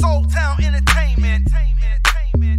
Soul 0.00 0.24
Town 0.24 0.56
Entertainment. 0.64 1.48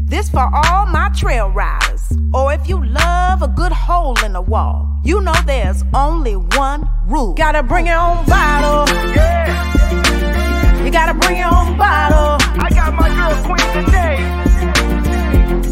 This 0.07 0.29
for 0.29 0.47
all 0.53 0.85
my 0.85 1.09
trail 1.15 1.49
riders. 1.49 2.03
Or 2.33 2.53
if 2.53 2.69
you 2.69 2.83
love 2.85 3.41
a 3.41 3.47
good 3.47 3.71
hole 3.71 4.15
in 4.23 4.33
the 4.33 4.41
wall, 4.41 4.87
you 5.03 5.21
know 5.21 5.33
there's 5.47 5.83
only 5.93 6.35
one 6.35 6.87
rule. 7.07 7.33
Gotta 7.33 7.63
bring 7.63 7.87
your 7.87 7.97
own 7.97 8.25
bottle. 8.27 8.85
Yeah, 9.15 10.83
You 10.83 10.91
gotta 10.91 11.15
bring 11.15 11.37
your 11.37 11.47
own 11.47 11.77
bottle. 11.77 12.37
I 12.61 12.69
got 12.69 12.93
my 12.93 13.09
girl 13.09 13.33
Queen 13.45 13.85
today. 13.85 14.17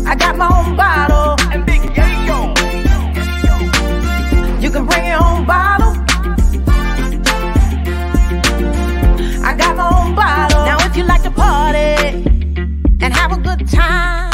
I 0.08 0.16
got 0.16 0.38
my 0.38 0.48
own 0.48 0.76
bottle. 0.76 1.36
And 1.52 1.66
Big 1.66 1.82
Yayo. 1.82 2.56
You 4.60 4.72
can 4.72 4.86
bring 4.88 5.06
your 5.06 5.24
own 5.24 5.46
bottle. 5.46 5.99
Time, 13.70 14.32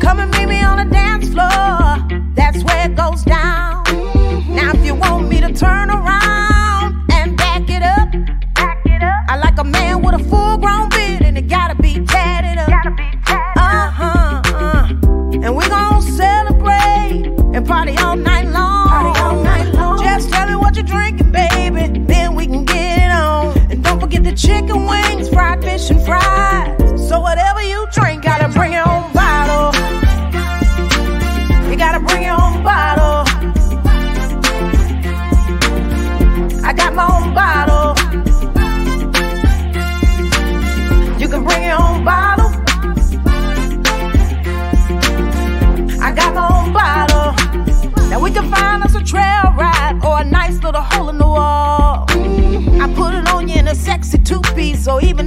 come 0.00 0.20
and 0.20 0.30
meet 0.32 0.46
me 0.46 0.62
on 0.62 0.78
the 0.78 0.92
dance 0.92 1.28
floor. 1.28 2.20
That's 2.34 2.62
where 2.64 2.86
it 2.86 2.94
goes 2.94 3.22
down. 3.24 3.84
Now, 4.48 4.72
if 4.74 4.84
you 4.84 4.94
want 4.94 5.28
me 5.28 5.40
to 5.40 5.52
turn 5.52 5.90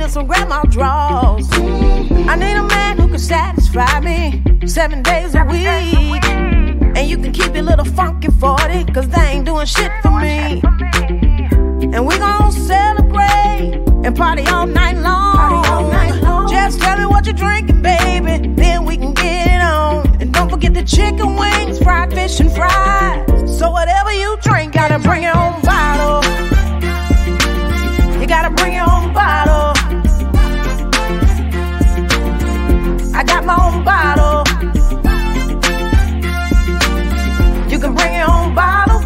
piece 0.05 0.17
or 0.17 0.21
even 0.21 0.27
in 0.27 0.27
some 0.27 0.27
grandma 0.27 0.63
draws. 0.63 1.47
I 2.27 2.35
need 2.35 2.55
a 2.55 2.63
man 2.63 2.97
who 2.97 3.07
can 3.07 3.19
satisfy 3.19 3.99
me 3.99 4.43
seven 4.67 5.01
days 5.03 5.35
a 5.35 5.43
week. 5.45 6.25
And 6.97 7.09
you 7.09 7.17
can 7.17 7.31
keep 7.33 7.53
your 7.53 7.63
little 7.63 7.85
funky 7.85 8.29
40, 8.29 8.85
cause 8.93 9.07
they 9.09 9.21
ain't 9.21 9.45
doing 9.45 9.65
shit 9.65 9.91
for 10.01 10.11
me. 10.11 10.61
And 11.93 12.05
we 12.07 12.17
gon' 12.17 12.51
celebrate 12.51 13.83
and 14.03 14.15
party 14.15 14.45
all 14.47 14.65
night 14.65 14.97
long. 14.97 16.49
Just 16.49 16.79
tell 16.79 16.97
me 16.97 17.05
what 17.05 17.25
you're 17.25 17.35
drinking, 17.35 17.81
baby. 17.81 18.47
Then 18.55 18.85
we 18.85 18.97
can 18.97 19.13
get 19.13 19.47
it 19.47 19.61
on. 19.61 20.21
And 20.21 20.33
don't 20.33 20.49
forget 20.49 20.73
the 20.73 20.83
chicken 20.83 21.35
wings, 21.35 21.79
fried 21.79 22.13
fish, 22.13 22.39
and 22.39 22.51
fries. 22.51 23.59
So 23.59 23.71
whatever 23.71 24.13
you 24.13 24.37
drink, 24.41 24.73
gotta 24.73 24.99
bring 24.99 25.23
it 25.23 25.35
own 25.35 25.64
got 33.25 33.45
my 33.45 33.55
own 33.65 33.83
bottle. 33.83 34.43
You 37.69 37.79
can 37.79 37.93
bring 37.93 38.13
your 38.13 38.31
own 38.31 38.55
bottle. 38.55 38.99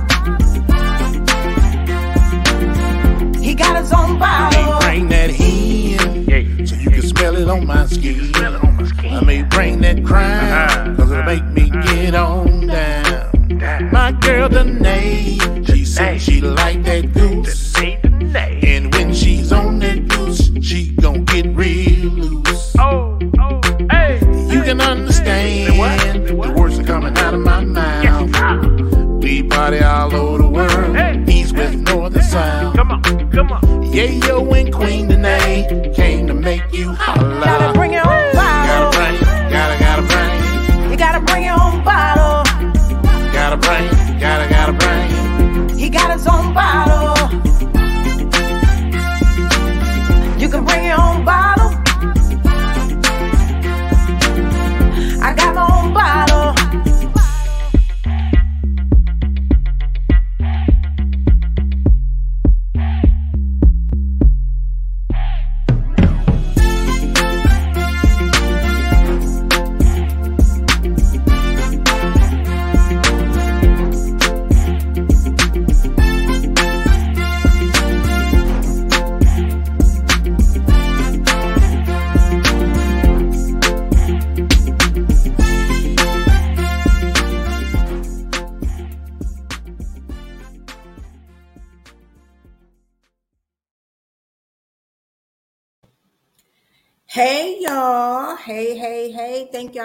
He 3.41 3.55
got 3.55 3.77
his 3.81 3.91
own 3.91 4.19
bottle. 4.19 4.79
Bring 4.81 5.07
that 5.09 5.31
hen 5.31 6.65
so 6.67 6.75
you 6.75 6.89
can 6.89 7.01
smell 7.01 7.35
it 7.37 7.49
on 7.49 7.65
my 7.65 7.85
skin. 7.85 8.31
I 8.35 9.23
may 9.23 9.43
bring 9.43 9.81
that 9.81 10.03
crime 10.05 10.51
uh-huh. 10.51 10.95
cause 10.95 11.11
it'll 11.11 11.23
make 11.23 11.45
me 11.45 11.69
uh-huh. 11.71 11.95
get 11.95 12.15
on 12.15 12.67
down. 12.67 13.91
My 13.91 14.11
girl 14.11 14.47
Danae, 14.49 15.37
she 15.65 15.83
said 15.83 16.21
she 16.21 16.41
like 16.41 16.83
that 16.83 17.11
goose. 17.13 17.58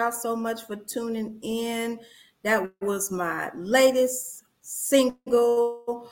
Y'all 0.05 0.11
so 0.11 0.35
much 0.35 0.61
for 0.67 0.75
tuning 0.75 1.39
in. 1.41 1.99
That 2.43 2.71
was 2.79 3.09
my 3.11 3.49
latest 3.55 4.43
single, 4.61 6.11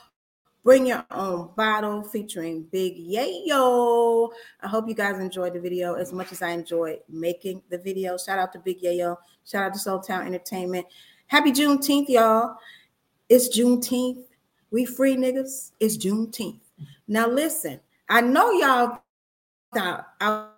Bring 0.64 0.86
Your 0.86 1.06
Own 1.12 1.50
Bottle, 1.56 2.02
featuring 2.02 2.64
Big 2.72 2.96
Yayo. 2.98 4.30
I 4.60 4.66
hope 4.66 4.88
you 4.88 4.96
guys 4.96 5.20
enjoyed 5.20 5.52
the 5.52 5.60
video 5.60 5.94
as 5.94 6.12
much 6.12 6.32
as 6.32 6.42
I 6.42 6.50
enjoyed 6.50 6.98
making 7.08 7.62
the 7.70 7.78
video. 7.78 8.18
Shout 8.18 8.40
out 8.40 8.52
to 8.54 8.58
Big 8.58 8.82
Yayo. 8.82 9.16
Shout 9.44 9.62
out 9.62 9.74
to 9.74 9.78
Soul 9.78 10.00
Town 10.00 10.26
Entertainment. 10.26 10.86
Happy 11.28 11.52
Juneteenth, 11.52 12.08
y'all. 12.08 12.56
It's 13.28 13.56
Juneteenth. 13.56 14.24
We 14.72 14.86
free 14.86 15.14
niggas. 15.14 15.70
It's 15.78 15.96
Juneteenth. 15.96 16.58
Now 17.06 17.28
listen, 17.28 17.78
I 18.08 18.22
know 18.22 18.50
y'all 18.50 18.98
thought 19.72 20.08
I 20.20 20.48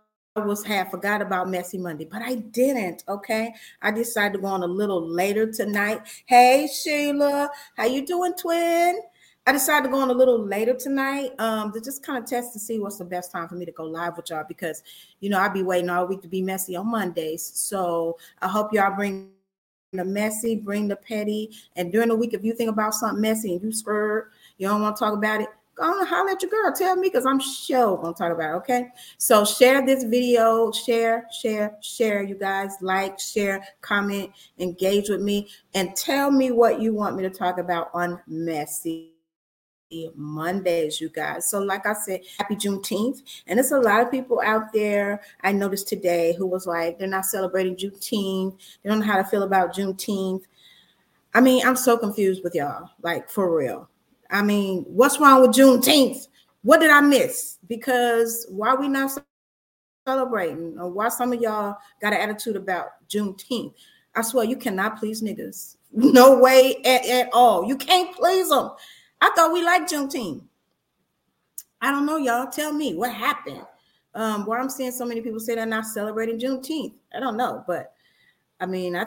was 0.45 0.65
half 0.65 0.91
forgot 0.91 1.23
about 1.23 1.49
Messy 1.49 1.79
Monday, 1.79 2.05
but 2.05 2.23
I 2.23 2.37
didn't. 2.37 3.05
Okay, 3.09 3.55
I 3.83 3.91
decided 3.91 4.35
to 4.35 4.39
go 4.41 4.49
on 4.49 4.63
a 4.63 4.67
little 4.67 5.07
later 5.07 5.51
tonight. 5.51 6.03
Hey 6.27 6.69
Sheila, 6.69 7.51
how 7.77 7.87
you 7.87 8.05
doing, 8.05 8.35
twin? 8.35 9.01
I 9.49 9.53
decided 9.53 9.85
to 9.85 9.93
go 9.93 10.01
on 10.01 10.11
a 10.11 10.15
little 10.15 10.45
later 10.45 10.75
tonight 10.75 11.31
um, 11.39 11.73
to 11.73 11.81
just 11.81 12.05
kind 12.05 12.23
of 12.23 12.29
test 12.29 12.53
to 12.55 12.59
see 12.59 12.81
what's 12.81 12.99
the 12.99 13.05
best 13.05 13.31
time 13.31 13.49
for 13.49 13.55
me 13.55 13.65
to 13.65 13.71
go 13.71 13.85
live 13.85 14.17
with 14.17 14.31
y'all 14.31 14.45
because 14.47 14.83
you 15.21 15.31
know 15.31 15.39
I'll 15.39 15.53
be 15.53 15.63
waiting 15.63 15.89
all 15.89 16.07
week 16.07 16.23
to 16.23 16.29
be 16.29 16.43
messy 16.43 16.75
on 16.77 16.91
Mondays. 16.91 17.45
So 17.55 18.19
I 18.43 18.49
hope 18.49 18.73
y'all 18.73 18.95
bring 18.97 19.31
the 19.93 20.05
messy, 20.05 20.57
bring 20.57 20.89
the 20.89 20.97
petty, 20.97 21.51
and 21.77 21.93
during 21.93 22.09
the 22.09 22.17
week 22.17 22.35
if 22.35 22.45
you 22.45 22.55
think 22.55 22.71
about 22.71 22.95
something 22.95 23.21
messy 23.21 23.53
and 23.53 23.63
you 23.63 23.73
scared, 23.73 24.31
you 24.59 24.67
don't 24.67 24.83
want 24.83 24.97
to 24.97 25.01
talk 25.01 25.15
about 25.15 25.41
it, 25.41 25.49
go 25.77 25.99
and 25.99 26.09
holler 26.09 26.31
at 26.31 26.43
your 26.43 26.51
girl. 26.51 26.73
Tell 26.73 26.97
me 26.97 27.09
because 27.09 27.27
I'm 27.27 27.39
sure 27.39 27.97
gonna 27.99 28.15
talk 28.15 28.33
about 28.33 28.55
it. 28.55 28.57
Okay. 28.59 28.89
So 29.19 29.45
share 29.45 29.85
this 29.85 30.05
video, 30.05 30.73
share, 30.73 31.27
share, 31.41 31.77
share. 31.83 32.23
You 32.23 32.35
guys 32.35 32.73
like, 32.81 33.21
share, 33.21 33.63
comment, 33.83 34.31
engage 34.59 35.09
with 35.09 35.21
me, 35.21 35.49
and 35.75 35.95
tell 35.95 36.31
me 36.31 36.51
what 36.51 36.81
you 36.81 36.95
want 36.95 37.17
me 37.17 37.23
to 37.23 37.31
talk 37.31 37.59
about 37.59 37.91
on 37.95 38.21
messy. 38.27 39.13
Mondays, 40.17 41.01
you 41.01 41.09
guys. 41.09 41.49
So, 41.49 41.61
like 41.61 41.87
I 41.87 41.93
said, 41.93 42.23
happy 42.39 42.57
Juneteenth. 42.57 43.23
And 43.47 43.61
it's 43.61 43.71
a 43.71 43.79
lot 43.79 44.01
of 44.01 44.11
people 44.11 44.43
out 44.45 44.73
there 44.73 45.23
I 45.43 45.53
noticed 45.53 45.87
today 45.87 46.35
who 46.37 46.45
was 46.45 46.67
like, 46.67 46.99
they're 46.99 47.07
not 47.07 47.25
celebrating 47.25 47.77
Juneteenth. 47.77 48.57
They 48.83 48.91
don't 48.91 48.99
know 48.99 49.07
how 49.07 49.17
to 49.17 49.25
feel 49.25 49.45
about 49.45 49.77
Juneteenth. 49.77 50.43
I 51.35 51.41
mean, 51.41 51.65
I'm 51.65 51.77
so 51.77 51.97
confused 51.97 52.43
with 52.43 52.57
y'all, 52.57 52.91
like 53.01 53.31
for 53.31 53.57
real. 53.57 53.89
I 54.31 54.43
mean, 54.43 54.85
what's 54.89 55.21
wrong 55.21 55.43
with 55.43 55.53
Juneteenth? 55.53 56.29
What 56.63 56.81
did 56.81 56.91
I 56.91 57.01
miss? 57.01 57.59
Because 57.69 58.47
why 58.51 58.75
we 58.75 58.89
not 58.89 59.19
celebrating? 60.07 60.79
Or 60.79 60.91
why 60.91 61.09
some 61.09 61.33
of 61.33 61.41
y'all 61.41 61.77
got 62.01 62.13
an 62.13 62.21
attitude 62.21 62.57
about 62.57 62.89
Juneteenth? 63.09 63.75
I 64.15 64.23
swear 64.23 64.45
you 64.45 64.57
cannot 64.57 64.99
please 64.99 65.23
niggas. 65.23 65.77
No 65.93 66.39
way 66.39 66.77
at, 66.85 67.07
at 67.07 67.31
all. 67.33 67.67
You 67.67 67.77
can't 67.77 68.15
please 68.15 68.51
them. 68.51 68.71
I 69.23 69.31
thought 69.35 69.53
we 69.53 69.65
liked 69.65 69.91
Juneteenth. 69.91 70.43
I 71.81 71.91
don't 71.91 72.05
know, 72.05 72.19
y'all. 72.19 72.49
Tell 72.49 72.73
me 72.73 72.95
what 72.95 73.13
happened. 73.13 73.63
Um, 74.15 74.45
why 74.45 74.59
I'm 74.59 74.69
seeing 74.69 74.93
so 74.93 75.07
many 75.07 75.21
people 75.21 75.41
say 75.41 75.55
they're 75.55 75.65
not 75.65 75.87
celebrating 75.87 76.39
Juneteenth. 76.39 76.95
I 77.15 77.21
don't 77.21 77.37
know, 77.37 77.65
but 77.67 77.93
I 78.61 78.67
mean, 78.67 78.97
I 78.97 79.07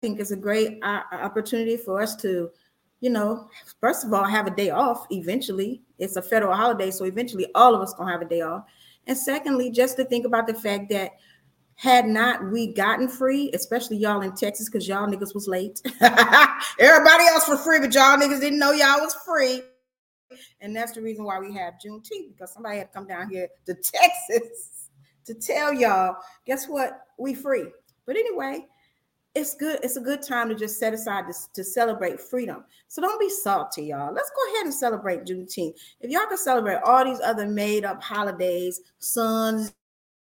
think 0.00 0.18
it's 0.18 0.30
a 0.30 0.36
great 0.36 0.78
uh, 0.82 1.02
opportunity 1.12 1.76
for 1.76 2.00
us 2.00 2.16
to, 2.16 2.50
you 3.00 3.10
know, 3.10 3.48
first 3.80 4.04
of 4.04 4.12
all, 4.12 4.24
have 4.24 4.46
a 4.46 4.54
day 4.54 4.70
off. 4.70 5.06
Eventually, 5.10 5.82
it's 5.98 6.16
a 6.16 6.22
federal 6.22 6.54
holiday, 6.54 6.90
so 6.90 7.04
eventually, 7.04 7.46
all 7.54 7.74
of 7.74 7.80
us 7.80 7.94
gonna 7.94 8.10
have 8.10 8.22
a 8.22 8.26
day 8.26 8.40
off. 8.40 8.64
And 9.06 9.16
secondly, 9.16 9.70
just 9.70 9.96
to 9.96 10.04
think 10.04 10.26
about 10.26 10.46
the 10.46 10.54
fact 10.54 10.88
that 10.90 11.12
had 11.76 12.06
not 12.06 12.50
we 12.50 12.72
gotten 12.72 13.06
free, 13.06 13.50
especially 13.52 13.98
y'all 13.98 14.22
in 14.22 14.34
Texas, 14.34 14.68
because 14.68 14.88
y'all 14.88 15.06
niggas 15.06 15.34
was 15.34 15.46
late. 15.46 15.80
Everybody 16.00 17.24
else 17.28 17.46
was 17.48 17.62
free, 17.62 17.78
but 17.78 17.94
y'all 17.94 18.16
niggas 18.16 18.40
didn't 18.40 18.58
know 18.58 18.72
y'all 18.72 19.00
was 19.00 19.14
free. 19.26 19.62
And 20.60 20.74
that's 20.74 20.92
the 20.92 21.02
reason 21.02 21.24
why 21.24 21.38
we 21.38 21.52
have 21.54 21.74
Juneteenth, 21.74 22.32
because 22.32 22.52
somebody 22.52 22.78
had 22.78 22.92
come 22.92 23.06
down 23.06 23.30
here 23.30 23.48
to 23.66 23.74
Texas 23.82 24.88
to 25.26 25.34
tell 25.34 25.72
y'all, 25.72 26.16
guess 26.46 26.66
what? 26.66 27.00
We 27.18 27.34
free. 27.34 27.66
But 28.06 28.16
anyway, 28.16 28.66
it's 29.36 29.54
good. 29.54 29.78
It's 29.82 29.96
a 29.96 30.00
good 30.00 30.22
time 30.22 30.48
to 30.48 30.54
just 30.54 30.78
set 30.78 30.94
aside 30.94 31.26
to, 31.26 31.34
to 31.52 31.62
celebrate 31.62 32.18
freedom. 32.18 32.64
So 32.88 33.02
don't 33.02 33.20
be 33.20 33.28
salty, 33.28 33.84
y'all. 33.84 34.12
Let's 34.12 34.30
go 34.30 34.54
ahead 34.54 34.64
and 34.64 34.74
celebrate 34.74 35.24
Juneteenth. 35.24 35.74
If 36.00 36.10
y'all 36.10 36.26
can 36.26 36.38
celebrate 36.38 36.80
all 36.82 37.04
these 37.04 37.20
other 37.20 37.46
made 37.46 37.84
up 37.84 38.02
holidays, 38.02 38.80
Sons 38.98 39.74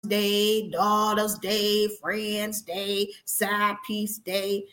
Day, 0.06 0.68
Daughters 0.70 1.38
Day, 1.38 1.88
Friends 2.00 2.60
Day, 2.60 3.08
Side 3.24 3.76
Piece 3.86 4.18
Day. 4.18 4.64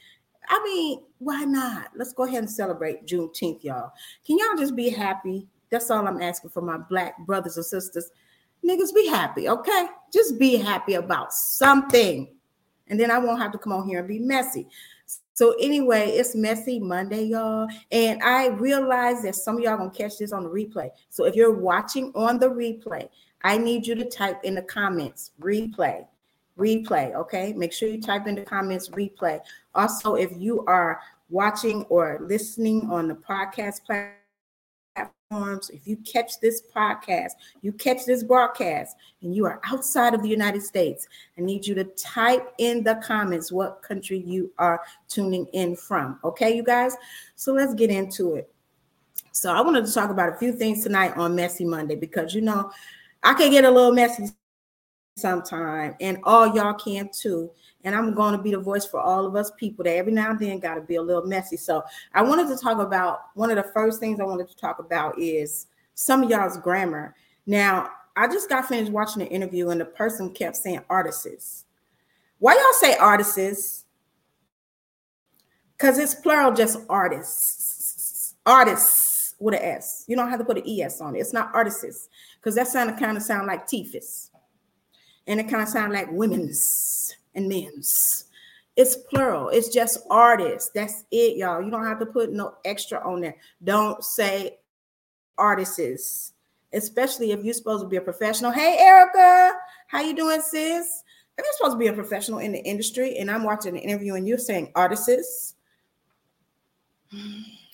I 0.49 0.61
mean, 0.61 1.03
why 1.19 1.45
not? 1.45 1.91
Let's 1.95 2.11
go 2.11 2.25
ahead 2.25 2.39
and 2.39 2.51
celebrate 2.51 3.05
Juneteenth, 3.05 3.63
y'all. 3.63 3.93
Can 4.25 4.37
y'all 4.37 4.57
just 4.57 4.75
be 4.75 4.89
happy? 4.89 5.47
That's 5.69 5.89
all 5.89 6.05
I'm 6.05 6.21
asking 6.21 6.49
for 6.49 6.61
my 6.61 6.77
black 6.77 7.17
brothers 7.25 7.55
and 7.55 7.65
sisters. 7.65 8.11
Niggas, 8.65 8.93
be 8.93 9.07
happy, 9.07 9.47
okay? 9.47 9.87
Just 10.11 10.37
be 10.37 10.57
happy 10.57 10.95
about 10.95 11.33
something. 11.33 12.36
And 12.89 12.99
then 12.99 13.11
I 13.11 13.19
won't 13.19 13.41
have 13.41 13.51
to 13.51 13.57
come 13.57 13.73
on 13.73 13.87
here 13.87 13.99
and 13.99 14.07
be 14.07 14.19
messy. 14.19 14.67
So 15.33 15.55
anyway, 15.59 16.09
it's 16.09 16.35
messy 16.35 16.79
Monday, 16.79 17.23
y'all. 17.25 17.67
And 17.91 18.21
I 18.23 18.47
realize 18.47 19.21
that 19.21 19.35
some 19.35 19.57
of 19.57 19.63
y'all 19.63 19.77
gonna 19.77 19.91
catch 19.91 20.17
this 20.17 20.31
on 20.31 20.43
the 20.43 20.49
replay. 20.49 20.89
So 21.09 21.25
if 21.25 21.35
you're 21.35 21.53
watching 21.53 22.11
on 22.15 22.39
the 22.39 22.49
replay, 22.49 23.07
I 23.43 23.57
need 23.57 23.85
you 23.85 23.95
to 23.95 24.05
type 24.05 24.43
in 24.43 24.55
the 24.55 24.63
comments 24.63 25.31
replay, 25.39 26.07
replay. 26.57 27.13
Okay. 27.13 27.53
Make 27.53 27.71
sure 27.71 27.87
you 27.87 28.01
type 28.01 28.25
in 28.27 28.35
the 28.35 28.41
comments 28.41 28.89
replay. 28.89 29.39
Also, 29.75 30.15
if 30.15 30.31
you 30.35 30.65
are 30.65 31.01
watching 31.29 31.83
or 31.83 32.19
listening 32.21 32.89
on 32.89 33.07
the 33.07 33.15
podcast 33.15 33.81
platforms, 35.29 35.69
if 35.69 35.87
you 35.87 35.97
catch 35.97 36.39
this 36.39 36.63
podcast, 36.75 37.31
you 37.61 37.71
catch 37.71 38.05
this 38.05 38.23
broadcast, 38.23 38.95
and 39.21 39.35
you 39.35 39.45
are 39.45 39.59
outside 39.65 40.13
of 40.13 40.21
the 40.21 40.29
United 40.29 40.61
States, 40.61 41.07
I 41.37 41.41
need 41.41 41.65
you 41.65 41.75
to 41.75 41.83
type 41.83 42.53
in 42.57 42.83
the 42.83 42.95
comments 42.95 43.51
what 43.51 43.81
country 43.81 44.19
you 44.19 44.51
are 44.57 44.81
tuning 45.07 45.45
in 45.53 45.75
from. 45.75 46.19
Okay, 46.23 46.55
you 46.55 46.63
guys? 46.63 46.95
So 47.35 47.53
let's 47.53 47.73
get 47.73 47.89
into 47.89 48.35
it. 48.35 48.51
So 49.31 49.53
I 49.53 49.61
wanted 49.61 49.85
to 49.85 49.93
talk 49.93 50.09
about 50.09 50.33
a 50.33 50.37
few 50.37 50.51
things 50.51 50.83
tonight 50.83 51.15
on 51.15 51.35
Messy 51.35 51.65
Monday 51.65 51.95
because 51.95 52.33
you 52.33 52.41
know 52.41 52.71
I 53.23 53.33
can 53.33 53.51
get 53.51 53.65
a 53.65 53.71
little 53.71 53.91
messy 53.91 54.29
sometime, 55.17 55.95
and 55.99 56.19
all 56.23 56.55
y'all 56.55 56.73
can 56.73 57.09
too. 57.11 57.51
And 57.83 57.95
I'm 57.95 58.13
going 58.13 58.35
to 58.35 58.41
be 58.41 58.51
the 58.51 58.59
voice 58.59 58.85
for 58.85 58.99
all 58.99 59.25
of 59.25 59.35
us 59.35 59.51
people 59.57 59.83
that 59.83 59.95
every 59.95 60.11
now 60.11 60.31
and 60.31 60.39
then 60.39 60.59
got 60.59 60.75
to 60.75 60.81
be 60.81 60.95
a 60.95 61.01
little 61.01 61.25
messy. 61.25 61.57
So 61.57 61.83
I 62.13 62.21
wanted 62.21 62.47
to 62.49 62.57
talk 62.61 62.79
about 62.79 63.19
one 63.35 63.49
of 63.49 63.55
the 63.55 63.71
first 63.71 63.99
things 63.99 64.19
I 64.19 64.23
wanted 64.23 64.49
to 64.49 64.57
talk 64.57 64.79
about 64.79 65.17
is 65.19 65.67
some 65.93 66.23
of 66.23 66.29
y'all's 66.29 66.57
grammar. 66.57 67.15
Now, 67.45 67.89
I 68.15 68.27
just 68.27 68.49
got 68.49 68.67
finished 68.67 68.91
watching 68.91 69.21
an 69.21 69.27
interview, 69.29 69.69
and 69.69 69.79
the 69.79 69.85
person 69.85 70.31
kept 70.31 70.57
saying 70.57 70.81
artists. 70.89 71.65
Why 72.39 72.53
y'all 72.53 72.79
say 72.79 72.95
artists? 72.97 73.85
Because 75.77 75.99
it's 75.99 76.15
plural, 76.15 76.53
just 76.53 76.79
artists. 76.89 78.35
Artists 78.45 79.35
with 79.39 79.55
an 79.55 79.61
S. 79.61 80.05
You 80.07 80.15
don't 80.15 80.29
have 80.29 80.39
to 80.39 80.45
put 80.45 80.57
an 80.57 80.63
ES 80.67 81.01
on 81.01 81.15
it. 81.15 81.19
It's 81.19 81.33
not 81.33 81.51
artists 81.53 82.09
because 82.39 82.55
that 82.55 82.67
sound 82.67 82.97
kind 82.99 83.17
of 83.17 83.23
sound 83.23 83.47
like 83.47 83.67
Tifus. 83.67 84.26
And 85.27 85.39
it 85.39 85.49
kind 85.49 85.61
of 85.61 85.69
sound 85.69 85.93
like 85.93 86.11
women's 86.11 87.15
and 87.35 87.47
men's. 87.47 88.25
It's 88.75 88.95
plural. 88.95 89.49
It's 89.49 89.69
just 89.69 89.99
artists. 90.09 90.71
That's 90.73 91.03
it, 91.11 91.37
y'all. 91.37 91.61
You 91.61 91.71
don't 91.71 91.85
have 91.85 91.99
to 91.99 92.05
put 92.05 92.31
no 92.31 92.55
extra 92.63 92.99
on 93.07 93.21
there. 93.21 93.35
Don't 93.63 94.03
say 94.03 94.59
artists, 95.37 96.33
especially 96.73 97.31
if 97.31 97.43
you're 97.43 97.53
supposed 97.53 97.83
to 97.83 97.87
be 97.87 97.97
a 97.97 98.01
professional. 98.01 98.51
Hey, 98.51 98.77
Erica, 98.79 99.53
how 99.87 100.01
you 100.01 100.15
doing, 100.15 100.41
sis? 100.41 101.03
If 101.37 101.45
you're 101.45 101.53
supposed 101.53 101.73
to 101.73 101.79
be 101.79 101.87
a 101.87 101.93
professional 101.93 102.39
in 102.39 102.51
the 102.51 102.63
industry, 102.63 103.17
and 103.17 103.29
I'm 103.29 103.43
watching 103.43 103.75
an 103.75 103.81
interview 103.81 104.15
and 104.15 104.27
you're 104.27 104.37
saying 104.37 104.71
artists, 104.75 105.55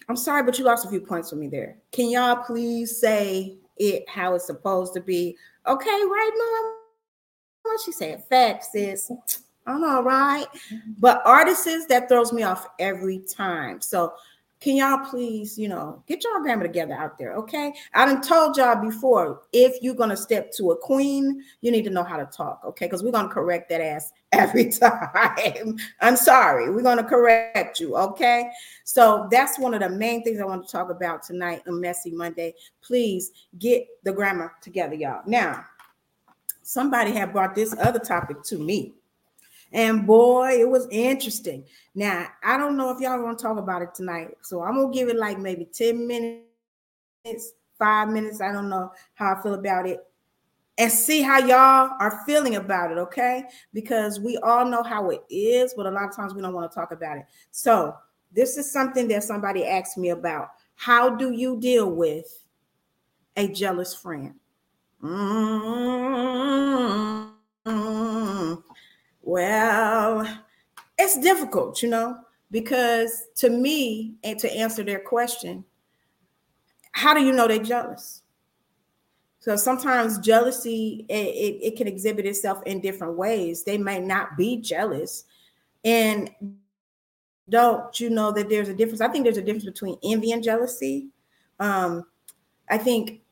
I'm 0.09 0.17
sorry, 0.17 0.43
but 0.43 0.57
you 0.57 0.65
lost 0.65 0.85
a 0.85 0.89
few 0.89 1.01
points 1.01 1.29
for 1.29 1.35
me 1.35 1.47
there. 1.47 1.77
Can 1.91 2.09
y'all 2.09 2.43
please 2.43 2.99
say 2.99 3.57
it 3.77 4.07
how 4.07 4.35
it's 4.35 4.47
supposed 4.47 4.93
to 4.93 5.01
be. 5.01 5.37
Okay, 5.67 5.89
right, 5.89 6.31
mom? 6.37 6.82
What 7.73 7.81
she 7.81 7.91
said, 7.91 8.23
facts 8.25 8.75
is 8.75 9.11
I'm 9.65 9.83
all 9.83 10.03
right. 10.03 10.45
But 10.99 11.23
artists 11.25 11.87
that 11.87 12.07
throws 12.07 12.31
me 12.31 12.43
off 12.43 12.67
every 12.77 13.17
time. 13.17 13.81
So 13.81 14.13
can 14.59 14.75
y'all 14.75 15.03
please, 15.09 15.57
you 15.57 15.67
know, 15.67 16.03
get 16.07 16.23
your 16.23 16.39
grammar 16.43 16.61
together 16.63 16.93
out 16.93 17.17
there, 17.17 17.33
okay? 17.33 17.73
I 17.95 18.05
done 18.05 18.21
told 18.21 18.57
y'all 18.57 18.79
before, 18.79 19.41
if 19.51 19.81
you're 19.81 19.95
gonna 19.95 20.15
step 20.15 20.51
to 20.53 20.69
a 20.69 20.77
queen, 20.77 21.43
you 21.61 21.71
need 21.71 21.83
to 21.85 21.89
know 21.89 22.03
how 22.03 22.15
to 22.15 22.25
talk, 22.25 22.61
okay? 22.63 22.85
Because 22.85 23.01
we're 23.01 23.11
gonna 23.11 23.27
correct 23.27 23.69
that 23.69 23.81
ass 23.81 24.13
every 24.31 24.69
time. 24.69 25.77
I'm 25.99 26.15
sorry, 26.15 26.69
we're 26.69 26.83
gonna 26.83 27.03
correct 27.03 27.79
you, 27.79 27.97
okay? 27.97 28.51
So 28.83 29.27
that's 29.31 29.57
one 29.57 29.73
of 29.73 29.79
the 29.79 29.89
main 29.89 30.23
things 30.23 30.39
I 30.39 30.45
want 30.45 30.65
to 30.65 30.71
talk 30.71 30.91
about 30.91 31.23
tonight 31.23 31.63
on 31.67 31.81
Messy 31.81 32.11
Monday. 32.11 32.53
Please 32.83 33.31
get 33.57 33.87
the 34.03 34.13
grammar 34.13 34.53
together, 34.61 34.93
y'all. 34.93 35.23
Now, 35.25 35.65
somebody 36.63 37.11
had 37.11 37.31
brought 37.31 37.55
this 37.55 37.75
other 37.79 37.99
topic 37.99 38.41
to 38.43 38.57
me. 38.57 38.93
And 39.71 40.05
boy, 40.05 40.59
it 40.59 40.69
was 40.69 40.87
interesting. 40.91 41.65
Now, 41.95 42.27
I 42.43 42.57
don't 42.57 42.77
know 42.77 42.91
if 42.91 42.99
y'all 42.99 43.21
want 43.21 43.39
to 43.39 43.43
talk 43.43 43.57
about 43.57 43.81
it 43.81 43.95
tonight. 43.95 44.29
So 44.41 44.61
I'm 44.61 44.75
going 44.75 44.91
to 44.91 44.97
give 44.97 45.09
it 45.09 45.17
like 45.17 45.39
maybe 45.39 45.65
10 45.65 46.07
minutes, 46.07 47.53
five 47.79 48.09
minutes. 48.09 48.39
I 48.39 48.51
don't 48.51 48.69
know 48.69 48.91
how 49.15 49.33
I 49.33 49.41
feel 49.41 49.55
about 49.55 49.87
it. 49.87 49.99
And 50.77 50.91
see 50.91 51.21
how 51.21 51.39
y'all 51.39 51.95
are 51.99 52.23
feeling 52.25 52.55
about 52.55 52.91
it, 52.91 52.97
okay? 52.97 53.45
Because 53.73 54.19
we 54.19 54.37
all 54.37 54.65
know 54.65 54.81
how 54.81 55.09
it 55.09 55.21
is, 55.29 55.73
but 55.75 55.85
a 55.85 55.91
lot 55.91 56.09
of 56.09 56.15
times 56.15 56.33
we 56.33 56.41
don't 56.41 56.53
want 56.53 56.71
to 56.71 56.75
talk 56.75 56.91
about 56.91 57.17
it. 57.17 57.25
So, 57.51 57.95
this 58.31 58.57
is 58.57 58.71
something 58.71 59.07
that 59.09 59.23
somebody 59.23 59.63
asked 59.63 59.97
me 59.97 60.09
about. 60.09 60.49
How 60.75 61.09
do 61.15 61.31
you 61.31 61.59
deal 61.59 61.91
with 61.91 62.25
a 63.37 63.47
jealous 63.47 63.93
friend? 63.93 64.33
Mm-hmm. 65.03 66.13
Well, 69.21 70.39
it's 70.97 71.19
difficult, 71.19 71.81
you 71.81 71.89
know, 71.89 72.19
because 72.51 73.25
to 73.37 73.49
me, 73.49 74.15
and 74.23 74.39
to 74.39 74.49
answer 74.53 74.83
their 74.83 74.99
question, 74.99 75.65
how 76.93 77.13
do 77.13 77.21
you 77.21 77.33
know 77.33 77.47
they're 77.47 77.63
jealous? 77.63 78.21
So 79.39 79.57
sometimes 79.57 80.19
jealousy 80.19 81.05
it, 81.09 81.13
it, 81.13 81.65
it, 81.65 81.75
can 81.75 81.87
exhibit 81.87 82.25
itself 82.25 82.61
in 82.65 82.79
different 82.79 83.17
ways. 83.17 83.63
They 83.63 83.77
may 83.77 83.99
not 83.99 84.37
be 84.37 84.55
jealous, 84.57 85.25
and 85.83 86.29
don't 87.49 87.99
you 87.99 88.09
know 88.09 88.31
that 88.31 88.47
there's 88.47 88.69
a 88.69 88.73
difference? 88.73 89.01
I 89.01 89.09
think 89.09 89.25
there's 89.25 89.35
a 89.35 89.41
difference 89.41 89.65
between 89.65 89.97
envy 90.01 90.31
and 90.31 90.41
jealousy. 90.41 91.09
Um, 91.59 92.05
I 92.69 92.77
think 92.77 93.22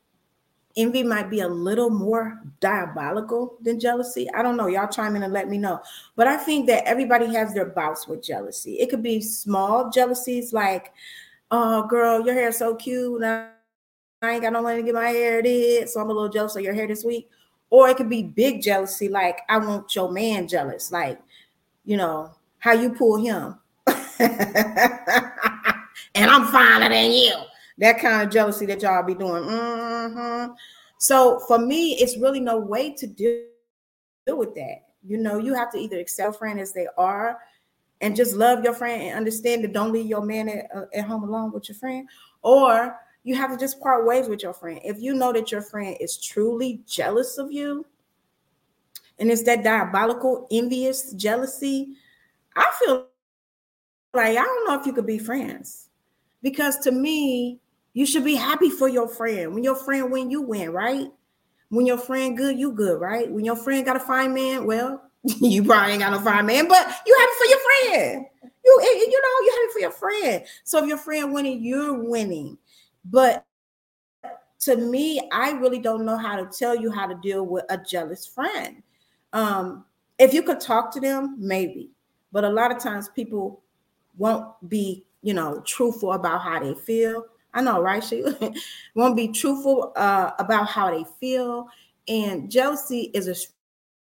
envy 0.78 1.04
might 1.04 1.30
be 1.30 1.42
a 1.42 1.48
little 1.48 1.90
more 1.90 2.42
diabolical 2.60 3.58
than 3.62 3.80
jealousy. 3.80 4.28
I 4.34 4.42
don't 4.42 4.58
know. 4.58 4.68
Y'all 4.68 4.88
chime 4.88 5.16
in 5.16 5.24
and 5.24 5.34
let 5.34 5.50
me 5.50 5.58
know. 5.58 5.82
But 6.16 6.28
I 6.28 6.38
think 6.38 6.68
that 6.68 6.86
everybody 6.86 7.34
has 7.34 7.54
their 7.54 7.66
bouts 7.66 8.08
with 8.08 8.24
jealousy. 8.24 8.80
It 8.80 8.90
could 8.90 9.04
be 9.04 9.22
small 9.22 9.90
jealousies, 9.90 10.54
like 10.54 10.94
oh 11.52 11.86
girl, 11.88 12.26
your 12.26 12.34
hair's 12.34 12.58
so 12.58 12.76
cute. 12.76 13.24
I, 13.24 13.50
I 14.22 14.32
ain't 14.32 14.42
got 14.42 14.54
no 14.54 14.62
money 14.62 14.78
to 14.78 14.84
get 14.84 14.96
my 14.96 15.10
hair 15.10 15.42
did, 15.42 15.90
so 15.90 16.00
I'm 16.00 16.10
a 16.10 16.14
little 16.14 16.30
jealous 16.30 16.56
of 16.56 16.64
your 16.64 16.74
hair 16.74 16.88
this 16.88 17.04
week. 17.04 17.30
Or 17.70 17.90
it 17.90 17.98
could 17.98 18.10
be 18.10 18.24
big 18.24 18.62
jealousy, 18.62 19.08
like 19.08 19.40
I 19.48 19.58
want 19.58 19.96
your 19.96 20.12
man 20.12 20.48
jealous, 20.48 20.92
like 20.92 21.20
you 21.86 21.98
know 21.98 22.32
how 22.60 22.74
you 22.74 22.92
pull 22.94 23.18
him, 23.18 23.58
and 24.20 24.32
I'm 26.16 26.48
finer 26.48 26.90
than 26.90 27.12
you. 27.12 27.34
That 27.82 28.00
kind 28.00 28.26
of 28.26 28.32
jealousy 28.32 28.66
that 28.68 28.82
y'all 28.82 29.04
be 29.04 29.16
doing. 29.16 29.44
Mm-hmm. 29.44 30.54
So 31.00 31.40
for 31.48 31.58
me, 31.58 31.94
it's 31.96 32.18
really 32.18 32.40
no 32.40 32.58
way 32.58 32.94
to 32.94 33.08
deal, 33.08 33.42
with 34.28 34.54
that. 34.56 34.84
You 35.06 35.18
know, 35.18 35.40
you 35.40 35.54
have 35.56 35.72
to 35.72 35.80
either 35.80 36.00
accept 36.00 36.38
friend 36.38 36.60
as 36.60 36.74
they 36.74 36.88
are 36.96 37.40
and 38.02 38.16
just 38.16 38.36
love 38.36 38.64
your 38.64 38.74
friend 38.74 39.02
and 39.02 39.18
understand 39.18 39.64
that 39.64 39.74
don't 39.74 39.92
leave 39.92 40.06
your 40.06 40.24
man 40.24 40.48
at, 40.48 40.68
uh, 40.76 40.86
at 40.94 41.06
home 41.06 41.24
alone 41.24 41.52
with 41.52 41.68
your 41.68 41.76
friend, 41.76 42.08
or 42.44 42.96
you 43.24 43.36
have 43.36 43.52
to 43.52 43.58
just 43.58 43.82
part 43.82 44.06
ways 44.06 44.28
with 44.28 44.44
your 44.44 44.54
friend. 44.54 44.80
If 44.84 45.00
you 45.00 45.14
know 45.14 45.34
that 45.34 45.52
your 45.52 45.62
friend 45.62 45.98
is 46.00 46.18
truly 46.18 46.82
jealous 46.88 47.38
of 47.38 47.52
you, 47.52 47.86
and 49.20 49.32
it's 49.32 49.44
that 49.44 49.64
diabolical, 49.64 50.48
envious 50.52 51.14
jealousy, 51.14 51.96
I 52.56 52.72
feel 52.80 53.08
like 54.14 54.38
I 54.38 54.44
don't 54.44 54.68
know 54.68 54.80
if 54.80 54.86
you 54.86 54.94
could 54.94 55.06
be 55.08 55.20
friends. 55.20 55.90
Because 56.42 56.78
to 56.80 56.92
me, 56.92 57.61
you 57.94 58.06
should 58.06 58.24
be 58.24 58.36
happy 58.36 58.70
for 58.70 58.88
your 58.88 59.08
friend. 59.08 59.54
When 59.54 59.64
your 59.64 59.76
friend 59.76 60.12
win, 60.12 60.32
you 60.32 60.42
win, 60.42 60.72
right? 60.72 61.08
When 61.70 61.86
your 61.86 61.98
friend 61.98 62.38
good, 62.38 62.58
you 62.58 62.72
good, 62.72 63.00
right? 63.00 63.30
When 63.32 63.46
your 63.46 63.56
friend 63.56 63.86
got 63.86 63.96
a 63.96 64.00
fine 64.00 64.34
man, 64.34 64.66
well, 64.66 65.02
you 65.24 65.64
probably 65.64 65.94
ain't 65.94 66.02
got 66.02 66.12
no 66.12 66.20
fine 66.20 66.46
man, 66.46 66.68
but 66.68 66.88
you 67.06 67.18
happy 67.18 67.32
for 67.38 67.50
your 67.50 67.60
friend. 67.60 68.26
You, 68.64 68.82
you 68.84 69.22
know, 69.22 69.46
you 69.46 69.52
happy 69.52 69.74
for 69.74 69.80
your 69.80 69.92
friend. 69.92 70.44
So 70.64 70.80
if 70.80 70.88
your 70.88 70.98
friend 70.98 71.34
winning, 71.34 71.64
you're 71.64 71.94
winning. 71.94 72.58
But 73.06 73.46
to 74.62 74.76
me, 74.76 75.20
I 75.32 75.52
really 75.52 75.80
don't 75.80 76.06
know 76.06 76.18
how 76.18 76.36
to 76.36 76.46
tell 76.46 76.76
you 76.76 76.92
how 76.92 77.08
to 77.08 77.16
deal 77.16 77.46
with 77.46 77.66
a 77.70 77.78
jealous 77.78 78.26
friend. 78.26 78.84
Um, 79.34 79.86
if 80.20 80.34
you 80.34 80.44
could 80.44 80.60
talk 80.60 80.94
to 80.94 81.00
them, 81.00 81.36
maybe. 81.40 81.90
But 82.32 82.44
a 82.44 82.50
lot 82.50 82.72
of 82.72 82.80
times 82.80 83.10
people 83.10 83.64
won't 84.18 84.48
be, 84.70 85.06
you 85.22 85.34
know, 85.34 85.62
truthful 85.62 86.14
about 86.14 86.42
how 86.42 86.60
they 86.60 86.76
feel. 86.76 87.26
I 87.54 87.62
know, 87.62 87.82
right? 87.82 88.04
She 88.04 88.24
won't 88.96 89.16
be 89.16 89.28
truthful 89.28 89.92
uh, 89.96 90.32
about 90.40 90.68
how 90.68 90.90
they 90.92 91.06
feel. 91.20 91.68
And 92.08 92.50
jealousy 92.50 93.12
is 93.14 93.28
a 93.28 93.36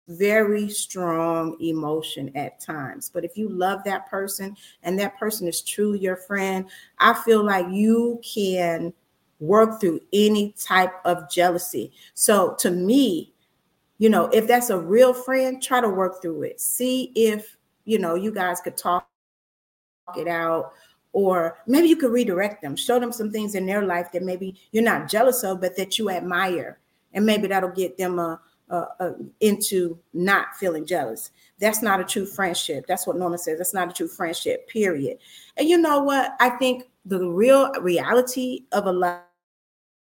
very 0.08 0.70
strong 0.70 1.58
emotion 1.62 2.32
at 2.36 2.60
times. 2.60 3.10
But 3.14 3.26
if 3.26 3.38
you 3.38 3.50
love 3.50 3.84
that 3.86 4.10
person 4.10 4.56
and 4.84 4.98
that 5.00 5.18
person 5.18 5.48
is 5.48 5.62
truly 5.62 6.00
your 6.00 6.16
friend, 6.16 6.70
I 7.00 7.14
feel 7.14 7.44
like 7.44 7.68
you 7.72 8.22
can 8.24 8.94
work 9.40 9.82
through 9.82 10.00
any 10.14 10.54
type 10.54 10.94
of 11.06 11.30
jealousy. 11.30 11.92
So 12.14 12.56
to 12.60 12.72
me, 12.72 13.34
you 13.98 14.10
know, 14.10 14.26
if 14.28 14.48
that's 14.48 14.70
a 14.70 14.80
real 14.80 15.14
friend, 15.14 15.62
try 15.62 15.82
to 15.82 15.90
work 15.90 16.22
through 16.22 16.44
it. 16.44 16.62
See 16.62 17.12
if, 17.16 17.58
you 17.86 18.00
know, 18.00 18.16
you 18.16 18.32
guys 18.32 18.62
could 18.62 18.78
talk 18.78 19.08
it 20.16 20.28
out 20.28 20.74
or 21.16 21.58
maybe 21.66 21.88
you 21.88 21.96
could 21.96 22.12
redirect 22.12 22.62
them, 22.62 22.76
show 22.76 23.00
them 23.00 23.14
some 23.14 23.32
things 23.32 23.56
in 23.56 23.66
their 23.66 23.84
life 23.84 24.12
that 24.12 24.22
maybe 24.22 24.54
you're 24.74 24.84
not 24.84 25.08
jealous 25.08 25.46
of, 25.46 25.62
but 25.62 25.78
that 25.78 25.98
you 25.98 26.10
admire. 26.10 26.78
And 27.14 27.26
maybe 27.26 27.48
that'll 27.48 27.70
get 27.70 27.98
them 27.98 28.20
a, 28.20 28.38
a, 28.68 28.76
a, 29.00 29.14
into 29.40 29.98
not 30.14 30.58
feeling 30.58 30.86
jealous. 30.86 31.32
That's 31.58 31.82
not 31.82 32.02
a 32.02 32.04
true 32.04 32.26
friendship. 32.26 32.86
That's 32.86 33.08
what 33.08 33.16
Norman 33.16 33.40
says. 33.40 33.58
That's 33.58 33.74
not 33.74 33.90
a 33.90 33.94
true 33.94 34.10
friendship, 34.10 34.68
period. 34.68 35.20
And 35.56 35.70
you 35.70 35.78
know 35.78 36.04
what? 36.04 36.34
I 36.42 36.50
think 36.50 36.84
the 37.06 37.26
real 37.26 37.72
reality 37.80 38.66
of 38.74 38.88
a 38.88 38.92
lot 38.92 39.24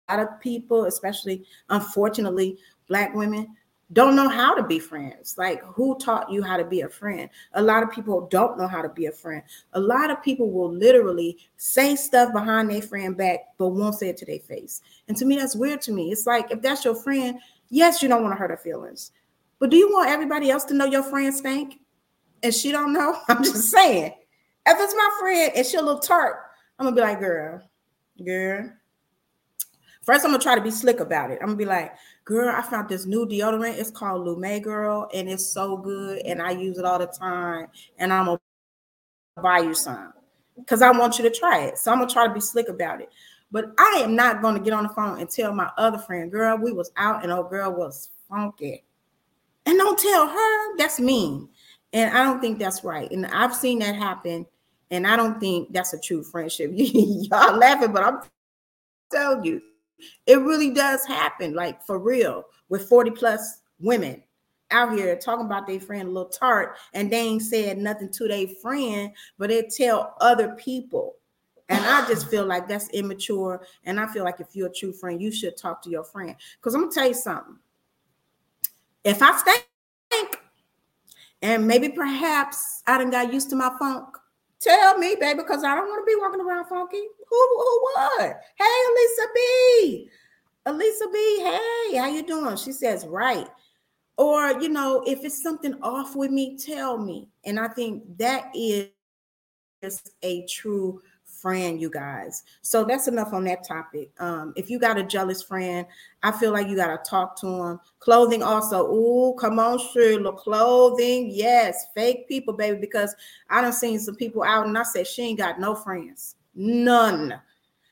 of 0.08 0.40
people, 0.40 0.86
especially 0.86 1.44
unfortunately, 1.70 2.58
Black 2.88 3.14
women, 3.14 3.54
don't 3.92 4.16
know 4.16 4.28
how 4.28 4.54
to 4.54 4.62
be 4.62 4.78
friends. 4.78 5.36
Like, 5.36 5.62
who 5.62 5.98
taught 5.98 6.30
you 6.30 6.42
how 6.42 6.56
to 6.56 6.64
be 6.64 6.80
a 6.80 6.88
friend? 6.88 7.28
A 7.52 7.62
lot 7.62 7.82
of 7.82 7.90
people 7.90 8.26
don't 8.28 8.58
know 8.58 8.66
how 8.66 8.82
to 8.82 8.88
be 8.88 9.06
a 9.06 9.12
friend. 9.12 9.42
A 9.74 9.80
lot 9.80 10.10
of 10.10 10.22
people 10.22 10.50
will 10.50 10.72
literally 10.72 11.38
say 11.56 11.94
stuff 11.94 12.32
behind 12.32 12.70
their 12.70 12.82
friend 12.82 13.16
back, 13.16 13.40
but 13.58 13.68
won't 13.68 13.94
say 13.94 14.08
it 14.08 14.16
to 14.18 14.26
their 14.26 14.38
face. 14.38 14.80
And 15.08 15.16
to 15.18 15.24
me, 15.24 15.36
that's 15.36 15.54
weird 15.54 15.82
to 15.82 15.92
me. 15.92 16.10
It's 16.10 16.26
like, 16.26 16.50
if 16.50 16.62
that's 16.62 16.84
your 16.84 16.94
friend, 16.94 17.38
yes, 17.68 18.02
you 18.02 18.08
don't 18.08 18.22
want 18.22 18.32
to 18.32 18.38
hurt 18.38 18.50
her 18.50 18.56
feelings. 18.56 19.12
But 19.58 19.70
do 19.70 19.76
you 19.76 19.92
want 19.92 20.10
everybody 20.10 20.50
else 20.50 20.64
to 20.64 20.74
know 20.74 20.86
your 20.86 21.02
friend 21.02 21.34
stank? 21.34 21.78
And 22.42 22.54
she 22.54 22.72
don't 22.72 22.92
know? 22.92 23.16
I'm 23.28 23.44
just 23.44 23.70
saying. 23.70 24.12
If 24.66 24.78
it's 24.80 24.94
my 24.94 25.10
friend 25.20 25.52
and 25.54 25.66
she 25.66 25.76
a 25.76 25.82
little 25.82 26.00
tart, 26.00 26.36
I'm 26.78 26.86
gonna 26.86 26.96
be 26.96 27.02
like, 27.02 27.20
girl, 27.20 27.62
girl. 28.24 28.70
First, 30.02 30.24
I'm 30.24 30.32
gonna 30.32 30.42
try 30.42 30.54
to 30.54 30.60
be 30.60 30.70
slick 30.70 31.00
about 31.00 31.30
it. 31.30 31.38
I'm 31.40 31.48
gonna 31.48 31.56
be 31.56 31.64
like, 31.64 31.94
girl, 32.24 32.54
I 32.54 32.62
found 32.62 32.88
this 32.88 33.06
new 33.06 33.26
deodorant. 33.26 33.78
It's 33.78 33.90
called 33.90 34.26
Lume 34.26 34.60
Girl, 34.60 35.08
and 35.14 35.28
it's 35.28 35.46
so 35.46 35.76
good, 35.76 36.22
and 36.24 36.40
I 36.40 36.52
use 36.52 36.78
it 36.78 36.84
all 36.84 36.98
the 36.98 37.06
time. 37.06 37.68
And 37.98 38.12
I'm 38.12 38.26
gonna 38.26 38.40
buy 39.42 39.60
you 39.60 39.74
some 39.74 40.12
because 40.56 40.82
I 40.82 40.90
want 40.90 41.18
you 41.18 41.24
to 41.28 41.34
try 41.34 41.60
it. 41.60 41.78
So 41.78 41.92
I'm 41.92 41.98
gonna 41.98 42.10
try 42.10 42.26
to 42.26 42.34
be 42.34 42.40
slick 42.40 42.68
about 42.68 43.00
it. 43.00 43.10
But 43.50 43.72
I 43.78 44.00
am 44.02 44.16
not 44.16 44.42
gonna 44.42 44.60
get 44.60 44.72
on 44.72 44.84
the 44.84 44.88
phone 44.88 45.20
and 45.20 45.28
tell 45.28 45.52
my 45.52 45.70
other 45.76 45.98
friend, 45.98 46.30
girl, 46.30 46.56
we 46.56 46.72
was 46.72 46.90
out 46.96 47.22
and 47.22 47.32
old 47.32 47.50
girl 47.50 47.72
was 47.72 48.10
funky. 48.28 48.84
And 49.66 49.78
don't 49.78 49.98
tell 49.98 50.26
her 50.26 50.76
that's 50.76 51.00
mean. 51.00 51.48
And 51.92 52.16
I 52.16 52.24
don't 52.24 52.40
think 52.40 52.58
that's 52.58 52.82
right. 52.84 53.10
And 53.10 53.26
I've 53.26 53.54
seen 53.54 53.78
that 53.78 53.94
happen. 53.94 54.46
And 54.90 55.06
I 55.06 55.16
don't 55.16 55.40
think 55.40 55.72
that's 55.72 55.92
a 55.92 55.98
true 55.98 56.22
friendship. 56.22 56.70
Y'all 56.74 57.56
laughing, 57.56 57.92
but 57.92 58.02
I'm 58.02 58.20
telling 59.10 59.44
you, 59.44 59.62
it 60.26 60.40
really 60.40 60.70
does 60.70 61.04
happen, 61.06 61.54
like 61.54 61.82
for 61.84 61.98
real, 61.98 62.44
with 62.68 62.88
40 62.88 63.12
plus 63.12 63.60
women 63.78 64.22
out 64.70 64.92
here 64.92 65.16
talking 65.16 65.46
about 65.46 65.66
their 65.66 65.80
friend 65.80 66.08
a 66.08 66.10
little 66.10 66.28
tart, 66.28 66.76
and 66.92 67.10
they 67.10 67.20
ain't 67.20 67.42
said 67.42 67.78
nothing 67.78 68.10
to 68.10 68.28
their 68.28 68.48
friend, 68.60 69.12
but 69.38 69.48
they 69.48 69.62
tell 69.62 70.16
other 70.20 70.54
people. 70.56 71.16
And 71.68 71.84
I 71.84 72.06
just 72.08 72.28
feel 72.30 72.44
like 72.44 72.68
that's 72.68 72.88
immature. 72.90 73.64
And 73.84 73.98
I 74.00 74.06
feel 74.06 74.24
like 74.24 74.40
if 74.40 74.48
you're 74.54 74.68
a 74.68 74.72
true 74.72 74.92
friend, 74.92 75.20
you 75.20 75.30
should 75.30 75.56
talk 75.56 75.82
to 75.82 75.90
your 75.90 76.04
friend. 76.04 76.34
Because 76.56 76.74
I'm 76.74 76.82
gonna 76.82 76.92
tell 76.92 77.08
you 77.08 77.14
something. 77.14 77.58
If 79.04 79.22
I 79.22 79.36
stink, 79.38 80.40
and 81.42 81.66
maybe 81.66 81.90
perhaps 81.90 82.82
I 82.86 82.96
done 82.98 83.10
got 83.10 83.32
used 83.32 83.50
to 83.50 83.56
my 83.56 83.70
funk, 83.78 84.16
Tell 84.64 84.96
me, 84.96 85.14
baby, 85.20 85.40
because 85.40 85.62
I 85.62 85.74
don't 85.74 85.88
want 85.88 86.00
to 86.00 86.10
be 86.10 86.18
walking 86.18 86.40
around 86.40 86.66
funky. 86.66 86.96
Who, 86.96 87.36
who 87.36 87.80
what? 87.94 88.40
Hey, 88.56 88.64
Elisa 88.90 89.28
B. 89.34 90.10
Elisa 90.66 91.04
B, 91.12 91.18
hey, 91.40 91.96
how 91.98 92.06
you 92.06 92.22
doing? 92.22 92.56
She 92.56 92.72
says, 92.72 93.06
right. 93.06 93.46
Or, 94.16 94.58
you 94.62 94.70
know, 94.70 95.02
if 95.06 95.22
it's 95.22 95.42
something 95.42 95.74
off 95.82 96.16
with 96.16 96.30
me, 96.30 96.56
tell 96.56 96.96
me. 96.96 97.28
And 97.44 97.60
I 97.60 97.68
think 97.68 98.04
that 98.16 98.50
is 98.54 98.88
a 100.22 100.46
true 100.46 101.02
friend, 101.44 101.78
you 101.78 101.90
guys. 101.90 102.42
So 102.62 102.86
that's 102.86 103.06
enough 103.06 103.34
on 103.34 103.44
that 103.44 103.68
topic. 103.68 104.10
Um, 104.18 104.54
if 104.56 104.70
you 104.70 104.78
got 104.78 104.96
a 104.96 105.02
jealous 105.02 105.42
friend, 105.42 105.86
I 106.22 106.32
feel 106.32 106.52
like 106.52 106.68
you 106.68 106.74
got 106.74 107.04
to 107.04 107.10
talk 107.10 107.38
to 107.40 107.46
them. 107.46 107.80
Clothing 107.98 108.42
also. 108.42 108.90
Ooh, 108.90 109.34
come 109.34 109.58
on, 109.58 109.78
Shirley. 109.92 110.24
Clothing, 110.38 111.28
yes. 111.30 111.88
Fake 111.94 112.26
people, 112.28 112.54
baby, 112.54 112.78
because 112.80 113.14
I 113.50 113.60
done 113.60 113.74
seen 113.74 114.00
some 114.00 114.14
people 114.14 114.42
out 114.42 114.66
and 114.66 114.78
I 114.78 114.84
said 114.84 115.06
she 115.06 115.20
ain't 115.20 115.38
got 115.38 115.60
no 115.60 115.74
friends. 115.74 116.36
None. 116.54 117.38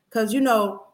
Because, 0.09 0.32
you 0.32 0.40
know, 0.40 0.87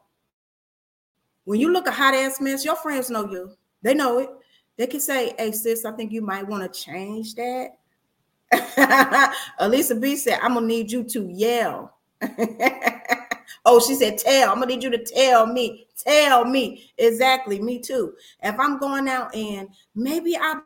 when 1.45 1.61
you 1.61 1.71
look 1.71 1.87
a 1.87 1.91
hot 1.91 2.13
ass 2.13 2.41
mess, 2.41 2.65
your 2.65 2.75
friends 2.75 3.09
know 3.09 3.31
you. 3.31 3.51
They 3.83 3.93
know 3.93 4.19
it. 4.19 4.31
They 4.75 4.87
can 4.87 4.99
say, 4.99 5.33
hey, 5.37 5.53
sis, 5.53 5.85
I 5.85 5.93
think 5.93 6.11
you 6.11 6.21
might 6.21 6.45
want 6.45 6.73
to 6.73 6.77
change 6.77 7.35
that. 7.35 7.77
Elisa 9.59 9.95
B 9.95 10.17
said, 10.17 10.39
I'm 10.41 10.55
to 10.55 10.61
need 10.61 10.91
you 10.91 11.05
to 11.05 11.29
yell. 11.31 11.98
oh, 13.65 13.79
she 13.85 13.95
said, 13.95 14.17
tell. 14.17 14.49
I'm 14.49 14.55
gonna 14.55 14.67
need 14.67 14.83
you 14.83 14.89
to 14.89 15.03
tell 15.03 15.45
me. 15.45 15.87
Tell 15.97 16.45
me. 16.45 16.91
Exactly. 16.97 17.59
Me 17.59 17.79
too. 17.79 18.13
If 18.43 18.59
I'm 18.59 18.79
going 18.79 19.07
out 19.07 19.33
and 19.35 19.69
maybe 19.95 20.35
I 20.37 20.61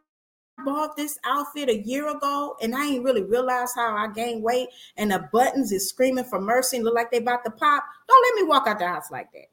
bought 0.66 0.96
this 0.96 1.18
outfit 1.26 1.70
a 1.70 1.80
year 1.80 2.10
ago 2.10 2.56
and 2.62 2.76
I 2.76 2.86
ain't 2.86 3.04
really 3.04 3.24
realized 3.24 3.74
how 3.76 3.96
I 3.96 4.12
gained 4.14 4.44
weight 4.44 4.70
and 4.98 5.12
the 5.12 5.28
buttons 5.32 5.72
is 5.72 5.90
screaming 5.90 6.24
for 6.24 6.40
mercy 6.40 6.78
and 6.78 6.86
look 6.86 6.96
like 6.96 7.12
they 7.12 7.18
about 7.18 7.44
to 7.46 7.52
pop, 7.52 7.84
don't 8.08 8.36
let 8.36 8.44
me 8.44 8.48
walk 8.48 8.68
out 8.68 8.80
the 8.80 8.88
house 8.88 9.12
like 9.12 9.32
that. 9.34 9.48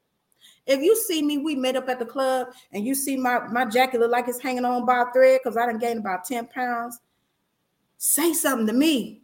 If 0.67 0.79
you 0.81 0.95
see 0.95 1.23
me, 1.23 1.39
we 1.39 1.55
met 1.55 1.75
up 1.75 1.89
at 1.89 1.97
the 1.99 2.05
club 2.05 2.49
and 2.71 2.85
you 2.85 2.93
see 2.93 3.17
my, 3.17 3.47
my 3.47 3.65
jacket 3.65 3.99
look 3.99 4.11
like 4.11 4.27
it's 4.27 4.39
hanging 4.39 4.63
on 4.63 4.85
by 4.85 5.01
a 5.01 5.11
thread 5.11 5.39
because 5.43 5.57
I 5.57 5.65
done 5.65 5.79
gained 5.79 5.99
about 5.99 6.23
10 6.23 6.47
pounds, 6.47 6.99
say 7.97 8.33
something 8.33 8.67
to 8.67 8.73
me 8.73 9.21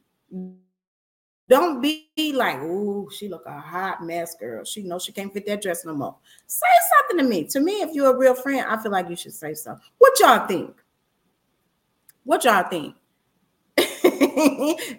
don't 1.49 1.81
be 1.81 2.09
like, 2.33 2.59
"Ooh, 2.61 3.09
she 3.15 3.29
look 3.29 3.45
a 3.45 3.59
hot 3.59 4.03
mess, 4.03 4.35
girl. 4.35 4.63
She 4.63 4.83
knows 4.83 5.03
she 5.03 5.11
can't 5.11 5.33
fit 5.33 5.45
that 5.45 5.61
dress 5.61 5.85
no 5.85 5.93
more." 5.93 6.15
Say 6.45 6.65
something 6.97 7.25
to 7.25 7.29
me. 7.29 7.45
To 7.45 7.59
me, 7.59 7.81
if 7.81 7.93
you're 7.93 8.13
a 8.13 8.17
real 8.17 8.35
friend, 8.35 8.65
I 8.67 8.81
feel 8.81 8.91
like 8.91 9.09
you 9.09 9.15
should 9.15 9.33
say 9.33 9.53
something. 9.53 9.83
What 9.97 10.19
y'all 10.19 10.45
think? 10.47 10.75
What 12.23 12.43
y'all 12.43 12.69
think? 12.69 12.95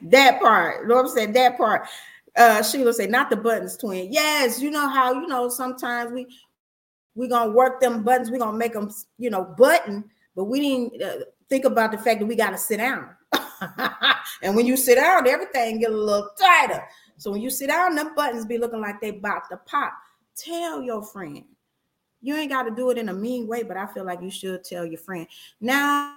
that 0.02 0.38
part. 0.40 0.88
Lord 0.88 1.08
said 1.10 1.34
that 1.34 1.56
part. 1.58 1.86
Uh, 2.36 2.62
Sheila 2.62 2.92
say, 2.92 3.06
not 3.06 3.30
the 3.30 3.36
buttons, 3.36 3.76
twin. 3.76 4.12
Yes, 4.12 4.62
you 4.62 4.70
know 4.70 4.88
how 4.88 5.12
you 5.12 5.26
know 5.26 5.48
sometimes 5.48 6.12
we 6.12 6.26
we 7.14 7.28
gonna 7.28 7.50
work 7.50 7.80
them 7.80 8.04
buttons. 8.04 8.30
We 8.30 8.38
gonna 8.38 8.56
make 8.56 8.72
them, 8.72 8.90
you 9.18 9.28
know, 9.28 9.44
button, 9.44 10.04
but 10.36 10.44
we 10.44 10.60
didn't 10.60 11.02
uh, 11.02 11.24
think 11.48 11.64
about 11.64 11.90
the 11.90 11.98
fact 11.98 12.20
that 12.20 12.26
we 12.26 12.36
got 12.36 12.50
to 12.50 12.58
sit 12.58 12.76
down. 12.76 13.10
and 14.42 14.54
when 14.54 14.66
you 14.66 14.76
sit 14.76 14.96
down, 14.96 15.26
everything 15.26 15.80
get 15.80 15.90
a 15.90 15.96
little 15.96 16.30
tighter. 16.38 16.84
So 17.16 17.30
when 17.30 17.40
you 17.40 17.50
sit 17.50 17.68
down, 17.68 17.94
them 17.94 18.14
buttons 18.14 18.46
be 18.46 18.58
looking 18.58 18.80
like 18.80 19.00
they 19.00 19.10
about 19.10 19.48
to 19.50 19.56
pop. 19.58 19.92
Tell 20.36 20.82
your 20.82 21.02
friend. 21.02 21.44
You 22.20 22.36
ain't 22.36 22.50
got 22.50 22.64
to 22.64 22.70
do 22.70 22.90
it 22.90 22.98
in 22.98 23.08
a 23.08 23.14
mean 23.14 23.46
way, 23.46 23.62
but 23.62 23.76
I 23.76 23.86
feel 23.86 24.04
like 24.04 24.22
you 24.22 24.30
should 24.30 24.64
tell 24.64 24.84
your 24.84 24.98
friend. 24.98 25.26
Now, 25.60 26.16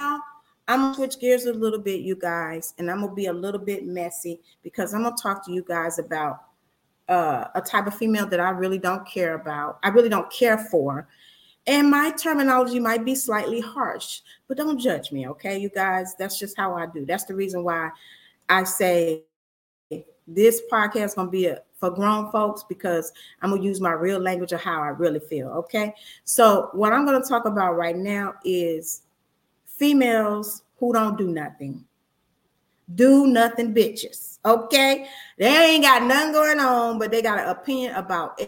I'm 0.00 0.80
gonna 0.80 0.94
switch 0.94 1.18
gears 1.20 1.46
a 1.46 1.52
little 1.52 1.78
bit, 1.78 2.00
you 2.00 2.16
guys, 2.16 2.74
and 2.78 2.90
I'm 2.90 3.00
gonna 3.00 3.14
be 3.14 3.26
a 3.26 3.32
little 3.32 3.60
bit 3.60 3.84
messy 3.84 4.40
because 4.62 4.94
I'm 4.94 5.02
gonna 5.02 5.16
talk 5.20 5.44
to 5.46 5.52
you 5.52 5.62
guys 5.62 5.98
about 5.98 6.44
uh, 7.08 7.48
a 7.54 7.60
type 7.60 7.86
of 7.86 7.94
female 7.94 8.26
that 8.26 8.40
I 8.40 8.50
really 8.50 8.78
don't 8.78 9.06
care 9.06 9.34
about. 9.34 9.78
I 9.82 9.88
really 9.88 10.08
don't 10.08 10.30
care 10.32 10.58
for. 10.58 11.08
And 11.66 11.90
my 11.90 12.10
terminology 12.10 12.80
might 12.80 13.04
be 13.04 13.14
slightly 13.14 13.60
harsh, 13.60 14.20
but 14.48 14.56
don't 14.56 14.78
judge 14.78 15.12
me, 15.12 15.28
okay, 15.28 15.58
you 15.58 15.68
guys? 15.68 16.16
That's 16.16 16.38
just 16.38 16.56
how 16.56 16.74
I 16.74 16.86
do. 16.86 17.06
That's 17.06 17.24
the 17.24 17.34
reason 17.34 17.62
why 17.62 17.90
I 18.48 18.64
say 18.64 19.22
this 20.26 20.62
podcast 20.70 21.04
is 21.04 21.14
gonna 21.14 21.30
be 21.30 21.46
a, 21.46 21.60
for 21.76 21.90
grown 21.90 22.30
folks 22.30 22.64
because 22.68 23.12
I'm 23.40 23.50
gonna 23.50 23.62
use 23.62 23.80
my 23.80 23.92
real 23.92 24.18
language 24.18 24.52
of 24.52 24.60
how 24.60 24.82
I 24.82 24.88
really 24.88 25.20
feel. 25.20 25.48
Okay. 25.48 25.94
So 26.24 26.70
what 26.72 26.92
I'm 26.92 27.04
gonna 27.04 27.24
talk 27.24 27.44
about 27.44 27.76
right 27.76 27.96
now 27.96 28.34
is 28.44 29.02
females 29.66 30.62
who 30.78 30.92
don't 30.92 31.18
do 31.18 31.28
nothing. 31.28 31.84
Do 32.94 33.26
nothing 33.26 33.74
bitches. 33.74 34.38
Okay. 34.44 35.06
They 35.38 35.46
ain't 35.46 35.84
got 35.84 36.02
nothing 36.02 36.32
going 36.32 36.60
on, 36.60 36.98
but 36.98 37.10
they 37.10 37.22
got 37.22 37.38
an 37.40 37.48
opinion 37.48 37.94
about 37.94 38.40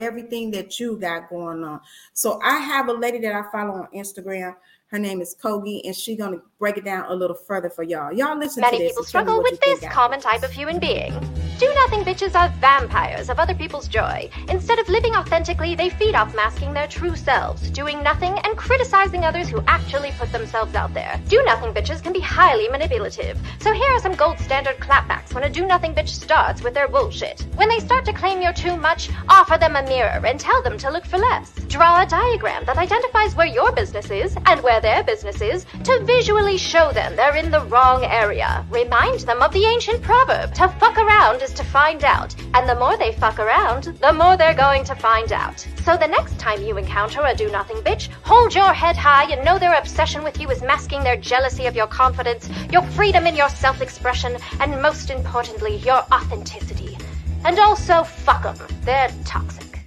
everything 0.00 0.50
that 0.52 0.78
you 0.78 0.96
got 0.96 1.28
going 1.28 1.64
on. 1.64 1.80
So 2.12 2.40
I 2.42 2.58
have 2.58 2.88
a 2.88 2.92
lady 2.92 3.18
that 3.18 3.34
I 3.34 3.50
follow 3.50 3.74
on 3.74 3.88
Instagram. 3.94 4.54
Her 4.86 4.98
name 4.98 5.20
is 5.20 5.34
Kogi, 5.34 5.80
and 5.84 5.94
she's 5.94 6.16
gonna 6.16 6.38
break 6.58 6.76
it 6.76 6.84
down 6.84 7.06
a 7.08 7.14
little 7.14 7.36
further 7.36 7.68
for 7.68 7.82
y'all. 7.82 8.12
Y'all 8.12 8.38
listen 8.38 8.60
Many 8.60 8.78
to 8.78 8.84
this. 8.84 8.94
Many 8.94 9.02
people 9.02 9.02
and 9.02 9.08
tell 9.10 9.22
me 9.22 9.26
struggle 9.26 9.42
with 9.42 9.60
this 9.60 9.92
common 9.92 10.20
type 10.20 10.42
of 10.42 10.52
human 10.52 10.78
being. 10.78 11.12
Do 11.58 11.74
nothing 11.74 12.04
bitches 12.04 12.36
are 12.36 12.54
vampires 12.60 13.28
of 13.28 13.40
other 13.40 13.52
people's 13.52 13.88
joy. 13.88 14.30
Instead 14.48 14.78
of 14.78 14.88
living 14.88 15.16
authentically, 15.16 15.74
they 15.74 15.90
feed 15.90 16.14
off 16.14 16.32
masking 16.32 16.72
their 16.72 16.86
true 16.86 17.16
selves, 17.16 17.68
doing 17.70 18.00
nothing 18.00 18.38
and 18.44 18.56
criticizing 18.56 19.24
others 19.24 19.48
who 19.48 19.60
actually 19.66 20.12
put 20.12 20.30
themselves 20.30 20.76
out 20.76 20.94
there. 20.94 21.20
Do 21.28 21.42
nothing 21.44 21.74
bitches 21.74 22.00
can 22.00 22.12
be 22.12 22.20
highly 22.20 22.68
manipulative. 22.68 23.40
So 23.58 23.72
here 23.72 23.90
are 23.90 23.98
some 23.98 24.14
gold 24.14 24.38
standard 24.38 24.78
clapbacks 24.78 25.34
when 25.34 25.42
a 25.42 25.50
do 25.50 25.66
nothing 25.66 25.96
bitch 25.96 26.10
starts 26.10 26.62
with 26.62 26.74
their 26.74 26.86
bullshit. 26.86 27.40
When 27.56 27.68
they 27.68 27.80
start 27.80 28.04
to 28.04 28.12
claim 28.12 28.40
you're 28.40 28.52
too 28.52 28.76
much, 28.76 29.10
offer 29.28 29.58
them 29.58 29.74
a 29.74 29.82
mirror 29.82 30.24
and 30.24 30.38
tell 30.38 30.62
them 30.62 30.78
to 30.78 30.90
look 30.90 31.06
for 31.06 31.18
less. 31.18 31.50
Draw 31.66 32.02
a 32.02 32.06
diagram 32.06 32.66
that 32.66 32.78
identifies 32.78 33.34
where 33.34 33.48
your 33.48 33.72
business 33.72 34.12
is 34.12 34.36
and 34.46 34.62
where 34.62 34.80
their 34.80 35.02
business 35.02 35.40
is 35.40 35.66
to 35.82 36.04
visually 36.04 36.56
show 36.56 36.92
them 36.92 37.16
they're 37.16 37.34
in 37.34 37.50
the 37.50 37.64
wrong 37.64 38.04
area. 38.04 38.64
Remind 38.70 39.20
them 39.20 39.42
of 39.42 39.52
the 39.52 39.64
ancient 39.64 40.02
proverb 40.02 40.54
to 40.54 40.68
fuck 40.78 40.96
around 40.96 41.42
to 41.54 41.64
find 41.64 42.04
out. 42.04 42.34
And 42.54 42.68
the 42.68 42.74
more 42.74 42.96
they 42.96 43.12
fuck 43.12 43.38
around, 43.38 43.84
the 44.00 44.12
more 44.12 44.36
they're 44.36 44.54
going 44.54 44.84
to 44.84 44.94
find 44.94 45.32
out. 45.32 45.66
So 45.84 45.96
the 45.96 46.06
next 46.06 46.38
time 46.38 46.62
you 46.62 46.76
encounter 46.76 47.22
a 47.24 47.34
do 47.34 47.50
nothing 47.50 47.76
bitch, 47.78 48.08
hold 48.22 48.54
your 48.54 48.72
head 48.72 48.96
high 48.96 49.30
and 49.32 49.44
know 49.44 49.58
their 49.58 49.78
obsession 49.78 50.22
with 50.22 50.40
you 50.40 50.50
is 50.50 50.62
masking 50.62 51.02
their 51.02 51.16
jealousy 51.16 51.66
of 51.66 51.76
your 51.76 51.86
confidence, 51.86 52.48
your 52.72 52.82
freedom 52.82 53.26
in 53.26 53.36
your 53.36 53.48
self 53.48 53.80
expression, 53.80 54.36
and 54.60 54.82
most 54.82 55.10
importantly, 55.10 55.76
your 55.76 56.04
authenticity. 56.12 56.96
And 57.44 57.58
also, 57.58 58.04
fuck 58.04 58.42
them. 58.42 58.56
They're 58.82 59.10
toxic. 59.24 59.80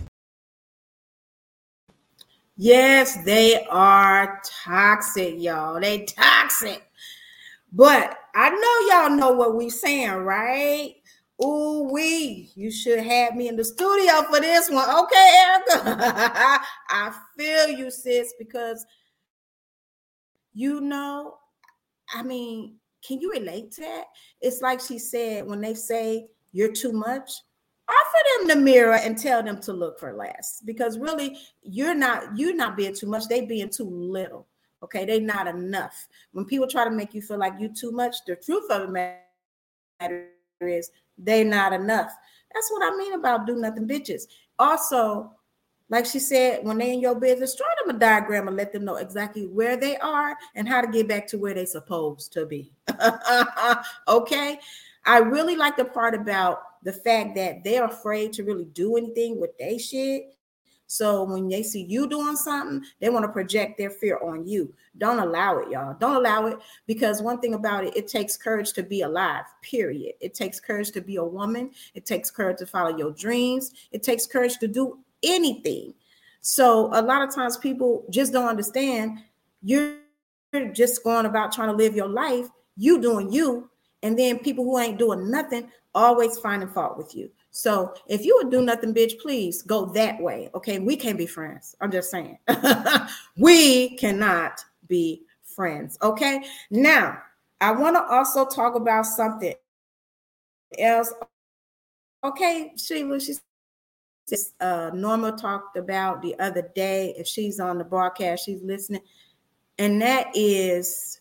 Yes, 2.57 3.23
they 3.25 3.65
are 3.71 4.39
toxic, 4.63 5.35
y'all. 5.37 5.79
They 5.79 6.05
toxic. 6.05 6.83
But 7.73 8.17
I 8.35 8.49
know 8.49 9.09
y'all 9.09 9.17
know 9.17 9.31
what 9.31 9.55
we 9.55 9.69
saying, 9.69 10.11
right? 10.11 10.95
Ooh, 11.43 11.89
we, 11.91 12.51
you 12.55 12.69
should 12.69 12.99
have 12.99 13.35
me 13.35 13.47
in 13.47 13.55
the 13.55 13.63
studio 13.63 14.23
for 14.29 14.39
this 14.39 14.69
one. 14.69 14.87
Okay, 14.89 15.43
Erica. 15.45 15.81
I 16.89 17.11
feel 17.37 17.69
you, 17.69 17.89
sis, 17.89 18.33
because 18.37 18.85
you 20.53 20.81
know, 20.81 21.37
I 22.13 22.23
mean, 22.23 22.75
can 23.05 23.19
you 23.19 23.31
relate 23.31 23.71
to 23.73 23.81
that? 23.81 24.05
It's 24.41 24.61
like 24.61 24.81
she 24.81 24.99
said 24.99 25.47
when 25.47 25.61
they 25.61 25.73
say 25.73 26.27
you're 26.51 26.71
too 26.71 26.91
much, 26.91 27.31
offer 27.87 28.39
them 28.39 28.47
the 28.47 28.63
mirror 28.63 28.95
and 28.95 29.17
tell 29.17 29.41
them 29.43 29.59
to 29.61 29.73
look 29.73 29.99
for 29.99 30.13
less 30.13 30.61
because 30.65 30.97
really 30.97 31.37
you're 31.61 31.95
not 31.95 32.37
you're 32.37 32.55
not 32.55 32.77
being 32.77 32.93
too 32.95 33.07
much 33.07 33.27
they 33.27 33.41
being 33.41 33.69
too 33.69 33.89
little 33.89 34.47
okay 34.81 35.03
they 35.03 35.19
not 35.19 35.47
enough 35.47 36.07
when 36.31 36.45
people 36.45 36.67
try 36.67 36.85
to 36.85 36.91
make 36.91 37.13
you 37.13 37.21
feel 37.21 37.37
like 37.37 37.53
you 37.59 37.67
too 37.73 37.91
much 37.91 38.15
the 38.27 38.35
truth 38.35 38.69
of 38.69 38.83
the 38.83 38.87
matter 38.87 40.29
is 40.61 40.91
they 41.23 41.43
not 41.43 41.73
enough. 41.73 42.11
That's 42.53 42.69
what 42.71 42.91
i 42.91 42.95
mean 42.97 43.13
about 43.13 43.47
do 43.47 43.55
nothing 43.55 43.87
bitches. 43.87 44.23
Also 44.59 45.31
like 45.89 46.05
she 46.05 46.19
said 46.19 46.63
when 46.63 46.77
they 46.77 46.93
in 46.93 47.01
your 47.01 47.15
business 47.15 47.55
draw 47.55 47.67
them 47.85 47.95
a 47.95 47.99
diagram 47.99 48.47
and 48.47 48.57
let 48.57 48.71
them 48.73 48.85
know 48.85 48.95
exactly 48.95 49.47
where 49.47 49.77
they 49.77 49.97
are 49.97 50.35
and 50.55 50.67
how 50.67 50.81
to 50.81 50.87
get 50.87 51.07
back 51.07 51.27
to 51.27 51.37
where 51.37 51.53
they 51.53 51.65
supposed 51.65 52.33
to 52.33 52.45
be. 52.45 52.73
Okay? 54.07 54.59
I 55.05 55.17
really 55.17 55.55
like 55.55 55.77
the 55.77 55.85
part 55.85 56.13
about 56.13 56.61
the 56.83 56.93
fact 56.93 57.35
that 57.35 57.63
they're 57.63 57.85
afraid 57.85 58.33
to 58.33 58.43
really 58.43 58.65
do 58.65 58.97
anything 58.97 59.39
with 59.39 59.57
their 59.57 59.79
shit. 59.79 60.35
So 60.91 61.23
when 61.23 61.47
they 61.47 61.63
see 61.63 61.83
you 61.83 62.05
doing 62.05 62.35
something, 62.35 62.83
they 62.99 63.09
want 63.09 63.23
to 63.23 63.31
project 63.31 63.77
their 63.77 63.91
fear 63.91 64.19
on 64.21 64.45
you. 64.45 64.73
Don't 64.97 65.19
allow 65.19 65.59
it, 65.59 65.71
y'all. 65.71 65.95
Don't 65.97 66.17
allow 66.17 66.47
it 66.47 66.59
because 66.85 67.21
one 67.21 67.39
thing 67.39 67.53
about 67.53 67.85
it, 67.85 67.95
it 67.95 68.09
takes 68.09 68.35
courage 68.35 68.73
to 68.73 68.83
be 68.83 69.03
alive, 69.03 69.45
period. 69.61 70.15
It 70.19 70.33
takes 70.33 70.59
courage 70.59 70.91
to 70.91 70.99
be 70.99 71.15
a 71.15 71.23
woman. 71.23 71.71
It 71.93 72.05
takes 72.05 72.29
courage 72.29 72.57
to 72.57 72.65
follow 72.65 72.97
your 72.97 73.11
dreams. 73.11 73.71
It 73.93 74.03
takes 74.03 74.27
courage 74.27 74.57
to 74.57 74.67
do 74.67 74.99
anything. 75.23 75.93
So 76.41 76.89
a 76.91 77.01
lot 77.01 77.25
of 77.25 77.33
times 77.33 77.55
people 77.55 78.03
just 78.09 78.33
don't 78.33 78.49
understand 78.49 79.19
you're 79.63 79.95
just 80.73 81.05
going 81.05 81.25
about 81.25 81.53
trying 81.53 81.69
to 81.69 81.75
live 81.75 81.95
your 81.95 82.09
life, 82.09 82.49
you 82.75 82.99
doing 82.99 83.31
you, 83.31 83.69
and 84.03 84.19
then 84.19 84.39
people 84.39 84.65
who 84.65 84.77
ain't 84.77 84.99
doing 84.99 85.31
nothing 85.31 85.71
always 85.95 86.37
finding 86.37 86.67
fault 86.67 86.97
with 86.97 87.15
you. 87.15 87.29
So 87.51 87.93
if 88.07 88.25
you 88.25 88.39
would 88.41 88.49
do 88.49 88.61
nothing, 88.61 88.93
bitch, 88.93 89.19
please 89.19 89.61
go 89.61 89.85
that 89.87 90.19
way. 90.19 90.49
Okay, 90.55 90.79
we 90.79 90.95
can't 90.95 91.17
be 91.17 91.27
friends. 91.27 91.75
I'm 91.81 91.91
just 91.91 92.09
saying, 92.09 92.37
we 93.37 93.97
cannot 93.97 94.63
be 94.87 95.23
friends. 95.43 95.97
Okay, 96.01 96.43
now 96.69 97.17
I 97.59 97.71
want 97.71 97.97
to 97.97 98.03
also 98.03 98.45
talk 98.45 98.75
about 98.75 99.05
something 99.05 99.53
else. 100.79 101.13
Okay, 102.23 102.71
Sheila, 102.77 103.19
she's 103.19 103.41
uh, 104.61 104.91
Norma 104.93 105.33
talked 105.33 105.75
about 105.75 106.21
the 106.21 106.39
other 106.39 106.71
day. 106.73 107.13
If 107.17 107.27
she's 107.27 107.59
on 107.59 107.77
the 107.77 107.83
broadcast, 107.83 108.45
she's 108.45 108.63
listening, 108.63 109.01
and 109.77 110.01
that 110.01 110.27
is 110.33 111.19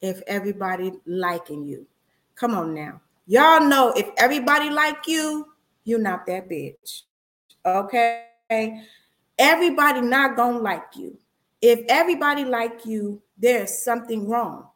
if 0.00 0.20
everybody 0.26 0.92
liking 1.06 1.64
you. 1.64 1.86
Come 2.34 2.54
on 2.54 2.74
now. 2.74 3.00
Y'all 3.26 3.64
know 3.64 3.92
if 3.96 4.10
everybody 4.16 4.68
like 4.68 5.06
you, 5.06 5.51
you're 5.84 5.98
not 5.98 6.26
that 6.26 6.48
bitch. 6.48 7.02
Okay? 7.64 8.24
Everybody 9.38 10.00
not 10.00 10.36
gonna 10.36 10.58
like 10.58 10.96
you. 10.96 11.18
If 11.60 11.84
everybody 11.88 12.44
like 12.44 12.84
you, 12.84 13.22
there's 13.38 13.82
something 13.82 14.28
wrong. 14.28 14.68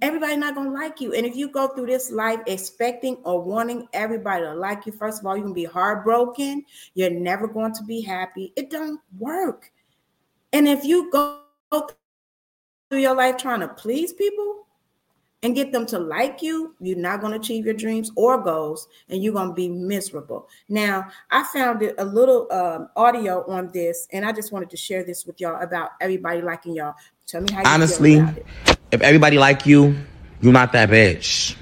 Everybody 0.00 0.36
not 0.36 0.54
gonna 0.54 0.70
like 0.70 1.00
you. 1.00 1.12
And 1.12 1.26
if 1.26 1.34
you 1.34 1.48
go 1.48 1.68
through 1.68 1.86
this 1.86 2.12
life 2.12 2.40
expecting 2.46 3.16
or 3.24 3.42
wanting 3.42 3.88
everybody 3.92 4.44
to 4.44 4.54
like 4.54 4.86
you, 4.86 4.92
first 4.92 5.20
of 5.20 5.26
all, 5.26 5.36
you're 5.36 5.44
gonna 5.44 5.54
be 5.54 5.64
heartbroken. 5.64 6.64
You're 6.94 7.10
never 7.10 7.48
going 7.48 7.74
to 7.74 7.82
be 7.82 8.00
happy. 8.00 8.52
It 8.56 8.70
don't 8.70 9.00
work. 9.18 9.72
And 10.52 10.68
if 10.68 10.84
you 10.84 11.10
go 11.10 11.40
through 12.90 13.00
your 13.00 13.16
life 13.16 13.38
trying 13.38 13.60
to 13.60 13.68
please 13.68 14.12
people, 14.12 14.61
and 15.42 15.54
get 15.54 15.72
them 15.72 15.86
to 15.86 15.98
like 15.98 16.40
you, 16.40 16.74
you're 16.80 16.96
not 16.96 17.20
going 17.20 17.32
to 17.32 17.38
achieve 17.38 17.64
your 17.64 17.74
dreams 17.74 18.10
or 18.16 18.40
goals, 18.40 18.86
and 19.08 19.22
you're 19.22 19.32
going 19.32 19.48
to 19.48 19.54
be 19.54 19.68
miserable. 19.68 20.48
Now, 20.68 21.08
I 21.30 21.42
found 21.44 21.82
a 21.98 22.04
little 22.04 22.50
um, 22.52 22.88
audio 22.96 23.44
on 23.50 23.70
this, 23.72 24.06
and 24.12 24.24
I 24.24 24.32
just 24.32 24.52
wanted 24.52 24.70
to 24.70 24.76
share 24.76 25.04
this 25.04 25.26
with 25.26 25.40
y'all 25.40 25.60
about 25.60 25.90
everybody 26.00 26.42
liking 26.42 26.76
y'all. 26.76 26.94
Tell 27.26 27.40
me 27.40 27.52
how 27.52 27.60
you 27.60 27.66
Honestly, 27.66 28.14
feel 28.14 28.22
about 28.22 28.38
it. 28.38 28.78
if 28.92 29.00
everybody 29.00 29.38
like 29.38 29.66
you, 29.66 29.96
you're 30.40 30.52
not 30.52 30.72
that 30.72 30.90
bitch. 30.90 31.56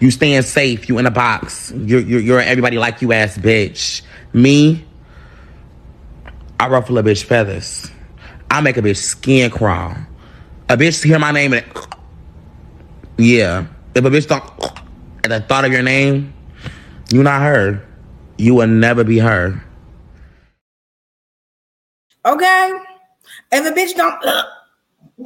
You 0.00 0.10
staying 0.10 0.42
safe. 0.42 0.88
You 0.88 0.98
in 0.98 1.06
a 1.06 1.10
box. 1.10 1.72
You're 1.72 2.00
you're, 2.00 2.20
you're 2.20 2.40
everybody 2.40 2.78
like 2.78 3.02
you 3.02 3.12
ass 3.12 3.36
bitch. 3.36 4.02
Me, 4.32 4.84
I 6.60 6.68
ruffle 6.68 6.98
a 6.98 7.02
bitch 7.02 7.24
feathers. 7.24 7.90
I 8.50 8.60
make 8.60 8.76
a 8.76 8.82
bitch 8.82 8.98
skin 8.98 9.50
crawl. 9.50 9.94
A 10.68 10.76
bitch 10.76 11.02
hear 11.02 11.18
my 11.18 11.32
name 11.32 11.52
and 11.52 11.64
yeah. 13.18 13.66
If 13.94 14.04
a 14.04 14.10
bitch 14.10 14.28
don't 14.28 14.44
At 15.24 15.30
the 15.30 15.40
thought 15.40 15.64
of 15.64 15.72
your 15.72 15.82
name, 15.82 16.32
you 17.10 17.22
not 17.22 17.42
her. 17.42 17.84
You 18.36 18.54
will 18.54 18.68
never 18.68 19.04
be 19.04 19.18
her. 19.18 19.62
Okay? 22.24 22.72
If 23.52 23.66
a 23.66 23.70
bitch 23.74 23.96
don't 23.96 24.24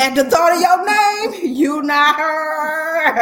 at 0.00 0.14
the 0.14 0.24
thought 0.24 0.54
of 0.54 0.60
your 0.60 0.86
name, 0.86 1.54
you 1.54 1.82
not 1.82 2.16
her. 2.16 3.12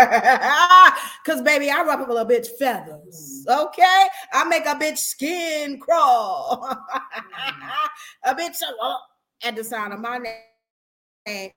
Cause 1.27 1.43
baby, 1.43 1.69
I 1.69 1.83
ruffle 1.83 2.17
a 2.17 2.25
bitch 2.25 2.47
feathers. 2.59 3.45
Okay? 3.49 4.07
I 4.33 4.45
make 4.45 4.67
a 4.67 4.77
bitch 4.77 4.99
skin 4.99 5.81
crawl. 5.81 6.65
a 8.25 8.35
bitch 8.35 8.63
at 9.43 9.57
the 9.57 9.65
sound 9.65 9.93
of 9.93 10.01
my 10.01 10.19
name. 10.19 10.50
And 11.31 11.53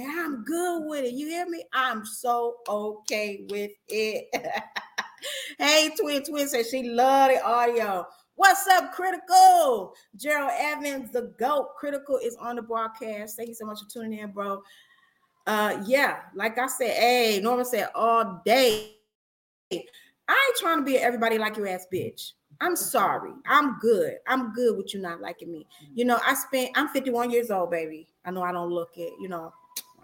I'm 0.00 0.44
good 0.44 0.88
with 0.88 1.04
it. 1.04 1.12
You 1.12 1.28
hear 1.28 1.48
me? 1.48 1.64
I'm 1.72 2.04
so 2.04 2.56
okay 2.68 3.46
with 3.48 3.70
it. 3.88 4.26
hey, 5.58 5.90
Twin 6.00 6.24
Twin 6.24 6.48
says 6.48 6.68
she 6.68 6.88
love 6.88 7.30
the 7.30 7.44
audio. 7.44 8.06
What's 8.34 8.66
up, 8.66 8.92
Critical? 8.92 9.94
Gerald 10.16 10.50
Evans, 10.58 11.12
the 11.12 11.32
GOAT. 11.38 11.76
Critical 11.78 12.18
is 12.18 12.36
on 12.36 12.56
the 12.56 12.62
broadcast. 12.62 13.36
Thank 13.36 13.50
you 13.50 13.54
so 13.54 13.66
much 13.66 13.78
for 13.80 13.88
tuning 13.88 14.18
in, 14.18 14.32
bro. 14.32 14.60
Uh, 15.46 15.80
yeah, 15.86 16.22
like 16.34 16.58
I 16.58 16.66
said, 16.66 16.96
hey, 16.96 17.40
Norman 17.40 17.64
said 17.64 17.90
all 17.94 18.42
day. 18.44 18.96
I 19.70 19.76
ain't 20.28 20.58
trying 20.58 20.78
to 20.78 20.84
be 20.84 20.98
everybody 20.98 21.38
like 21.38 21.56
your 21.56 21.68
ass 21.68 21.86
bitch. 21.92 22.32
I'm 22.60 22.76
sorry. 22.76 23.32
I'm 23.46 23.78
good. 23.78 24.16
I'm 24.26 24.52
good 24.52 24.76
with 24.76 24.94
you 24.94 25.00
not 25.00 25.20
liking 25.20 25.50
me. 25.50 25.66
Mm-hmm. 25.82 25.92
You 25.98 26.04
know, 26.04 26.18
I 26.26 26.34
spent, 26.34 26.70
I'm 26.74 26.88
51 26.88 27.30
years 27.30 27.50
old, 27.50 27.70
baby. 27.70 28.08
I 28.24 28.30
know 28.30 28.42
I 28.42 28.52
don't 28.52 28.70
look 28.70 28.92
it, 28.96 29.12
you 29.20 29.28
know, 29.28 29.52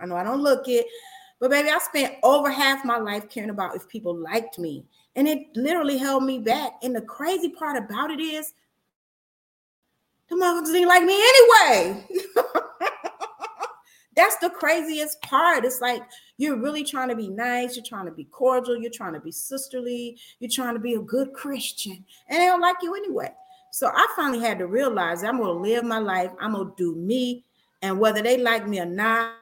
I 0.00 0.06
know 0.06 0.16
I 0.16 0.24
don't 0.24 0.42
look 0.42 0.68
it, 0.68 0.86
but 1.38 1.50
baby, 1.50 1.70
I 1.70 1.78
spent 1.78 2.16
over 2.22 2.50
half 2.50 2.84
my 2.84 2.98
life 2.98 3.28
caring 3.28 3.50
about 3.50 3.74
if 3.74 3.88
people 3.88 4.14
liked 4.14 4.58
me. 4.58 4.84
And 5.16 5.26
it 5.26 5.46
literally 5.54 5.96
held 5.98 6.24
me 6.24 6.38
back. 6.38 6.72
And 6.82 6.94
the 6.94 7.00
crazy 7.00 7.48
part 7.48 7.76
about 7.76 8.10
it 8.10 8.20
is, 8.20 8.52
the 10.28 10.36
motherfuckers 10.36 10.66
didn't 10.66 10.88
like 10.88 11.02
me 11.02 11.20
anyway. 11.20 12.06
That's 14.16 14.36
the 14.38 14.50
craziest 14.50 15.22
part. 15.22 15.64
It's 15.64 15.80
like 15.80 16.02
you're 16.36 16.60
really 16.60 16.84
trying 16.84 17.08
to 17.10 17.16
be 17.16 17.28
nice, 17.28 17.76
you're 17.76 17.84
trying 17.84 18.06
to 18.06 18.12
be 18.12 18.24
cordial, 18.24 18.76
you're 18.76 18.90
trying 18.90 19.14
to 19.14 19.20
be 19.20 19.30
sisterly, 19.30 20.18
you're 20.40 20.50
trying 20.50 20.74
to 20.74 20.80
be 20.80 20.94
a 20.94 21.00
good 21.00 21.32
Christian, 21.32 22.04
and 22.28 22.40
they 22.40 22.46
don't 22.46 22.60
like 22.60 22.76
you 22.82 22.94
anyway. 22.94 23.32
So 23.70 23.86
I 23.86 24.06
finally 24.16 24.40
had 24.40 24.58
to 24.58 24.66
realize 24.66 25.22
I'm 25.22 25.38
going 25.38 25.56
to 25.56 25.62
live 25.62 25.84
my 25.84 25.98
life, 25.98 26.32
I'm 26.40 26.54
going 26.54 26.68
to 26.68 26.74
do 26.76 26.96
me, 26.96 27.44
and 27.82 28.00
whether 28.00 28.20
they 28.20 28.36
like 28.36 28.66
me 28.66 28.80
or 28.80 28.86
not, 28.86 29.34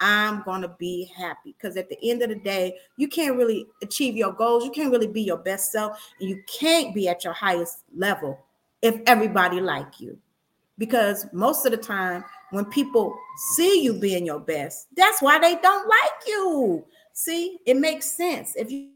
I'm 0.00 0.42
going 0.42 0.62
to 0.62 0.74
be 0.78 1.10
happy 1.16 1.54
because 1.56 1.76
at 1.76 1.88
the 1.88 1.98
end 2.10 2.22
of 2.22 2.28
the 2.28 2.34
day, 2.34 2.76
you 2.96 3.08
can't 3.08 3.36
really 3.36 3.66
achieve 3.82 4.16
your 4.16 4.32
goals. 4.32 4.64
You 4.64 4.70
can't 4.70 4.90
really 4.90 5.06
be 5.06 5.22
your 5.22 5.38
best 5.38 5.72
self, 5.72 5.98
and 6.20 6.28
you 6.28 6.42
can't 6.46 6.94
be 6.94 7.08
at 7.08 7.24
your 7.24 7.32
highest 7.32 7.84
level 7.96 8.38
if 8.82 9.00
everybody 9.06 9.60
like 9.60 10.00
you. 10.00 10.18
Because 10.76 11.26
most 11.32 11.64
of 11.64 11.70
the 11.70 11.78
time, 11.78 12.24
when 12.52 12.66
people 12.66 13.18
see 13.54 13.82
you 13.82 13.94
being 13.94 14.24
your 14.24 14.40
best, 14.40 14.86
that's 14.96 15.20
why 15.20 15.38
they 15.38 15.56
don't 15.56 15.88
like 15.88 16.26
you. 16.26 16.84
See, 17.14 17.58
it 17.66 17.76
makes 17.76 18.06
sense. 18.16 18.54
If 18.56 18.70
you 18.70 18.90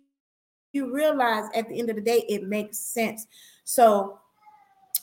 you 0.72 0.94
realize 0.94 1.44
at 1.54 1.68
the 1.68 1.78
end 1.78 1.88
of 1.88 1.96
the 1.96 2.02
day, 2.02 2.24
it 2.28 2.44
makes 2.44 2.78
sense. 2.78 3.26
So 3.64 4.20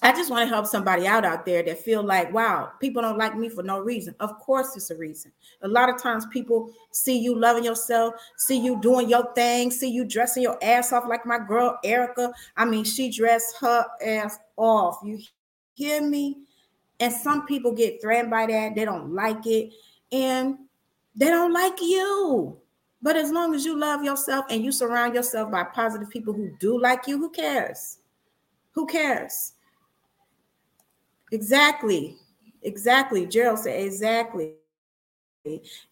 I 0.04 0.12
just 0.12 0.30
want 0.30 0.48
to 0.48 0.54
help 0.54 0.68
somebody 0.68 1.08
out 1.08 1.26
out 1.26 1.46
there 1.46 1.64
that 1.64 1.80
feel 1.80 2.04
like, 2.04 2.32
wow, 2.34 2.72
people 2.80 3.02
don't 3.02 3.18
like 3.18 3.36
me 3.36 3.50
for 3.50 3.64
no 3.64 3.80
reason. 3.80 4.14
Of 4.20 4.38
course, 4.38 4.76
it's 4.76 4.92
a 4.92 4.98
reason. 4.98 5.32
A 5.62 5.68
lot 5.68 5.90
of 5.90 6.02
times, 6.02 6.26
people 6.28 6.70
see 6.92 7.18
you 7.18 7.40
loving 7.40 7.64
yourself, 7.64 8.14
see 8.38 8.60
you 8.60 8.80
doing 8.82 9.10
your 9.10 9.34
thing, 9.34 9.72
see 9.72 9.90
you 9.90 10.06
dressing 10.06 10.44
your 10.44 10.58
ass 10.64 10.94
off 10.94 11.06
like 11.08 11.26
my 11.26 11.40
girl 11.40 11.80
Erica. 11.84 12.34
I 12.56 12.66
mean, 12.66 12.84
she 12.84 13.10
dressed 13.10 13.56
her 13.62 13.86
ass 14.06 14.38
off. 14.58 15.00
You 15.04 15.20
hear 15.74 16.02
me? 16.02 16.38
And 17.00 17.12
some 17.14 17.46
people 17.46 17.74
get 17.74 18.02
threatened 18.02 18.32
by 18.32 18.46
that. 18.46 18.76
They 18.76 18.86
don't 18.86 19.14
like 19.14 19.46
it, 19.46 19.74
and 20.12 20.58
they 21.16 21.28
don't 21.28 21.54
like 21.54 21.82
you. 21.82 22.58
But 23.02 23.18
as 23.18 23.32
long 23.32 23.54
as 23.54 23.66
you 23.66 23.78
love 23.78 24.04
yourself 24.04 24.46
and 24.50 24.64
you 24.64 24.72
surround 24.72 25.14
yourself 25.14 25.52
by 25.52 25.64
positive 25.64 26.10
people 26.10 26.34
who 26.34 26.56
do 26.60 26.80
like 26.80 27.06
you, 27.06 27.18
who 27.18 27.30
cares? 27.30 28.00
Who 28.72 28.86
cares? 28.86 29.54
Exactly. 31.32 32.16
Exactly. 32.62 33.26
Gerald 33.26 33.60
said, 33.60 33.84
exactly. 33.84 34.54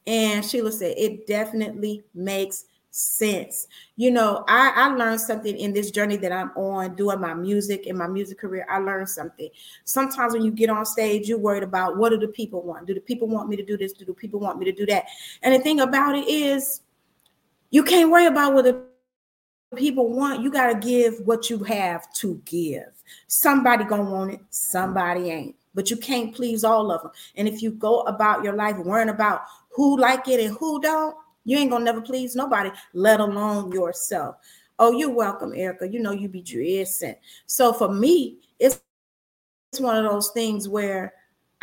And 0.07 0.45
Sheila 0.45 0.71
said, 0.71 0.95
it 0.97 1.27
definitely 1.27 2.03
makes 2.13 2.65
sense. 2.91 3.67
You 3.95 4.11
know, 4.11 4.43
I, 4.47 4.73
I 4.75 4.87
learned 4.93 5.21
something 5.21 5.57
in 5.57 5.73
this 5.73 5.91
journey 5.91 6.17
that 6.17 6.31
I'm 6.31 6.51
on 6.51 6.95
doing 6.95 7.19
my 7.19 7.33
music 7.33 7.87
and 7.87 7.97
my 7.97 8.07
music 8.07 8.39
career. 8.39 8.67
I 8.69 8.79
learned 8.79 9.09
something. 9.09 9.49
Sometimes 9.85 10.33
when 10.33 10.43
you 10.43 10.51
get 10.51 10.69
on 10.69 10.85
stage, 10.85 11.27
you're 11.27 11.39
worried 11.39 11.63
about 11.63 11.97
what 11.97 12.09
do 12.09 12.17
the 12.17 12.27
people 12.27 12.61
want? 12.61 12.85
Do 12.85 12.93
the 12.93 13.01
people 13.01 13.27
want 13.27 13.49
me 13.49 13.55
to 13.55 13.65
do 13.65 13.77
this? 13.77 13.93
Do 13.93 14.05
the 14.05 14.13
people 14.13 14.39
want 14.39 14.59
me 14.59 14.65
to 14.65 14.71
do 14.71 14.85
that? 14.87 15.05
And 15.41 15.53
the 15.55 15.59
thing 15.59 15.79
about 15.79 16.15
it 16.15 16.27
is, 16.27 16.81
you 17.71 17.83
can't 17.83 18.11
worry 18.11 18.25
about 18.25 18.53
what 18.53 18.65
the 18.65 18.83
people 19.77 20.09
want. 20.09 20.41
You 20.41 20.51
got 20.51 20.67
to 20.67 20.87
give 20.87 21.25
what 21.25 21.49
you 21.49 21.59
have 21.63 22.11
to 22.15 22.41
give. 22.45 22.91
Somebody 23.27 23.85
gonna 23.85 24.09
want 24.09 24.33
it, 24.33 24.41
somebody 24.49 25.29
ain't. 25.29 25.55
But 25.73 25.89
you 25.89 25.95
can't 25.95 26.35
please 26.35 26.65
all 26.65 26.91
of 26.91 27.01
them. 27.01 27.11
And 27.37 27.47
if 27.47 27.61
you 27.61 27.71
go 27.71 28.01
about 28.01 28.43
your 28.43 28.53
life 28.53 28.75
worrying 28.77 29.07
about 29.07 29.43
who 29.69 29.97
like 29.97 30.27
it 30.27 30.41
and 30.41 30.57
who 30.57 30.81
don't, 30.81 31.15
you 31.45 31.57
ain't 31.57 31.71
gonna 31.71 31.85
never 31.85 32.01
please 32.01 32.35
nobody, 32.35 32.69
let 32.93 33.19
alone 33.19 33.71
yourself. 33.71 34.35
Oh, 34.79 34.91
you're 34.91 35.09
welcome, 35.11 35.53
Erica. 35.55 35.87
You 35.87 35.99
know 35.99 36.11
you 36.11 36.27
be 36.27 36.41
dressing. 36.41 37.15
So 37.45 37.73
for 37.73 37.93
me, 37.93 38.39
it's 38.59 38.81
it's 39.71 39.79
one 39.79 40.03
of 40.03 40.11
those 40.11 40.31
things 40.31 40.67
where 40.67 41.13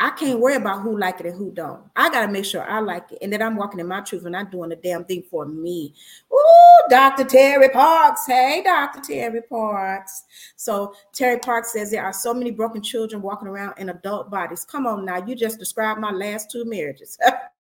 I 0.01 0.11
can't 0.11 0.39
worry 0.39 0.55
about 0.55 0.81
who 0.81 0.97
like 0.97 1.19
it 1.19 1.25
and 1.25 1.35
who 1.35 1.51
don't. 1.51 1.83
I 1.95 2.09
gotta 2.09 2.31
make 2.31 2.45
sure 2.45 2.63
I 2.63 2.79
like 2.79 3.11
it, 3.11 3.19
and 3.21 3.33
that 3.33 3.41
I'm 3.41 3.57
walking 3.57 3.81
in 3.81 3.87
my 3.87 3.99
truth 3.99 4.23
and 4.23 4.31
not 4.31 4.49
doing 4.49 4.71
a 4.71 4.75
damn 4.77 5.03
thing 5.03 5.23
for 5.29 5.45
me. 5.45 5.93
Ooh, 6.33 6.89
Dr. 6.89 7.25
Terry 7.25 7.67
Parks. 7.69 8.25
Hey, 8.25 8.61
Dr. 8.63 9.01
Terry 9.01 9.41
Parks. 9.41 10.23
So 10.55 10.95
Terry 11.13 11.39
Parks 11.39 11.73
says 11.73 11.91
there 11.91 12.05
are 12.05 12.13
so 12.13 12.33
many 12.33 12.51
broken 12.51 12.81
children 12.81 13.21
walking 13.21 13.49
around 13.49 13.77
in 13.77 13.89
adult 13.89 14.31
bodies. 14.31 14.63
Come 14.63 14.87
on 14.87 15.03
now, 15.03 15.23
you 15.25 15.35
just 15.35 15.59
described 15.59 15.99
my 15.99 16.11
last 16.11 16.49
two 16.49 16.63
marriages. 16.63 17.17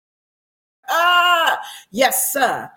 ah, 0.89 1.59
yes, 1.91 2.33
sir 2.33 2.69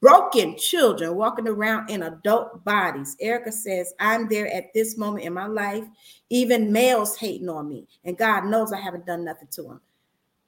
broken 0.00 0.56
children 0.56 1.16
walking 1.16 1.48
around 1.48 1.90
in 1.90 2.04
adult 2.04 2.64
bodies. 2.64 3.16
Erica 3.20 3.50
says, 3.50 3.94
I'm 3.98 4.28
there 4.28 4.46
at 4.54 4.72
this 4.74 4.96
moment 4.96 5.24
in 5.24 5.32
my 5.32 5.46
life. 5.46 5.84
Even 6.30 6.72
males 6.72 7.16
hating 7.16 7.48
on 7.48 7.68
me, 7.68 7.86
and 8.04 8.16
God 8.16 8.44
knows 8.44 8.72
I 8.72 8.80
haven't 8.80 9.06
done 9.06 9.24
nothing 9.24 9.48
to 9.52 9.62
them. 9.62 9.80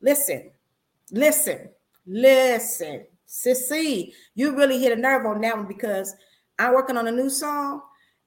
Listen, 0.01 0.51
listen, 1.11 1.69
listen. 2.07 3.05
Sissy, 3.27 4.13
you 4.35 4.57
really 4.57 4.79
hit 4.79 4.97
a 4.97 5.01
nerve 5.01 5.27
on 5.27 5.41
that 5.43 5.57
one 5.57 5.67
because 5.67 6.15
I'm 6.59 6.73
working 6.73 6.97
on 6.97 7.09
a 7.09 7.13
new 7.13 7.29
song. 7.29 7.83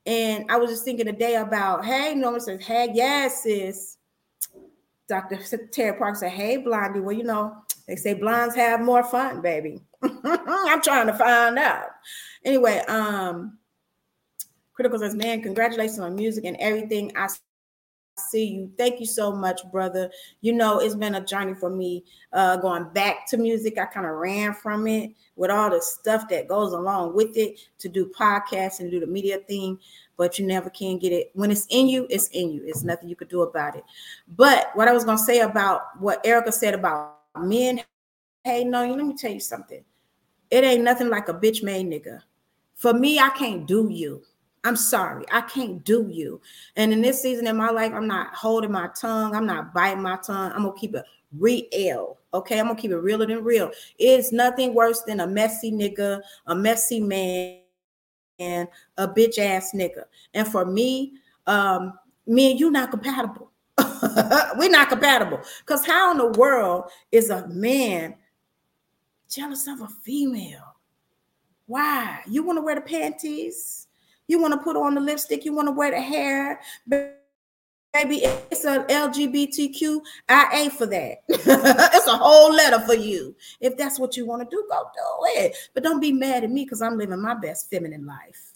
And 0.05 0.45
I 0.49 0.57
was 0.57 0.69
just 0.69 0.85
thinking 0.85 1.05
today 1.05 1.35
about, 1.35 1.85
hey, 1.85 2.13
Norman 2.13 2.41
says, 2.41 2.61
hey, 2.61 2.89
yes, 2.93 3.43
sis. 3.43 3.97
Dr. 5.07 5.39
Terry 5.71 5.97
Park 5.97 6.17
said, 6.17 6.31
hey, 6.31 6.57
Blondie. 6.57 6.99
Well, 6.99 7.15
you 7.15 7.23
know, 7.23 7.55
they 7.91 7.97
say 7.97 8.13
blondes 8.13 8.55
have 8.55 8.79
more 8.79 9.03
fun, 9.03 9.41
baby. 9.41 9.81
I'm 10.01 10.81
trying 10.81 11.07
to 11.07 11.13
find 11.13 11.59
out. 11.59 11.87
Anyway, 12.45 12.77
um, 12.87 13.57
Critical 14.71 14.97
says, 14.97 15.13
man, 15.13 15.41
congratulations 15.41 15.99
on 15.99 16.15
music 16.15 16.45
and 16.45 16.55
everything. 16.61 17.11
I 17.17 17.27
see 18.15 18.45
you. 18.45 18.71
Thank 18.77 19.01
you 19.01 19.05
so 19.05 19.35
much, 19.35 19.59
brother. 19.73 20.09
You 20.39 20.53
know, 20.53 20.79
it's 20.79 20.95
been 20.95 21.15
a 21.15 21.25
journey 21.25 21.53
for 21.53 21.69
me 21.69 22.05
uh, 22.31 22.55
going 22.57 22.85
back 22.93 23.27
to 23.31 23.37
music. 23.37 23.77
I 23.77 23.87
kind 23.87 24.05
of 24.05 24.13
ran 24.13 24.53
from 24.53 24.87
it 24.87 25.11
with 25.35 25.51
all 25.51 25.69
the 25.69 25.81
stuff 25.81 26.29
that 26.29 26.47
goes 26.47 26.71
along 26.71 27.13
with 27.13 27.35
it 27.35 27.59
to 27.79 27.89
do 27.89 28.09
podcasts 28.17 28.79
and 28.79 28.89
do 28.89 29.01
the 29.01 29.07
media 29.07 29.39
thing, 29.49 29.77
but 30.15 30.39
you 30.39 30.47
never 30.47 30.69
can 30.69 30.97
get 30.97 31.11
it. 31.11 31.31
When 31.33 31.51
it's 31.51 31.67
in 31.69 31.89
you, 31.89 32.07
it's 32.09 32.29
in 32.29 32.53
you. 32.53 32.63
It's 32.65 32.83
nothing 32.83 33.09
you 33.09 33.17
could 33.17 33.27
do 33.27 33.41
about 33.41 33.75
it. 33.75 33.83
But 34.29 34.71
what 34.75 34.87
I 34.87 34.93
was 34.93 35.03
going 35.03 35.17
to 35.17 35.23
say 35.25 35.41
about 35.41 35.99
what 35.99 36.25
Erica 36.25 36.53
said 36.53 36.73
about 36.73 37.17
men, 37.37 37.81
hey, 38.43 38.63
no, 38.63 38.85
let 38.85 39.05
me 39.05 39.15
tell 39.15 39.31
you 39.31 39.39
something. 39.39 39.83
It 40.49 40.63
ain't 40.63 40.83
nothing 40.83 41.09
like 41.09 41.29
a 41.29 41.33
bitch 41.33 41.63
made 41.63 41.85
nigga. 41.87 42.21
For 42.75 42.93
me, 42.93 43.19
I 43.19 43.29
can't 43.29 43.65
do 43.65 43.89
you. 43.89 44.21
I'm 44.63 44.75
sorry, 44.75 45.25
I 45.31 45.41
can't 45.41 45.83
do 45.83 46.07
you. 46.11 46.39
And 46.75 46.93
in 46.93 47.01
this 47.01 47.21
season 47.21 47.47
in 47.47 47.57
my 47.57 47.71
life, 47.71 47.93
I'm 47.93 48.07
not 48.07 48.33
holding 48.33 48.71
my 48.71 48.89
tongue. 48.99 49.35
I'm 49.35 49.45
not 49.45 49.73
biting 49.73 50.03
my 50.03 50.17
tongue. 50.17 50.51
I'm 50.51 50.63
gonna 50.63 50.77
keep 50.77 50.93
it 50.93 51.05
real. 51.37 52.17
Okay, 52.33 52.59
I'm 52.59 52.67
gonna 52.67 52.79
keep 52.79 52.91
it 52.91 52.97
realer 52.97 53.25
than 53.25 53.43
real. 53.43 53.71
It's 53.97 54.31
nothing 54.31 54.73
worse 54.75 55.01
than 55.01 55.21
a 55.21 55.27
messy 55.27 55.71
nigga, 55.71 56.21
a 56.45 56.55
messy 56.55 56.99
man, 56.99 57.61
and 58.39 58.67
a 58.97 59.07
bitch 59.07 59.39
ass 59.39 59.71
nigga. 59.73 60.03
And 60.33 60.47
for 60.47 60.65
me, 60.65 61.13
um, 61.47 61.97
me 62.27 62.51
and 62.51 62.59
you 62.59 62.69
not 62.71 62.91
compatible. 62.91 63.50
We're 64.57 64.69
not 64.69 64.89
compatible. 64.89 65.41
Because 65.59 65.85
how 65.85 66.11
in 66.11 66.17
the 66.17 66.39
world 66.39 66.85
is 67.11 67.29
a 67.29 67.47
man 67.47 68.15
jealous 69.29 69.67
of 69.67 69.81
a 69.81 69.87
female? 69.87 70.75
Why? 71.67 72.21
You 72.27 72.43
want 72.43 72.57
to 72.57 72.61
wear 72.61 72.75
the 72.75 72.81
panties? 72.81 73.87
You 74.27 74.41
want 74.41 74.53
to 74.53 74.59
put 74.59 74.75
on 74.75 74.95
the 74.95 75.01
lipstick? 75.01 75.45
You 75.45 75.53
want 75.53 75.67
to 75.67 75.71
wear 75.71 75.91
the 75.91 76.01
hair? 76.01 76.59
Baby, 76.87 78.21
it's 78.49 78.63
an 78.63 78.83
LGBTQIA 78.83 80.71
for 80.71 80.85
that. 80.85 81.17
it's 81.27 82.07
a 82.07 82.17
whole 82.17 82.53
letter 82.53 82.79
for 82.79 82.93
you. 82.93 83.35
If 83.59 83.75
that's 83.75 83.99
what 83.99 84.15
you 84.15 84.25
want 84.25 84.49
to 84.49 84.55
do, 84.55 84.65
go 84.69 84.83
do 84.93 85.41
it. 85.41 85.55
But 85.73 85.83
don't 85.83 85.99
be 85.99 86.13
mad 86.13 86.43
at 86.45 86.49
me 86.49 86.63
because 86.63 86.81
I'm 86.81 86.97
living 86.97 87.21
my 87.21 87.33
best 87.33 87.69
feminine 87.69 88.05
life. 88.05 88.50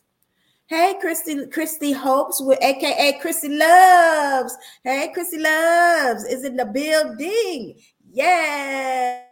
Hey, 0.67 0.95
Christy, 0.99 1.45
Christy 1.47 1.91
Hopes 1.91 2.41
with 2.41 2.58
AKA 2.62 3.19
Christy 3.19 3.49
Loves. 3.49 4.58
Hey, 4.84 5.12
Christy 5.13 5.38
Loves 5.38 6.23
is 6.25 6.43
in 6.43 6.56
the 6.56 6.65
building. 6.65 7.80
Yes. 8.12 9.25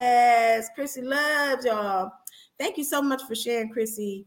Yes, 0.00 0.68
Chrissy 0.74 1.02
loves 1.02 1.64
y'all. 1.64 2.12
Thank 2.58 2.78
you 2.78 2.84
so 2.84 3.02
much 3.02 3.22
for 3.24 3.34
sharing, 3.34 3.70
Chrissy. 3.70 4.26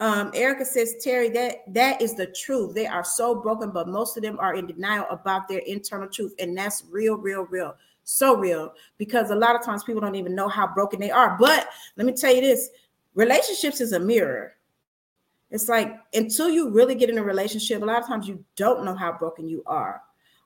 Um, 0.00 0.30
Erica 0.32 0.64
says, 0.64 0.94
Terry, 1.02 1.28
that 1.30 1.72
that 1.74 2.00
is 2.00 2.14
the 2.14 2.26
truth. 2.26 2.74
They 2.74 2.86
are 2.86 3.04
so 3.04 3.34
broken, 3.34 3.70
but 3.70 3.88
most 3.88 4.16
of 4.16 4.22
them 4.22 4.38
are 4.38 4.54
in 4.54 4.66
denial 4.66 5.06
about 5.10 5.48
their 5.48 5.58
internal 5.60 6.08
truth, 6.08 6.34
and 6.38 6.56
that's 6.56 6.84
real, 6.90 7.16
real, 7.16 7.42
real, 7.42 7.74
so 8.04 8.36
real. 8.36 8.72
Because 8.96 9.30
a 9.30 9.34
lot 9.34 9.56
of 9.56 9.64
times 9.64 9.84
people 9.84 10.00
don't 10.00 10.14
even 10.14 10.34
know 10.34 10.48
how 10.48 10.72
broken 10.72 11.00
they 11.00 11.10
are. 11.10 11.36
But 11.38 11.68
let 11.96 12.06
me 12.06 12.12
tell 12.12 12.34
you 12.34 12.40
this: 12.40 12.70
relationships 13.14 13.80
is 13.80 13.92
a 13.92 14.00
mirror. 14.00 14.54
It's 15.50 15.68
like 15.68 15.98
until 16.12 16.50
you 16.50 16.70
really 16.70 16.94
get 16.94 17.10
in 17.10 17.18
a 17.18 17.22
relationship, 17.22 17.82
a 17.82 17.84
lot 17.84 18.02
of 18.02 18.06
times 18.06 18.28
you 18.28 18.44
don't 18.56 18.84
know 18.84 18.94
how 18.94 19.12
broken 19.12 19.48
you 19.48 19.62
are. 19.66 20.02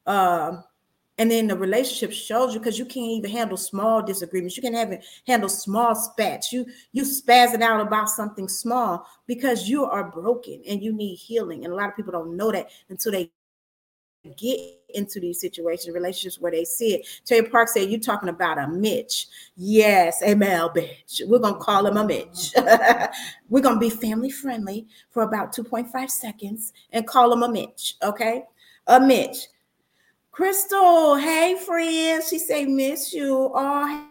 Um, 0.06 0.62
and 1.18 1.30
then 1.30 1.46
the 1.46 1.56
relationship 1.56 2.12
shows 2.12 2.54
you 2.54 2.60
because 2.60 2.78
you 2.78 2.86
can't 2.86 3.06
even 3.06 3.30
handle 3.30 3.56
small 3.56 4.02
disagreements. 4.02 4.56
You 4.56 4.62
can 4.62 4.74
have 4.74 5.02
handle 5.26 5.48
small 5.48 5.94
spats. 5.94 6.52
You 6.52 6.66
you 6.92 7.02
spazzing 7.02 7.62
out 7.62 7.80
about 7.80 8.08
something 8.08 8.48
small 8.48 9.06
because 9.26 9.68
you 9.68 9.84
are 9.84 10.10
broken 10.10 10.62
and 10.66 10.82
you 10.82 10.92
need 10.92 11.16
healing. 11.16 11.64
And 11.64 11.72
a 11.72 11.76
lot 11.76 11.88
of 11.90 11.96
people 11.96 12.12
don't 12.12 12.36
know 12.36 12.50
that 12.50 12.70
until 12.88 13.12
they 13.12 13.30
get 14.36 14.81
into 14.94 15.20
these 15.20 15.40
situations 15.40 15.94
relationships 15.94 16.40
where 16.40 16.52
they 16.52 16.64
see 16.64 16.94
it 16.94 17.06
terry 17.24 17.42
park 17.48 17.68
said 17.68 17.88
you 17.88 17.98
talking 17.98 18.28
about 18.28 18.58
a 18.58 18.68
mitch 18.68 19.28
yes 19.56 20.22
a 20.22 20.34
male 20.34 20.70
bitch 20.70 21.26
we're 21.26 21.38
gonna 21.38 21.56
call 21.56 21.86
him 21.86 21.96
a 21.96 22.04
mitch 22.04 22.52
we're 23.48 23.62
gonna 23.62 23.80
be 23.80 23.90
family 23.90 24.30
friendly 24.30 24.86
for 25.10 25.22
about 25.22 25.54
2.5 25.54 26.10
seconds 26.10 26.72
and 26.92 27.06
call 27.06 27.32
him 27.32 27.42
a 27.42 27.48
mitch 27.48 27.94
okay 28.02 28.44
a 28.86 29.00
mitch 29.00 29.48
Crystal, 30.32 31.14
hey 31.16 31.56
friends. 31.56 32.30
She 32.30 32.38
say 32.38 32.64
miss 32.64 33.12
you. 33.12 33.50
Oh, 33.54 34.08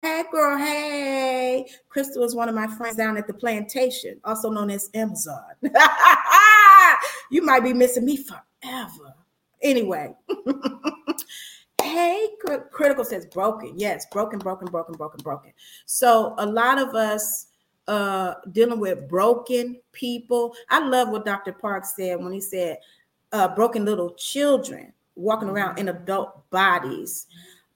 hey 0.00 0.24
girl, 0.32 0.56
hey. 0.56 1.66
Crystal 1.90 2.24
is 2.24 2.34
one 2.34 2.48
of 2.48 2.54
my 2.54 2.66
friends 2.66 2.96
down 2.96 3.18
at 3.18 3.26
the 3.26 3.34
plantation, 3.34 4.18
also 4.24 4.50
known 4.50 4.70
as 4.70 4.88
Amazon. 4.94 5.52
you 7.30 7.42
might 7.42 7.62
be 7.62 7.74
missing 7.74 8.06
me 8.06 8.16
forever. 8.16 9.14
Anyway. 9.62 10.14
hey, 11.82 12.28
critical 12.70 13.04
says 13.04 13.26
broken. 13.26 13.74
Yes, 13.76 14.06
broken, 14.12 14.38
broken, 14.38 14.68
broken, 14.68 14.94
broken, 14.94 15.22
broken. 15.22 15.52
So 15.86 16.34
a 16.38 16.46
lot 16.46 16.78
of 16.78 16.94
us 16.94 17.46
uh 17.88 18.34
dealing 18.52 18.78
with 18.78 19.08
broken 19.08 19.80
people. 19.92 20.54
I 20.68 20.86
love 20.86 21.08
what 21.08 21.24
Dr. 21.24 21.52
Park 21.52 21.84
said 21.84 22.22
when 22.22 22.32
he 22.32 22.40
said 22.40 22.78
uh 23.32 23.48
broken 23.54 23.84
little 23.84 24.10
children 24.14 24.92
walking 25.16 25.48
around 25.48 25.78
in 25.78 25.88
adult 25.88 26.48
bodies 26.50 27.26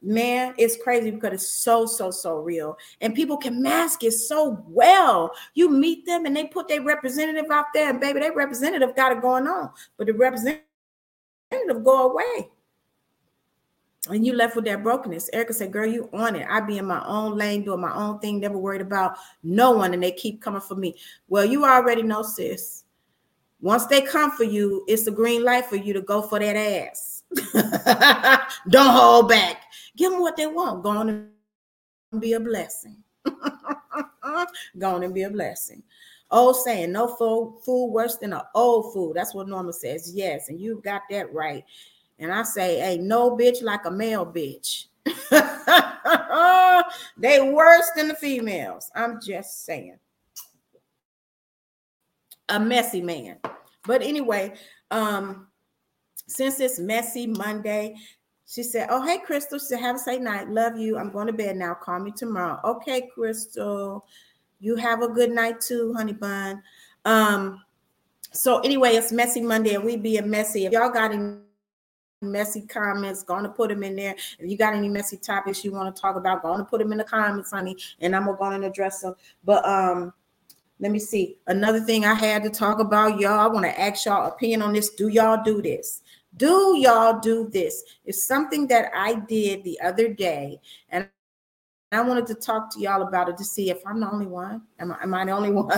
man 0.04 0.54
it's 0.58 0.76
crazy 0.82 1.10
because 1.10 1.32
it's 1.32 1.48
so 1.48 1.86
so 1.86 2.10
so 2.10 2.36
real 2.36 2.76
and 3.00 3.14
people 3.14 3.36
can 3.36 3.62
mask 3.62 4.04
it 4.04 4.12
so 4.12 4.62
well 4.68 5.30
you 5.54 5.70
meet 5.70 6.04
them 6.04 6.26
and 6.26 6.36
they 6.36 6.44
put 6.44 6.68
their 6.68 6.82
representative 6.82 7.50
out 7.50 7.66
there 7.72 7.88
and 7.88 8.00
baby 8.00 8.20
their 8.20 8.34
representative 8.34 8.94
got 8.96 9.12
it 9.12 9.22
going 9.22 9.46
on 9.46 9.70
but 9.96 10.06
the 10.06 10.12
representative 10.12 10.64
go 11.84 12.10
away 12.10 12.48
and 14.10 14.26
you 14.26 14.34
left 14.34 14.56
with 14.56 14.64
that 14.64 14.82
brokenness 14.82 15.30
erica 15.32 15.52
said 15.52 15.72
girl 15.72 15.86
you 15.86 16.08
on 16.12 16.36
it 16.36 16.46
i 16.50 16.60
be 16.60 16.78
in 16.78 16.86
my 16.86 17.04
own 17.06 17.36
lane 17.36 17.64
doing 17.64 17.80
my 17.80 17.94
own 17.94 18.18
thing 18.18 18.40
never 18.40 18.58
worried 18.58 18.80
about 18.82 19.16
no 19.42 19.70
one 19.70 19.94
and 19.94 20.02
they 20.02 20.12
keep 20.12 20.42
coming 20.42 20.60
for 20.60 20.74
me 20.74 20.96
well 21.28 21.44
you 21.44 21.64
already 21.64 22.02
know 22.02 22.22
sis 22.22 22.84
once 23.60 23.86
they 23.86 24.02
come 24.02 24.30
for 24.30 24.44
you 24.44 24.84
it's 24.88 25.06
a 25.06 25.10
green 25.10 25.42
light 25.42 25.64
for 25.66 25.76
you 25.76 25.92
to 25.92 26.02
go 26.02 26.20
for 26.20 26.38
that 26.38 26.56
ass 26.56 27.14
Don't 28.68 28.92
hold 28.92 29.28
back. 29.28 29.62
Give 29.96 30.10
them 30.12 30.20
what 30.20 30.36
they 30.36 30.46
want. 30.46 30.82
Go 30.82 30.90
on 30.90 31.08
and 32.12 32.20
be 32.20 32.34
a 32.34 32.40
blessing. 32.40 32.96
Go 33.24 34.94
on 34.94 35.02
and 35.02 35.14
be 35.14 35.22
a 35.22 35.30
blessing. 35.30 35.82
Old 36.34 36.56
saying, 36.56 36.90
no 36.90 37.06
food, 37.06 37.60
food 37.64 37.92
worse 37.92 38.16
than 38.16 38.32
an 38.32 38.40
old 38.56 38.92
food. 38.92 39.14
That's 39.14 39.36
what 39.36 39.46
Norma 39.46 39.72
says. 39.72 40.10
Yes, 40.12 40.48
and 40.48 40.60
you've 40.60 40.82
got 40.82 41.02
that 41.10 41.32
right. 41.32 41.64
And 42.18 42.32
I 42.32 42.42
say, 42.42 42.80
hey, 42.80 42.98
no 42.98 43.36
bitch 43.36 43.62
like 43.62 43.84
a 43.84 43.90
male 43.90 44.26
bitch. 44.26 44.86
they 47.16 47.52
worse 47.52 47.88
than 47.94 48.08
the 48.08 48.14
females. 48.14 48.90
I'm 48.96 49.20
just 49.20 49.64
saying. 49.64 49.98
A 52.48 52.58
messy 52.58 53.00
man. 53.00 53.38
But 53.86 54.02
anyway, 54.02 54.54
um, 54.90 55.46
since 56.26 56.58
it's 56.58 56.80
messy 56.80 57.28
Monday, 57.28 57.94
she 58.46 58.64
said, 58.64 58.88
Oh, 58.90 59.06
hey, 59.06 59.18
Crystal. 59.18 59.60
She 59.60 59.66
said, 59.66 59.80
Have 59.80 59.96
a 59.96 60.00
safe 60.00 60.20
night. 60.20 60.48
Love 60.48 60.76
you. 60.76 60.98
I'm 60.98 61.10
going 61.10 61.28
to 61.28 61.32
bed 61.32 61.56
now. 61.56 61.74
Call 61.74 62.00
me 62.00 62.10
tomorrow. 62.10 62.58
Okay, 62.64 63.08
Crystal. 63.14 64.04
You 64.64 64.76
have 64.76 65.02
a 65.02 65.08
good 65.08 65.30
night 65.30 65.60
too, 65.60 65.92
honey 65.92 66.14
bun. 66.14 66.62
Um, 67.04 67.62
so 68.32 68.60
anyway, 68.60 68.94
it's 68.94 69.12
messy 69.12 69.42
Monday, 69.42 69.74
and 69.74 69.84
we 69.84 69.98
being 69.98 70.30
messy. 70.30 70.64
If 70.64 70.72
y'all 70.72 70.88
got 70.88 71.12
any 71.12 71.36
messy 72.22 72.62
comments, 72.62 73.22
to 73.42 73.50
put 73.50 73.68
them 73.68 73.82
in 73.82 73.94
there. 73.94 74.16
If 74.38 74.50
you 74.50 74.56
got 74.56 74.74
any 74.74 74.88
messy 74.88 75.18
topics 75.18 75.62
you 75.66 75.72
want 75.72 75.94
to 75.94 76.00
talk 76.00 76.16
about, 76.16 76.42
to 76.60 76.64
put 76.64 76.78
them 76.78 76.92
in 76.92 76.98
the 76.98 77.04
comments, 77.04 77.50
honey, 77.50 77.76
and 78.00 78.16
I'm 78.16 78.24
to 78.62 78.68
address 78.68 79.02
them. 79.02 79.14
But 79.44 79.68
um, 79.68 80.14
let 80.80 80.90
me 80.90 80.98
see. 80.98 81.36
Another 81.46 81.80
thing 81.80 82.06
I 82.06 82.14
had 82.14 82.42
to 82.44 82.50
talk 82.50 82.78
about, 82.78 83.20
y'all. 83.20 83.40
I 83.40 83.46
want 83.48 83.66
to 83.66 83.78
ask 83.78 84.06
y'all 84.06 84.28
opinion 84.28 84.62
on 84.62 84.72
this. 84.72 84.88
Do 84.88 85.08
y'all 85.08 85.44
do 85.44 85.60
this? 85.60 86.00
Do 86.38 86.78
y'all 86.78 87.20
do 87.20 87.50
this? 87.52 87.82
It's 88.06 88.26
something 88.26 88.66
that 88.68 88.90
I 88.96 89.16
did 89.16 89.62
the 89.62 89.78
other 89.82 90.08
day, 90.08 90.58
and 90.88 91.06
I 91.94 92.00
wanted 92.00 92.26
to 92.28 92.34
talk 92.34 92.72
to 92.74 92.80
y'all 92.80 93.02
about 93.02 93.28
it 93.28 93.36
to 93.36 93.44
see 93.44 93.70
if 93.70 93.86
I'm 93.86 94.00
the 94.00 94.10
only 94.10 94.26
one. 94.26 94.62
Am 94.78 94.92
I, 94.92 95.02
am 95.02 95.14
I 95.14 95.24
the 95.24 95.32
only 95.32 95.50
one? 95.52 95.70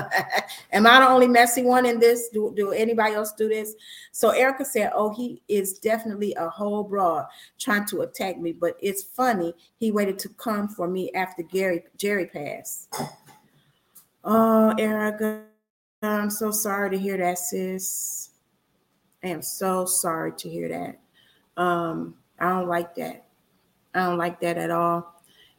am 0.73 0.87
I 0.87 1.01
the 1.01 1.09
only 1.09 1.29
messy 1.29 1.63
one 1.63 1.87
in 1.87 1.99
this? 1.99 2.29
Do, 2.29 2.53
do 2.57 2.73
anybody 2.73 3.15
else 3.15 3.33
do 3.33 3.49
this? 3.49 3.75
So 4.13 4.31
Erica 4.31 4.65
said, 4.65 4.93
Oh, 4.95 5.13
he 5.13 5.43
is 5.49 5.79
definitely 5.79 6.35
a 6.35 6.49
whole 6.49 6.85
broad 6.85 7.27
trying 7.59 7.87
to 7.87 8.03
attack 8.03 8.39
me. 8.39 8.53
But 8.53 8.77
it's 8.81 9.03
funny, 9.03 9.55
he 9.79 9.91
waited 9.91 10.19
to 10.21 10.29
come 10.31 10.69
for 10.69 10.89
me 10.89 11.13
after 11.13 11.43
Gary 11.43 11.83
Jerry 11.97 12.27
passed. 12.27 12.95
Oh, 14.25 14.75
Erica, 14.79 15.43
I'm 16.03 16.31
so 16.31 16.51
sorry 16.51 16.91
to 16.91 16.99
hear 16.99 17.17
that, 17.17 17.39
sis. 17.39 18.31
I 19.25 19.29
am 19.29 19.43
so 19.43 19.87
sorry 19.87 20.33
to 20.33 20.49
hear 20.49 20.69
that. 20.69 21.61
Um, 21.61 22.15
I 22.39 22.51
don't 22.51 22.69
like 22.69 22.95
that. 22.97 23.25
I 23.95 24.01
don't 24.05 24.19
like 24.19 24.41
that 24.41 24.59
at 24.59 24.71
all. 24.71 25.16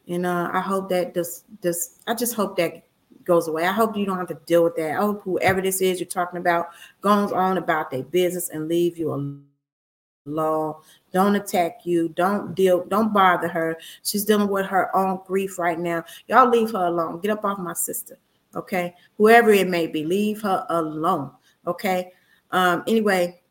And 0.07 0.25
uh, 0.25 0.49
I 0.53 0.61
hope 0.61 0.89
that 0.89 1.13
this 1.13 1.43
this 1.61 1.99
I 2.07 2.13
just 2.13 2.33
hope 2.33 2.55
that 2.57 2.83
goes 3.23 3.47
away. 3.47 3.65
I 3.65 3.73
hope 3.73 3.97
you 3.97 4.05
don't 4.05 4.17
have 4.17 4.27
to 4.27 4.39
deal 4.45 4.63
with 4.63 4.75
that. 4.77 4.91
I 4.91 5.01
hope 5.01 5.21
whoever 5.23 5.61
this 5.61 5.81
is 5.81 5.99
you're 5.99 6.07
talking 6.07 6.39
about 6.39 6.69
goes 7.01 7.31
on 7.31 7.57
about 7.57 7.91
their 7.91 8.03
business 8.03 8.49
and 8.49 8.67
leave 8.67 8.97
you 8.97 9.13
alone. 9.13 10.75
Don't 11.13 11.35
attack 11.35 11.85
you. 11.85 12.09
Don't 12.09 12.55
deal. 12.55 12.85
Don't 12.85 13.13
bother 13.13 13.47
her. 13.47 13.77
She's 14.03 14.25
dealing 14.25 14.49
with 14.49 14.65
her 14.65 14.95
own 14.95 15.19
grief 15.25 15.59
right 15.59 15.79
now. 15.79 16.03
Y'all 16.27 16.49
leave 16.49 16.71
her 16.71 16.85
alone. 16.85 17.19
Get 17.19 17.31
up 17.31 17.45
off 17.45 17.59
my 17.59 17.73
sister. 17.73 18.17
Okay, 18.55 18.95
whoever 19.17 19.51
it 19.51 19.67
may 19.67 19.87
be, 19.87 20.05
leave 20.05 20.41
her 20.41 20.65
alone. 20.69 21.31
Okay. 21.65 22.11
Um. 22.51 22.83
Anyway, 22.87 23.41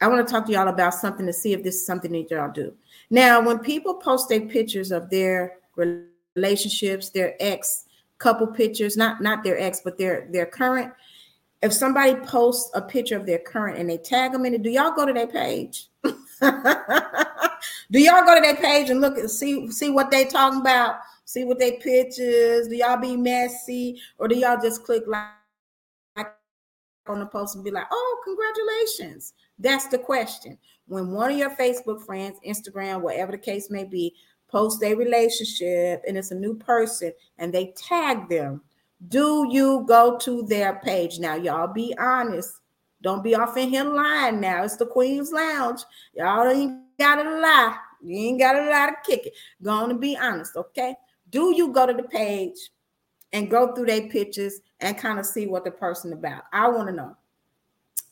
I 0.00 0.08
want 0.08 0.26
to 0.26 0.32
talk 0.32 0.46
to 0.46 0.52
y'all 0.52 0.68
about 0.68 0.94
something 0.94 1.26
to 1.26 1.32
see 1.32 1.52
if 1.52 1.62
this 1.62 1.76
is 1.76 1.86
something 1.86 2.12
that 2.12 2.30
y'all 2.30 2.50
do. 2.50 2.74
Now, 3.10 3.40
when 3.40 3.58
people 3.58 3.94
post 3.94 4.28
their 4.28 4.40
pictures 4.40 4.90
of 4.90 5.10
their 5.10 5.58
relationships, 5.78 7.10
their 7.10 7.34
ex 7.40 7.84
couple 8.18 8.48
pictures, 8.48 8.96
not 8.96 9.20
not 9.20 9.44
their 9.44 9.58
ex, 9.58 9.80
but 9.82 9.96
their 9.98 10.28
their 10.30 10.46
current. 10.46 10.92
If 11.62 11.72
somebody 11.72 12.14
posts 12.16 12.70
a 12.74 12.82
picture 12.82 13.16
of 13.16 13.26
their 13.26 13.38
current 13.38 13.78
and 13.78 13.90
they 13.90 13.98
tag 13.98 14.32
them 14.32 14.44
in 14.44 14.54
it, 14.54 14.62
do 14.62 14.70
y'all 14.70 14.94
go 14.94 15.06
to 15.06 15.12
their 15.12 15.26
page? 15.26 15.88
do 16.04 16.10
y'all 18.00 18.24
go 18.24 18.34
to 18.34 18.40
their 18.40 18.56
page 18.56 18.90
and 18.90 19.00
look 19.00 19.18
and 19.18 19.30
see 19.30 19.70
see 19.70 19.90
what 19.90 20.10
they 20.10 20.24
talking 20.24 20.60
about? 20.60 20.96
See 21.24 21.44
what 21.44 21.58
they 21.58 21.72
pictures? 21.72 22.68
Do 22.68 22.76
y'all 22.76 23.00
be 23.00 23.16
messy 23.16 24.00
or 24.18 24.28
do 24.28 24.36
y'all 24.36 24.60
just 24.60 24.84
click 24.84 25.02
like 25.06 25.26
on 27.06 27.20
the 27.20 27.26
post 27.26 27.54
and 27.54 27.64
be 27.64 27.70
like, 27.70 27.86
"Oh, 27.90 28.20
congratulations." 28.24 29.32
That's 29.58 29.88
the 29.88 29.98
question. 29.98 30.58
When 30.86 31.10
one 31.10 31.30
of 31.30 31.38
your 31.38 31.50
Facebook 31.50 32.04
friends, 32.04 32.38
Instagram, 32.46 33.00
whatever 33.00 33.32
the 33.32 33.38
case 33.38 33.70
may 33.70 33.84
be, 33.84 34.14
post 34.48 34.82
a 34.82 34.94
relationship 34.94 36.02
and 36.06 36.16
it's 36.16 36.30
a 36.30 36.34
new 36.34 36.54
person 36.54 37.12
and 37.38 37.52
they 37.52 37.72
tag 37.76 38.28
them, 38.28 38.62
Do 39.08 39.46
you 39.50 39.84
go 39.86 40.18
to 40.18 40.42
their 40.42 40.80
page 40.82 41.18
now? 41.18 41.36
Y'all 41.36 41.72
be 41.72 41.94
honest. 41.98 42.60
Don't 43.00 43.22
be 43.22 43.34
off 43.34 43.56
in 43.56 43.68
here 43.68 43.84
lying 43.84 44.40
now. 44.40 44.64
It's 44.64 44.76
the 44.76 44.86
Queen's 44.86 45.30
Lounge. 45.30 45.82
Y'all 46.14 46.48
ain't 46.48 46.82
gotta 46.98 47.22
lie. 47.22 47.76
You 48.02 48.28
ain't 48.28 48.40
gotta 48.40 48.68
lie 48.68 48.90
to 48.90 48.96
kick 49.10 49.26
it. 49.26 49.34
To 49.64 49.94
be 49.94 50.16
honest, 50.16 50.56
okay? 50.56 50.96
Do 51.30 51.54
you 51.54 51.72
go 51.72 51.86
to 51.86 51.92
the 51.92 52.04
page 52.04 52.56
and 53.32 53.50
go 53.50 53.72
through 53.74 53.86
their 53.86 54.08
pictures 54.08 54.60
and 54.80 54.98
kind 54.98 55.18
of 55.18 55.26
see 55.26 55.46
what 55.46 55.64
the 55.64 55.70
person 55.70 56.12
about? 56.12 56.44
I 56.52 56.68
want 56.68 56.88
to 56.88 56.94
know. 56.94 57.16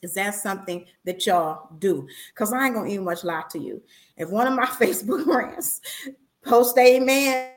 Is 0.02 0.14
that 0.14 0.34
something 0.34 0.84
that 1.04 1.26
y'all 1.26 1.68
do? 1.78 2.06
Because 2.32 2.52
I 2.52 2.66
ain't 2.66 2.74
gonna 2.74 2.90
even 2.90 3.04
much 3.04 3.24
lie 3.24 3.44
to 3.50 3.58
you. 3.58 3.82
If 4.16 4.28
one 4.28 4.46
of 4.46 4.54
my 4.54 4.66
Facebook 4.66 5.24
friends 5.24 5.80
post 6.46 6.78
amen 6.78 7.52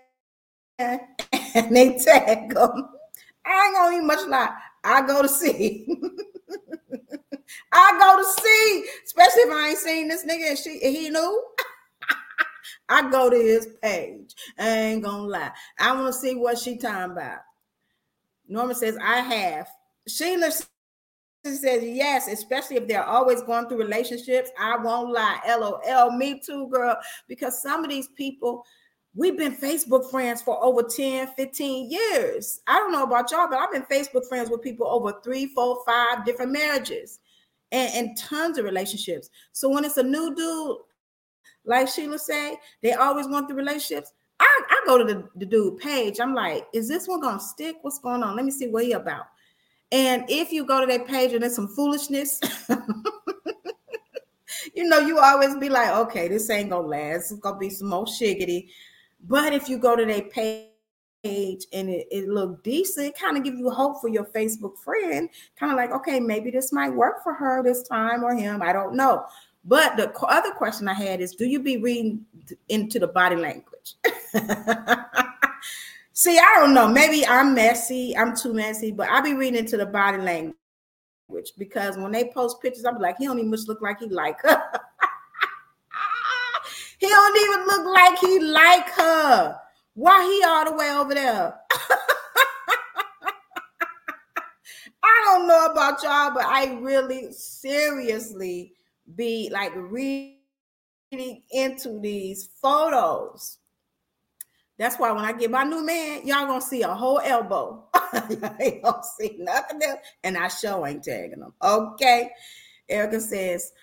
and 0.79 1.01
they 1.75 1.97
tag 1.97 2.53
them, 2.53 2.89
I 3.45 3.65
ain't 3.65 3.75
gonna 3.75 3.95
even 3.95 4.07
much 4.07 4.27
lie. 4.27 4.53
I 4.83 5.05
go 5.05 5.21
to 5.21 5.29
see. 5.29 5.87
I 7.71 7.97
go 7.99 8.17
to 8.17 8.41
see, 8.41 8.85
especially 9.05 9.41
if 9.43 9.51
I 9.51 9.69
ain't 9.69 9.77
seen 9.77 10.07
this 10.07 10.25
nigga 10.25 10.49
and 10.49 10.57
she 10.57 10.79
he 10.79 11.09
knew. 11.09 11.43
I 12.89 13.09
go 13.09 13.29
to 13.29 13.35
his 13.35 13.67
page. 13.81 14.33
I 14.57 14.69
ain't 14.69 15.03
gonna 15.03 15.23
lie. 15.23 15.51
I 15.79 15.93
want 15.93 16.07
to 16.07 16.13
see 16.13 16.35
what 16.35 16.57
she 16.57 16.77
talking 16.77 17.11
about. 17.11 17.39
Norma 18.47 18.73
says, 18.73 18.97
I 19.01 19.19
have. 19.19 19.67
Sheila 20.07 20.51
says, 21.45 21.83
yes, 21.83 22.27
especially 22.27 22.77
if 22.77 22.87
they're 22.87 23.03
always 23.03 23.41
going 23.41 23.67
through 23.67 23.79
relationships. 23.79 24.49
I 24.59 24.77
won't 24.77 25.11
lie. 25.11 25.39
LOL. 25.47 26.11
Me 26.11 26.39
too, 26.39 26.67
girl. 26.67 26.97
Because 27.27 27.61
some 27.61 27.83
of 27.83 27.89
these 27.89 28.09
people, 28.09 28.65
we've 29.15 29.37
been 29.37 29.55
Facebook 29.55 30.09
friends 30.11 30.41
for 30.41 30.61
over 30.63 30.83
10, 30.83 31.27
15 31.35 31.91
years. 31.91 32.61
I 32.67 32.77
don't 32.77 32.91
know 32.91 33.03
about 33.03 33.31
y'all, 33.31 33.47
but 33.49 33.59
I've 33.59 33.71
been 33.71 33.83
Facebook 33.83 34.27
friends 34.27 34.49
with 34.49 34.61
people 34.61 34.87
over 34.87 35.13
three, 35.23 35.47
four, 35.47 35.81
five 35.85 36.25
different 36.25 36.51
marriages 36.51 37.19
and, 37.71 37.93
and 37.93 38.17
tons 38.17 38.57
of 38.57 38.65
relationships. 38.65 39.29
So 39.53 39.69
when 39.69 39.85
it's 39.85 39.97
a 39.97 40.03
new 40.03 40.35
dude, 40.35 40.77
like 41.65 41.87
Sheila 41.87 42.19
say, 42.19 42.57
they 42.81 42.93
always 42.93 43.27
want 43.27 43.47
the 43.47 43.53
relationships. 43.53 44.11
I, 44.39 44.61
I 44.69 44.81
go 44.85 44.97
to 44.97 45.03
the, 45.03 45.27
the 45.35 45.45
dude 45.45 45.79
page. 45.79 46.19
I'm 46.19 46.33
like, 46.33 46.65
is 46.73 46.87
this 46.87 47.07
one 47.07 47.19
gonna 47.21 47.39
stick? 47.39 47.75
What's 47.81 47.99
going 47.99 48.23
on? 48.23 48.35
Let 48.35 48.45
me 48.45 48.51
see 48.51 48.67
what 48.67 48.85
he 48.85 48.93
about. 48.93 49.25
And 49.91 50.25
if 50.29 50.51
you 50.51 50.65
go 50.65 50.81
to 50.81 50.87
that 50.87 51.07
page 51.07 51.33
and 51.33 51.41
there's 51.41 51.55
some 51.55 51.67
foolishness, 51.67 52.39
you 54.75 54.83
know, 54.83 54.99
you 54.99 55.17
always 55.17 55.55
be 55.57 55.69
like, 55.69 55.89
okay, 55.89 56.27
this 56.27 56.49
ain't 56.49 56.69
gonna 56.69 56.87
last. 56.87 57.31
It's 57.31 57.39
gonna 57.39 57.57
be 57.57 57.69
some 57.69 57.89
more 57.89 58.05
shiggity. 58.05 58.69
But 59.27 59.53
if 59.53 59.67
you 59.67 59.77
go 59.79 59.95
to 59.95 60.05
their 60.05 60.21
page 60.21 60.67
and 61.73 61.89
it, 61.89 62.07
it 62.11 62.29
look 62.29 62.63
decent, 62.63 63.17
kind 63.17 63.35
of 63.35 63.43
give 63.43 63.55
you 63.55 63.69
hope 63.69 63.99
for 63.99 64.09
your 64.09 64.25
Facebook 64.25 64.77
friend, 64.77 65.29
kind 65.59 65.71
of 65.71 65.77
like, 65.77 65.91
okay, 65.91 66.19
maybe 66.19 66.51
this 66.51 66.71
might 66.71 66.93
work 66.93 67.23
for 67.23 67.33
her 67.33 67.63
this 67.63 67.87
time 67.87 68.23
or 68.23 68.35
him. 68.35 68.61
I 68.61 68.71
don't 68.71 68.95
know. 68.95 69.25
But 69.65 69.97
the 69.97 70.11
other 70.21 70.51
question 70.51 70.87
I 70.87 70.93
had 70.93 71.19
is, 71.19 71.35
do 71.35 71.45
you 71.45 71.59
be 71.59 71.77
reading 71.77 72.25
into 72.69 72.99
the 72.99 73.07
body 73.07 73.35
language? 73.35 73.95
See, 76.19 76.37
I 76.37 76.59
don't 76.59 76.73
know. 76.73 76.89
Maybe 76.89 77.25
I'm 77.25 77.55
messy. 77.55 78.17
I'm 78.17 78.35
too 78.35 78.53
messy, 78.53 78.91
but 78.91 79.07
I'll 79.07 79.23
be 79.23 79.35
reading 79.35 79.57
into 79.57 79.77
the 79.77 79.85
body 79.85 80.17
language 80.17 80.53
because 81.57 81.97
when 81.97 82.11
they 82.11 82.29
post 82.33 82.61
pictures, 82.61 82.83
I'm 82.83 82.99
like, 82.99 83.15
he 83.17 83.25
don't 83.25 83.39
even 83.39 83.49
look 83.49 83.81
like 83.81 83.99
he 83.99 84.07
like 84.07 84.41
her. 84.41 84.49
he 86.99 87.07
don't 87.07 87.37
even 87.37 87.65
look 87.67 87.85
like 87.95 88.19
he 88.19 88.37
like 88.37 88.89
her. 88.89 89.55
Why 89.93 90.25
he 90.25 90.43
all 90.45 90.65
the 90.65 90.75
way 90.75 90.91
over 90.91 91.13
there? 91.13 91.57
I 95.01 95.21
don't 95.23 95.47
know 95.47 95.67
about 95.67 96.03
y'all, 96.03 96.33
but 96.33 96.43
I 96.43 96.77
really 96.81 97.31
seriously 97.31 98.73
be 99.15 99.49
like 99.53 99.71
reading 99.73 100.35
into 101.49 101.97
these 102.01 102.49
photos. 102.61 103.58
That's 104.79 104.97
why 104.97 105.11
when 105.11 105.25
I 105.25 105.33
get 105.33 105.51
my 105.51 105.65
new 105.65 105.85
man, 105.85 106.25
y'all 106.25 106.47
gonna 106.47 106.61
see 106.61 106.83
a 106.83 106.93
whole 106.93 107.19
elbow. 107.19 107.83
y'all 108.29 108.55
ain't 108.61 108.81
gonna 108.81 109.03
see 109.19 109.35
nothing 109.37 109.83
else, 109.83 109.99
and 110.23 110.37
I 110.37 110.47
show 110.47 110.85
ain't 110.85 111.03
tagging 111.03 111.41
them. 111.41 111.53
Okay. 111.61 112.31
Erica 112.87 113.19
says, 113.19 113.73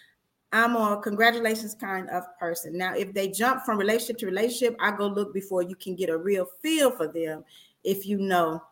I'm 0.52 0.74
a 0.74 0.98
congratulations 1.02 1.74
kind 1.74 2.08
of 2.08 2.24
person. 2.40 2.78
Now, 2.78 2.94
if 2.94 3.12
they 3.12 3.28
jump 3.28 3.62
from 3.66 3.78
relationship 3.78 4.16
to 4.18 4.26
relationship, 4.26 4.74
I 4.80 4.90
go 4.90 5.06
look 5.06 5.34
before 5.34 5.62
you 5.62 5.76
can 5.76 5.96
get 5.96 6.08
a 6.08 6.16
real 6.16 6.46
feel 6.62 6.90
for 6.90 7.08
them 7.08 7.44
if 7.84 8.06
you 8.06 8.16
know 8.16 8.62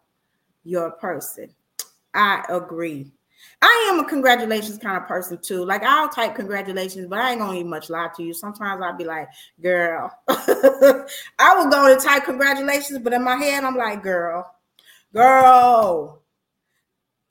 your 0.65 0.93
person. 0.93 1.51
I 2.15 2.43
agree. 2.49 3.13
I 3.63 3.89
am 3.91 4.01
a 4.01 4.09
congratulations 4.09 4.79
kind 4.79 4.97
of 4.97 5.09
person 5.09 5.39
too. 5.41 5.65
Like 5.65 5.83
I'll 5.83 6.09
type 6.09 6.35
congratulations, 6.35 7.07
but 7.07 7.19
I 7.19 7.31
ain't 7.31 7.41
gonna 7.41 7.59
even 7.59 7.71
much 7.71 7.91
lie 7.91 8.11
to 8.17 8.23
you. 8.23 8.35
Sometimes 8.35 8.83
I'll 8.83 8.97
be 8.97 9.05
like, 9.05 9.29
girl. 9.63 10.11
I 10.29 11.55
will 11.57 11.71
go 11.71 11.95
to 11.95 12.01
type 12.01 12.25
congratulations, 12.25 12.99
but 12.99 13.13
in 13.13 13.25
my 13.25 13.37
head, 13.37 13.65
I'm 13.65 13.77
like, 13.77 14.03
girl, 14.03 14.55
girl. 15.15 16.23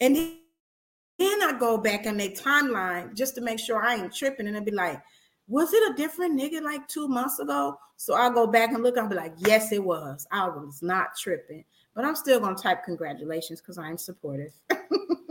And 0.01 0.15
then 0.15 1.43
I 1.43 1.55
go 1.59 1.77
back 1.77 2.05
in 2.05 2.17
their 2.17 2.29
timeline 2.29 3.13
just 3.15 3.35
to 3.35 3.41
make 3.41 3.59
sure 3.59 3.83
I 3.83 3.95
ain't 3.95 4.13
tripping. 4.13 4.47
And 4.47 4.57
I'll 4.57 4.63
be 4.63 4.71
like, 4.71 5.01
was 5.47 5.73
it 5.73 5.91
a 5.91 5.95
different 5.95 6.39
nigga 6.39 6.61
like 6.61 6.87
two 6.87 7.07
months 7.07 7.39
ago? 7.39 7.77
So 7.97 8.15
I'll 8.15 8.31
go 8.31 8.47
back 8.47 8.71
and 8.71 8.83
look. 8.83 8.97
I'll 8.97 9.07
be 9.07 9.15
like, 9.15 9.33
yes, 9.37 9.71
it 9.71 9.83
was. 9.83 10.25
I 10.31 10.47
was 10.47 10.81
not 10.81 11.15
tripping. 11.17 11.63
But 11.95 12.05
I'm 12.05 12.15
still 12.15 12.39
gonna 12.39 12.55
type 12.55 12.83
congratulations 12.83 13.61
because 13.61 13.77
I'm 13.77 13.97
supportive. 13.97 14.53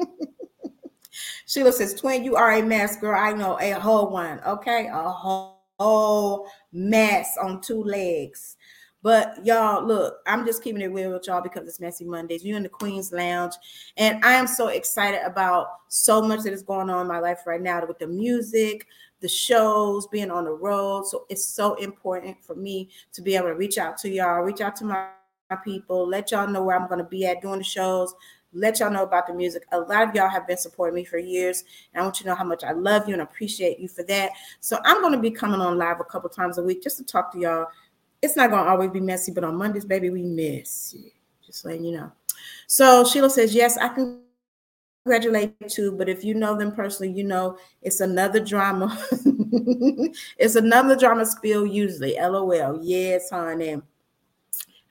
Sheila 1.52 1.70
says, 1.70 1.92
Twin, 1.92 2.24
you 2.24 2.34
are 2.34 2.52
a 2.52 2.62
mess, 2.62 2.96
girl. 2.96 3.20
I 3.20 3.34
know 3.34 3.58
a 3.60 3.72
whole 3.72 4.08
one. 4.08 4.40
Okay. 4.46 4.86
A 4.86 5.10
whole, 5.10 5.60
whole 5.78 6.48
mess 6.72 7.36
on 7.42 7.60
two 7.60 7.84
legs. 7.84 8.56
But 9.02 9.44
y'all, 9.44 9.86
look, 9.86 10.14
I'm 10.26 10.46
just 10.46 10.64
keeping 10.64 10.80
it 10.80 10.94
real 10.94 11.12
with 11.12 11.26
y'all 11.26 11.42
because 11.42 11.68
it's 11.68 11.78
Messy 11.78 12.06
Mondays. 12.06 12.42
You're 12.42 12.56
in 12.56 12.62
the 12.62 12.70
Queen's 12.70 13.12
Lounge, 13.12 13.52
and 13.98 14.24
I 14.24 14.34
am 14.34 14.46
so 14.46 14.68
excited 14.68 15.20
about 15.26 15.66
so 15.88 16.22
much 16.22 16.40
that 16.44 16.52
is 16.54 16.62
going 16.62 16.88
on 16.88 17.02
in 17.02 17.08
my 17.08 17.18
life 17.18 17.40
right 17.44 17.60
now 17.60 17.84
with 17.84 17.98
the 17.98 18.06
music, 18.06 18.86
the 19.20 19.28
shows, 19.28 20.06
being 20.06 20.30
on 20.30 20.44
the 20.44 20.52
road. 20.52 21.06
So 21.08 21.26
it's 21.28 21.44
so 21.44 21.74
important 21.74 22.36
for 22.44 22.54
me 22.54 22.90
to 23.12 23.20
be 23.20 23.34
able 23.34 23.48
to 23.48 23.56
reach 23.56 23.76
out 23.76 23.98
to 23.98 24.08
y'all, 24.08 24.40
reach 24.42 24.60
out 24.60 24.76
to 24.76 24.84
my 24.84 25.08
people, 25.64 26.08
let 26.08 26.30
y'all 26.30 26.46
know 26.46 26.62
where 26.62 26.80
I'm 26.80 26.88
going 26.88 27.02
to 27.02 27.04
be 27.04 27.26
at 27.26 27.42
doing 27.42 27.58
the 27.58 27.64
shows, 27.64 28.14
let 28.52 28.80
y'all 28.80 28.90
know 28.90 29.02
about 29.02 29.26
the 29.26 29.34
music. 29.34 29.64
A 29.72 29.80
lot 29.80 30.08
of 30.08 30.14
y'all 30.14 30.28
have 30.28 30.46
been 30.46 30.56
supporting 30.56 30.94
me 30.94 31.04
for 31.04 31.18
years, 31.18 31.64
and 31.92 32.00
I 32.00 32.04
want 32.04 32.20
you 32.20 32.24
to 32.24 32.30
know 32.30 32.34
how 32.34 32.44
much 32.44 32.64
I 32.64 32.72
love 32.72 33.08
you 33.08 33.14
and 33.14 33.22
appreciate 33.22 33.78
you 33.78 33.88
for 33.88 34.02
that. 34.04 34.32
So 34.60 34.78
I'm 34.84 35.00
going 35.00 35.12
to 35.12 35.18
be 35.18 35.30
coming 35.30 35.60
on 35.60 35.78
live 35.78 36.00
a 36.00 36.04
couple 36.04 36.28
times 36.30 36.58
a 36.58 36.62
week 36.62 36.82
just 36.82 36.98
to 36.98 37.04
talk 37.04 37.32
to 37.32 37.38
y'all. 37.38 37.66
It's 38.20 38.36
not 38.36 38.50
going 38.50 38.64
to 38.64 38.70
always 38.70 38.90
be 38.90 39.00
messy, 39.00 39.32
but 39.32 39.44
on 39.44 39.56
Mondays, 39.56 39.84
baby, 39.84 40.10
we 40.10 40.22
miss 40.22 40.94
you. 40.96 41.10
Just 41.44 41.64
letting 41.64 41.84
you 41.84 41.96
know. 41.96 42.12
So 42.66 43.04
Sheila 43.04 43.30
says, 43.30 43.54
yes, 43.54 43.76
I 43.76 43.88
can 43.88 44.20
congratulate 45.04 45.54
you 45.60 45.68
too, 45.68 45.92
but 45.92 46.08
if 46.08 46.24
you 46.24 46.34
know 46.34 46.56
them 46.56 46.72
personally, 46.72 47.12
you 47.12 47.24
know 47.24 47.58
it's 47.80 48.00
another 48.00 48.38
drama. 48.38 48.96
it's 50.38 50.54
another 50.54 50.96
drama 50.96 51.26
spill 51.26 51.66
usually. 51.66 52.16
LOL. 52.20 52.78
Yes, 52.82 53.30
honey. 53.30 53.82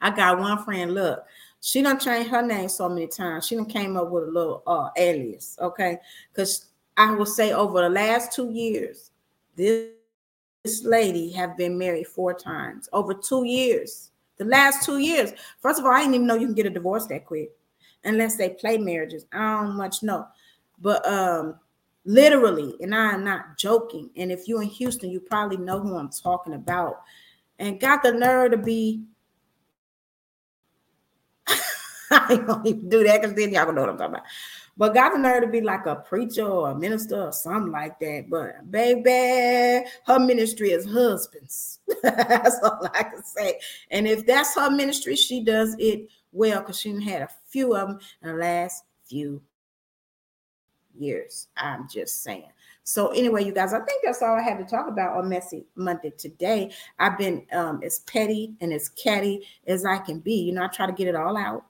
I 0.01 0.09
got 0.09 0.39
one 0.39 0.63
friend. 0.63 0.93
Look, 0.93 1.23
she 1.61 1.83
done 1.83 1.99
changed 1.99 2.31
her 2.31 2.41
name 2.41 2.67
so 2.67 2.89
many 2.89 3.07
times. 3.07 3.45
She 3.45 3.55
done 3.55 3.65
came 3.65 3.95
up 3.95 4.09
with 4.09 4.23
a 4.23 4.31
little 4.31 4.63
uh, 4.65 4.89
alias, 4.97 5.57
okay? 5.61 5.99
Because 6.33 6.65
I 6.97 7.11
will 7.11 7.25
say 7.25 7.53
over 7.53 7.81
the 7.81 7.89
last 7.89 8.33
two 8.33 8.49
years, 8.51 9.11
this, 9.55 9.91
this 10.63 10.83
lady 10.83 11.29
have 11.31 11.55
been 11.55 11.77
married 11.77 12.07
four 12.07 12.33
times 12.33 12.89
over 12.91 13.13
two 13.13 13.45
years. 13.45 14.09
The 14.37 14.45
last 14.45 14.83
two 14.83 14.97
years. 14.97 15.33
First 15.59 15.79
of 15.79 15.85
all, 15.85 15.91
I 15.91 15.99
didn't 15.99 16.15
even 16.15 16.27
know 16.27 16.33
you 16.33 16.47
can 16.47 16.55
get 16.55 16.65
a 16.65 16.71
divorce 16.71 17.05
that 17.07 17.27
quick 17.27 17.51
unless 18.03 18.37
they 18.37 18.49
play 18.49 18.79
marriages. 18.79 19.27
I 19.31 19.61
don't 19.61 19.75
much 19.75 20.01
know. 20.01 20.27
But 20.79 21.07
um 21.07 21.59
literally, 22.05 22.73
and 22.81 22.95
I 22.95 23.13
am 23.13 23.23
not 23.23 23.59
joking. 23.59 24.09
And 24.17 24.31
if 24.31 24.47
you're 24.47 24.63
in 24.63 24.69
Houston, 24.69 25.11
you 25.11 25.19
probably 25.19 25.57
know 25.57 25.79
who 25.79 25.95
I'm 25.95 26.09
talking 26.09 26.53
about. 26.53 27.01
And 27.59 27.79
got 27.79 28.01
the 28.01 28.13
nerve 28.13 28.51
to 28.51 28.57
be 28.57 29.03
I 32.11 32.20
ain't 32.35 32.47
gonna 32.47 32.69
even 32.69 32.89
do 32.89 33.03
that 33.03 33.21
because 33.21 33.35
then 33.35 33.51
y'all 33.51 33.65
gonna 33.65 33.75
know 33.75 33.81
what 33.81 33.89
I'm 33.91 33.97
talking 33.97 34.15
about. 34.15 34.25
But 34.77 34.93
got 34.93 35.13
the 35.13 35.19
nerve 35.19 35.43
to 35.43 35.47
be 35.47 35.61
like 35.61 35.85
a 35.85 35.97
preacher 35.97 36.45
or 36.45 36.71
a 36.71 36.75
minister 36.75 37.23
or 37.23 37.31
something 37.33 37.71
like 37.71 37.99
that. 37.99 38.29
But 38.29 38.71
baby, 38.71 39.85
her 40.05 40.19
ministry 40.19 40.71
is 40.71 40.85
husbands. 40.85 41.79
that's 42.03 42.57
all 42.63 42.89
I 42.93 43.03
can 43.03 43.23
say. 43.23 43.59
And 43.91 44.07
if 44.07 44.25
that's 44.25 44.55
her 44.55 44.71
ministry, 44.71 45.15
she 45.15 45.43
does 45.43 45.75
it 45.77 46.09
well 46.31 46.61
because 46.61 46.79
she 46.79 46.99
had 47.03 47.23
a 47.23 47.29
few 47.49 47.75
of 47.75 47.89
them 47.89 47.99
in 48.21 48.29
the 48.29 48.35
last 48.35 48.85
few 49.05 49.41
years. 50.97 51.49
I'm 51.57 51.87
just 51.89 52.23
saying. 52.23 52.51
So 52.83 53.09
anyway, 53.09 53.45
you 53.45 53.53
guys, 53.53 53.73
I 53.73 53.79
think 53.79 54.01
that's 54.03 54.21
all 54.21 54.35
I 54.35 54.41
have 54.41 54.57
to 54.57 54.65
talk 54.65 54.87
about 54.87 55.17
on 55.17 55.29
Messy 55.29 55.65
Monday 55.75 56.11
today. 56.17 56.71
I've 56.97 57.17
been 57.17 57.45
um, 57.51 57.81
as 57.83 57.99
petty 57.99 58.55
and 58.61 58.73
as 58.73 58.89
catty 58.89 59.47
as 59.67 59.85
I 59.85 59.99
can 59.99 60.19
be. 60.19 60.33
You 60.33 60.53
know, 60.53 60.63
I 60.63 60.67
try 60.67 60.87
to 60.87 60.91
get 60.91 61.07
it 61.07 61.15
all 61.15 61.37
out 61.37 61.65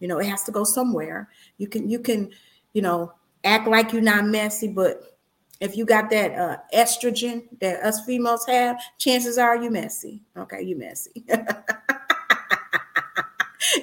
You 0.00 0.08
know, 0.08 0.18
it 0.18 0.26
has 0.26 0.42
to 0.44 0.52
go 0.52 0.64
somewhere. 0.64 1.28
You 1.58 1.68
can 1.68 1.88
you 1.88 1.98
can, 1.98 2.30
you 2.72 2.82
know, 2.82 3.12
act 3.44 3.68
like 3.68 3.92
you're 3.92 4.02
not 4.02 4.26
messy, 4.26 4.68
but 4.68 5.18
if 5.60 5.76
you 5.76 5.84
got 5.84 6.10
that 6.10 6.32
uh, 6.32 6.58
estrogen 6.74 7.44
that 7.60 7.82
us 7.82 8.04
females 8.04 8.44
have, 8.46 8.80
chances 8.98 9.38
are 9.38 9.56
you 9.56 9.70
messy. 9.70 10.22
Okay, 10.36 10.62
you 10.62 10.76
messy. 10.76 11.24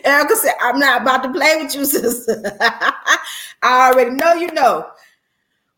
Erica 0.04 0.36
said, 0.36 0.54
I'm 0.62 0.80
not 0.80 1.02
about 1.02 1.24
to 1.24 1.32
play 1.32 1.58
with 1.58 1.74
you, 1.76 1.86
sister. 2.02 2.42
I 3.62 3.92
already 3.92 4.12
know 4.12 4.34
you 4.34 4.52
know. 4.52 4.92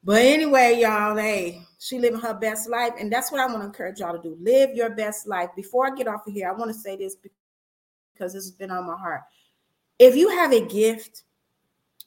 But 0.03 0.21
anyway, 0.21 0.79
y'all, 0.79 1.15
hey, 1.15 1.61
she 1.79 1.99
living 1.99 2.19
her 2.19 2.33
best 2.33 2.69
life. 2.69 2.93
And 2.99 3.11
that's 3.11 3.31
what 3.31 3.39
I 3.41 3.45
want 3.45 3.61
to 3.61 3.65
encourage 3.65 3.99
y'all 3.99 4.15
to 4.15 4.21
do. 4.21 4.37
Live 4.41 4.75
your 4.75 4.89
best 4.89 5.27
life. 5.27 5.49
Before 5.55 5.87
I 5.87 5.95
get 5.95 6.07
off 6.07 6.27
of 6.27 6.33
here, 6.33 6.49
I 6.49 6.53
want 6.53 6.71
to 6.71 6.77
say 6.77 6.97
this 6.97 7.15
because 8.13 8.33
this 8.33 8.43
has 8.43 8.51
been 8.51 8.71
on 8.71 8.87
my 8.87 8.97
heart. 8.97 9.21
If 9.99 10.15
you 10.15 10.29
have 10.29 10.51
a 10.51 10.65
gift, 10.65 11.23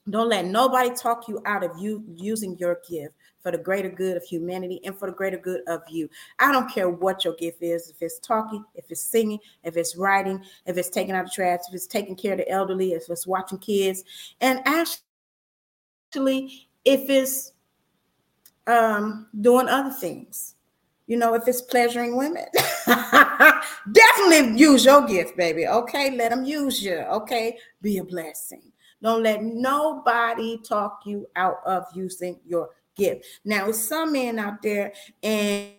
don't 0.08 0.28
let 0.28 0.44
nobody 0.46 0.94
talk 0.94 1.26
you 1.28 1.42
out 1.46 1.64
of 1.64 1.78
you 1.78 2.04
using 2.08 2.56
your 2.58 2.80
gift 2.88 3.14
for 3.40 3.50
the 3.52 3.58
greater 3.58 3.88
good 3.88 4.16
of 4.16 4.24
humanity 4.24 4.80
and 4.84 4.96
for 4.96 5.06
the 5.08 5.16
greater 5.16 5.36
good 5.36 5.62
of 5.68 5.82
you. 5.88 6.08
I 6.40 6.50
don't 6.50 6.70
care 6.70 6.90
what 6.90 7.24
your 7.24 7.34
gift 7.34 7.62
is, 7.62 7.90
if 7.90 8.02
it's 8.02 8.18
talking, 8.18 8.64
if 8.74 8.90
it's 8.90 9.00
singing, 9.00 9.38
if 9.62 9.76
it's 9.76 9.96
writing, 9.96 10.42
if 10.66 10.76
it's 10.76 10.90
taking 10.90 11.14
out 11.14 11.26
the 11.26 11.30
trash, 11.30 11.60
if 11.68 11.74
it's 11.74 11.86
taking 11.86 12.16
care 12.16 12.32
of 12.32 12.38
the 12.38 12.48
elderly, 12.48 12.92
if 12.92 13.08
it's 13.08 13.26
watching 13.26 13.58
kids, 13.58 14.02
and 14.40 14.60
actually, 14.64 15.00
if 16.84 17.08
it's 17.08 17.52
um, 18.66 19.28
doing 19.40 19.68
other 19.68 19.92
things. 19.92 20.55
You 21.06 21.16
know, 21.16 21.34
if 21.34 21.46
it's 21.46 21.62
pleasuring 21.62 22.16
women, 22.16 22.46
definitely 22.86 24.58
use 24.58 24.84
your 24.84 25.06
gift, 25.06 25.36
baby. 25.36 25.66
Okay, 25.66 26.10
let 26.16 26.30
them 26.30 26.44
use 26.44 26.82
you. 26.82 26.96
Okay, 26.96 27.58
be 27.80 27.98
a 27.98 28.04
blessing. 28.04 28.72
Don't 29.02 29.22
let 29.22 29.42
nobody 29.42 30.58
talk 30.62 31.02
you 31.04 31.26
out 31.36 31.58
of 31.64 31.84
using 31.94 32.40
your 32.44 32.70
gift. 32.96 33.24
Now, 33.44 33.70
some 33.70 34.12
men 34.12 34.38
out 34.38 34.62
there, 34.62 34.92
and 35.22 35.70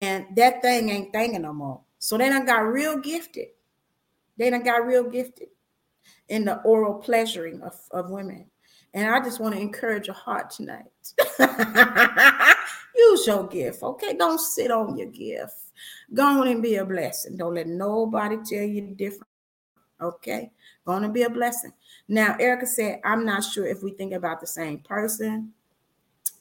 and 0.00 0.26
that 0.36 0.62
thing 0.62 0.88
ain't 0.88 1.12
thinking 1.12 1.42
no 1.42 1.52
more. 1.52 1.80
So 1.98 2.16
they 2.16 2.28
done 2.28 2.46
got 2.46 2.60
real 2.60 2.98
gifted. 2.98 3.48
They 4.36 4.50
done 4.50 4.62
got 4.62 4.86
real 4.86 5.04
gifted 5.04 5.48
in 6.28 6.44
the 6.44 6.60
oral 6.62 6.94
pleasuring 6.94 7.62
of, 7.62 7.74
of 7.90 8.10
women. 8.10 8.46
And 8.94 9.08
I 9.08 9.20
just 9.20 9.40
want 9.40 9.54
to 9.54 9.60
encourage 9.60 10.06
your 10.06 10.14
heart 10.14 10.50
tonight. 10.50 10.84
Use 12.96 13.26
your 13.26 13.46
gift, 13.46 13.82
okay? 13.82 14.14
Don't 14.14 14.40
sit 14.40 14.70
on 14.70 14.96
your 14.96 15.08
gift. 15.08 15.54
Go 16.14 16.24
on 16.24 16.48
and 16.48 16.62
be 16.62 16.76
a 16.76 16.84
blessing. 16.84 17.36
Don't 17.36 17.54
let 17.54 17.66
nobody 17.66 18.36
tell 18.44 18.62
you 18.62 18.94
different, 18.96 19.28
okay? 20.00 20.50
Go 20.84 20.92
and 20.92 21.12
be 21.12 21.22
a 21.22 21.30
blessing. 21.30 21.72
Now, 22.08 22.36
Erica 22.38 22.66
said, 22.66 23.00
I'm 23.04 23.26
not 23.26 23.44
sure 23.44 23.66
if 23.66 23.82
we 23.82 23.92
think 23.92 24.12
about 24.12 24.40
the 24.40 24.46
same 24.46 24.78
person. 24.78 25.52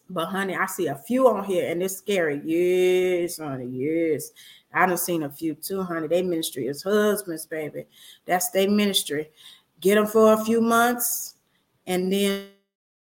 But 0.10 0.28
honey, 0.28 0.56
I 0.56 0.68
see 0.68 0.88
a 0.88 0.96
few 0.96 1.28
on 1.28 1.44
here 1.46 1.70
and 1.70 1.82
it's 1.82 1.98
scary. 1.98 2.40
Yes, 2.46 3.40
honey, 3.40 3.66
yes. 3.66 4.32
I 4.72 4.86
done 4.86 4.98
seen 4.98 5.24
a 5.24 5.30
few 5.30 5.56
too, 5.56 5.82
honey. 5.82 6.08
They 6.08 6.22
ministry 6.22 6.68
is 6.68 6.84
husbands, 6.84 7.48
baby. 7.48 7.86
That's 8.26 8.52
their 8.52 8.70
ministry. 8.70 9.32
Get 9.80 9.96
them 9.96 10.06
for 10.06 10.34
a 10.34 10.46
few 10.46 10.62
months 10.62 11.36
and 11.88 12.12
then 12.12 12.48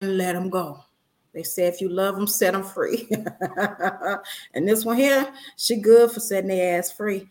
let 0.02 0.34
them 0.34 0.50
go. 0.50 0.84
They 1.34 1.44
say 1.44 1.66
if 1.66 1.82
you 1.82 1.90
love 1.90 2.16
them, 2.16 2.28
set 2.28 2.54
them 2.54 2.64
free. 2.64 3.08
and 4.54 4.68
this 4.68 4.86
one 4.86 4.98
here, 4.98 5.34
she 5.58 5.78
good 5.78 6.12
for 6.12 6.20
setting 6.20 6.50
their 6.50 6.78
ass 6.78 6.92
free. 6.92 7.28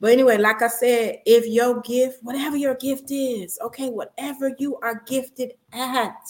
But 0.00 0.12
anyway, 0.12 0.38
like 0.38 0.62
I 0.62 0.68
said, 0.68 1.20
if 1.26 1.46
your 1.46 1.80
gift, 1.80 2.22
whatever 2.22 2.56
your 2.56 2.74
gift 2.74 3.10
is, 3.10 3.58
okay, 3.62 3.90
whatever 3.90 4.54
you 4.58 4.76
are 4.78 5.02
gifted 5.06 5.52
at, 5.72 6.28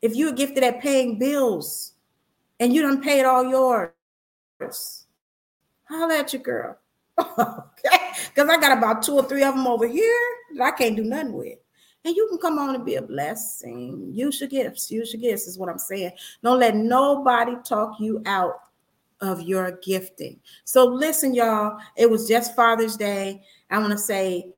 if 0.00 0.16
you're 0.16 0.32
gifted 0.32 0.64
at 0.64 0.80
paying 0.80 1.18
bills 1.18 1.92
and 2.58 2.72
you 2.72 2.82
don't 2.82 3.02
pay 3.02 3.20
it 3.20 3.26
all 3.26 3.44
yours, 3.44 5.06
holla 5.84 6.18
at 6.18 6.32
your 6.32 6.42
girl. 6.42 6.76
okay. 7.18 8.10
Because 8.34 8.48
I 8.48 8.60
got 8.60 8.78
about 8.78 9.02
two 9.02 9.14
or 9.14 9.24
three 9.24 9.44
of 9.44 9.54
them 9.54 9.66
over 9.66 9.86
here 9.86 10.20
that 10.56 10.74
I 10.74 10.76
can't 10.76 10.96
do 10.96 11.04
nothing 11.04 11.32
with. 11.32 11.58
And 12.04 12.16
you 12.16 12.26
can 12.28 12.38
come 12.38 12.58
on 12.58 12.74
and 12.74 12.84
be 12.84 12.96
a 12.96 13.02
blessing. 13.02 14.10
Use 14.12 14.40
your 14.40 14.48
gifts. 14.48 14.90
Use 14.90 15.12
your 15.12 15.22
gifts, 15.22 15.46
is 15.46 15.58
what 15.58 15.68
I'm 15.68 15.78
saying. 15.78 16.12
Don't 16.42 16.58
let 16.58 16.74
nobody 16.74 17.54
talk 17.64 18.00
you 18.00 18.22
out 18.26 18.54
of 19.20 19.40
your 19.42 19.78
gifting. 19.84 20.40
So 20.64 20.84
listen, 20.84 21.32
y'all. 21.32 21.78
It 21.96 22.10
was 22.10 22.28
just 22.28 22.56
Father's 22.56 22.96
Day. 22.96 23.42
I 23.70 23.78
want 23.78 23.92
to 23.92 23.98
say 23.98 24.52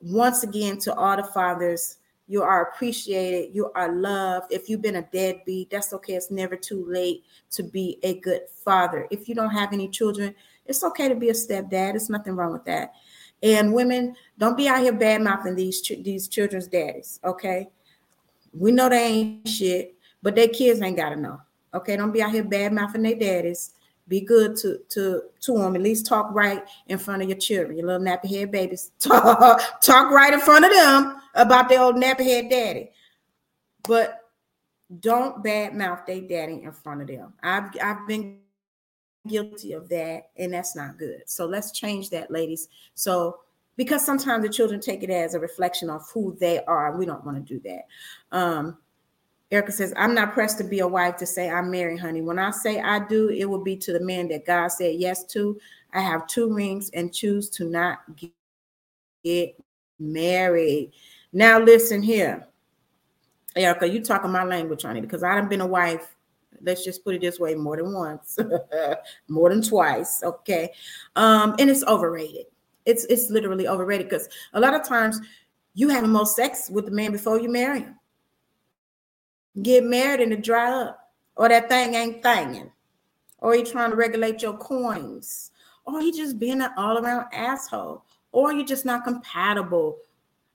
once 0.00 0.44
again 0.44 0.78
to 0.78 0.94
all 0.94 1.16
the 1.16 1.24
fathers, 1.24 1.98
you 2.28 2.42
are 2.42 2.70
appreciated. 2.70 3.54
You 3.54 3.70
are 3.74 3.92
loved. 3.92 4.52
If 4.52 4.68
you've 4.68 4.82
been 4.82 4.96
a 4.96 5.08
deadbeat, 5.12 5.70
that's 5.70 5.92
okay. 5.92 6.14
It's 6.14 6.30
never 6.30 6.56
too 6.56 6.84
late 6.88 7.24
to 7.52 7.62
be 7.62 7.98
a 8.02 8.20
good 8.20 8.42
father. 8.64 9.06
If 9.10 9.28
you 9.28 9.34
don't 9.34 9.50
have 9.50 9.72
any 9.72 9.88
children, 9.88 10.34
it's 10.64 10.82
okay 10.82 11.08
to 11.08 11.14
be 11.14 11.30
a 11.30 11.32
stepdad. 11.32 11.70
There's 11.70 12.10
nothing 12.10 12.34
wrong 12.34 12.52
with 12.52 12.64
that. 12.64 12.94
And 13.42 13.74
women, 13.74 14.16
don't 14.38 14.56
be 14.56 14.68
out 14.68 14.80
here 14.80 14.92
bad 14.92 15.22
mouthing 15.22 15.54
these 15.54 15.82
these 16.02 16.28
children's 16.28 16.68
daddies. 16.68 17.20
Okay, 17.24 17.68
we 18.52 18.72
know 18.72 18.88
they 18.88 19.04
ain't 19.06 19.48
shit, 19.48 19.94
but 20.22 20.34
their 20.34 20.48
kids 20.48 20.80
ain't 20.80 20.96
gotta 20.96 21.16
know. 21.16 21.40
Okay, 21.74 21.96
don't 21.96 22.12
be 22.12 22.22
out 22.22 22.32
here 22.32 22.44
bad 22.44 22.72
mouthing 22.72 23.02
their 23.02 23.14
daddies. 23.14 23.72
Be 24.08 24.20
good 24.20 24.56
to 24.56 24.78
to 24.90 25.22
to 25.40 25.52
them. 25.58 25.74
At 25.76 25.82
least 25.82 26.06
talk 26.06 26.28
right 26.32 26.62
in 26.86 26.98
front 26.98 27.22
of 27.22 27.28
your 27.28 27.38
children, 27.38 27.76
your 27.76 27.86
little 27.86 28.06
nappy 28.06 28.30
head 28.30 28.50
babies. 28.50 28.92
Talk, 28.98 29.60
talk 29.80 30.10
right 30.10 30.32
in 30.32 30.40
front 30.40 30.64
of 30.64 30.72
them 30.72 31.20
about 31.34 31.68
their 31.68 31.82
old 31.82 31.96
nappy 31.96 32.24
head 32.24 32.48
daddy. 32.48 32.90
But 33.86 34.20
don't 35.00 35.42
bad 35.42 35.74
mouth 35.74 36.06
their 36.06 36.20
daddy 36.20 36.62
in 36.62 36.72
front 36.72 37.02
of 37.02 37.08
them. 37.08 37.34
I've 37.42 37.70
I've 37.82 38.06
been 38.06 38.38
guilty 39.26 39.72
of 39.72 39.88
that, 39.88 40.30
and 40.36 40.52
that's 40.52 40.76
not 40.76 40.98
good. 40.98 41.22
So 41.26 41.46
let's 41.46 41.72
change 41.72 42.10
that, 42.10 42.30
ladies. 42.30 42.68
So 42.94 43.40
because 43.76 44.04
sometimes 44.04 44.42
the 44.42 44.48
children 44.48 44.80
take 44.80 45.02
it 45.02 45.10
as 45.10 45.34
a 45.34 45.40
reflection 45.40 45.90
of 45.90 46.08
who 46.12 46.36
they 46.40 46.64
are. 46.64 46.96
We 46.96 47.06
don't 47.06 47.24
want 47.24 47.46
to 47.46 47.54
do 47.54 47.60
that. 47.68 48.36
Um, 48.36 48.78
Erica 49.50 49.70
says, 49.70 49.92
I'm 49.96 50.14
not 50.14 50.32
pressed 50.32 50.58
to 50.58 50.64
be 50.64 50.80
a 50.80 50.88
wife 50.88 51.16
to 51.18 51.26
say 51.26 51.48
I'm 51.48 51.70
married, 51.70 52.00
honey. 52.00 52.20
When 52.20 52.38
I 52.38 52.50
say 52.50 52.80
I 52.80 53.06
do, 53.06 53.28
it 53.28 53.44
will 53.44 53.62
be 53.62 53.76
to 53.76 53.92
the 53.92 54.00
man 54.00 54.28
that 54.28 54.46
God 54.46 54.68
said 54.68 54.96
yes 54.96 55.24
to. 55.26 55.58
I 55.92 56.00
have 56.00 56.26
two 56.26 56.52
rings 56.52 56.90
and 56.94 57.14
choose 57.14 57.48
to 57.50 57.64
not 57.64 57.98
get 59.22 59.60
married. 60.00 60.92
Now, 61.32 61.60
listen 61.60 62.02
here. 62.02 62.48
Erica, 63.54 63.88
you 63.88 64.02
talking 64.02 64.32
my 64.32 64.44
language, 64.44 64.82
honey, 64.82 65.00
because 65.00 65.22
I 65.22 65.34
have 65.34 65.48
been 65.48 65.60
a 65.60 65.66
wife. 65.66 66.15
Let's 66.62 66.84
just 66.84 67.04
put 67.04 67.14
it 67.14 67.20
this 67.20 67.38
way 67.38 67.54
more 67.54 67.76
than 67.76 67.92
once, 67.92 68.38
more 69.28 69.50
than 69.50 69.62
twice. 69.62 70.22
Okay. 70.22 70.72
Um, 71.16 71.54
and 71.58 71.70
it's 71.70 71.84
overrated. 71.84 72.46
It's 72.84 73.04
it's 73.06 73.30
literally 73.30 73.66
overrated 73.66 74.08
because 74.08 74.28
a 74.52 74.60
lot 74.60 74.74
of 74.74 74.86
times 74.86 75.20
you 75.74 75.88
have 75.88 76.02
the 76.02 76.08
most 76.08 76.36
sex 76.36 76.70
with 76.70 76.86
the 76.86 76.90
man 76.90 77.12
before 77.12 77.40
you 77.40 77.50
marry 77.50 77.80
him 77.80 77.96
get 79.62 79.84
married 79.84 80.20
and 80.20 80.32
it 80.32 80.42
dry 80.42 80.70
up, 80.70 81.12
or 81.36 81.48
that 81.48 81.68
thing 81.68 81.94
ain't 81.94 82.22
thinging, 82.22 82.70
or 83.38 83.54
he 83.54 83.62
trying 83.62 83.90
to 83.90 83.96
regulate 83.96 84.42
your 84.42 84.56
coins, 84.56 85.50
or 85.84 86.00
he 86.00 86.12
just 86.12 86.38
being 86.38 86.60
an 86.60 86.70
all 86.76 86.98
around 86.98 87.26
asshole, 87.32 88.04
or 88.32 88.52
you're 88.52 88.66
just 88.66 88.84
not 88.84 89.04
compatible. 89.04 89.96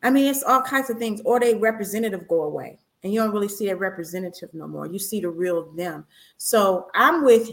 I 0.03 0.09
mean, 0.09 0.29
it's 0.29 0.43
all 0.43 0.61
kinds 0.61 0.89
of 0.89 0.97
things, 0.97 1.21
or 1.25 1.39
they 1.39 1.55
representative 1.55 2.27
go 2.27 2.43
away 2.43 2.79
and 3.03 3.13
you 3.13 3.19
don't 3.19 3.31
really 3.31 3.47
see 3.47 3.67
that 3.67 3.79
representative 3.79 4.53
no 4.53 4.67
more. 4.67 4.85
You 4.85 4.99
see 4.99 5.21
the 5.21 5.29
real 5.29 5.71
them. 5.73 6.05
So 6.37 6.87
I'm 6.93 7.23
with 7.23 7.49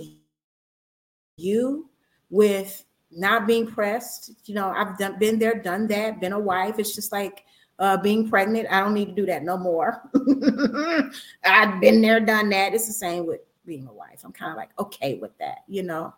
you 1.36 1.88
with 2.30 2.84
not 3.11 3.46
being 3.46 3.66
pressed. 3.66 4.32
You 4.44 4.55
know, 4.55 4.68
I've 4.68 4.99
done 4.99 5.18
been 5.18 5.38
there, 5.38 5.55
done 5.55 5.86
that, 5.88 6.20
been 6.20 6.32
a 6.32 6.38
wife. 6.38 6.78
It's 6.78 6.94
just 6.94 7.12
like 7.12 7.44
uh, 7.78 7.96
being 7.96 8.28
pregnant. 8.28 8.68
I 8.70 8.80
don't 8.80 8.94
need 8.94 9.07
to 9.07 9.14
do 9.14 9.26
that 9.26 9.44
no 9.44 9.57
more. 9.57 10.11
I've 11.44 11.80
been 11.80 12.03
there, 12.03 12.20
done 12.20 12.51
that. 12.51 12.74
It's 12.74 12.86
the 12.86 12.92
same 12.92 13.26
with 13.26 13.40
being 13.64 13.86
a 13.86 13.92
wife. 13.92 14.22
I'm 14.24 14.32
kind 14.32 14.51
of 14.51 14.57
like 14.57 14.70
okay 14.78 15.14
with 15.14 15.36
that, 15.38 15.59
you 15.68 15.82
know. 15.82 16.14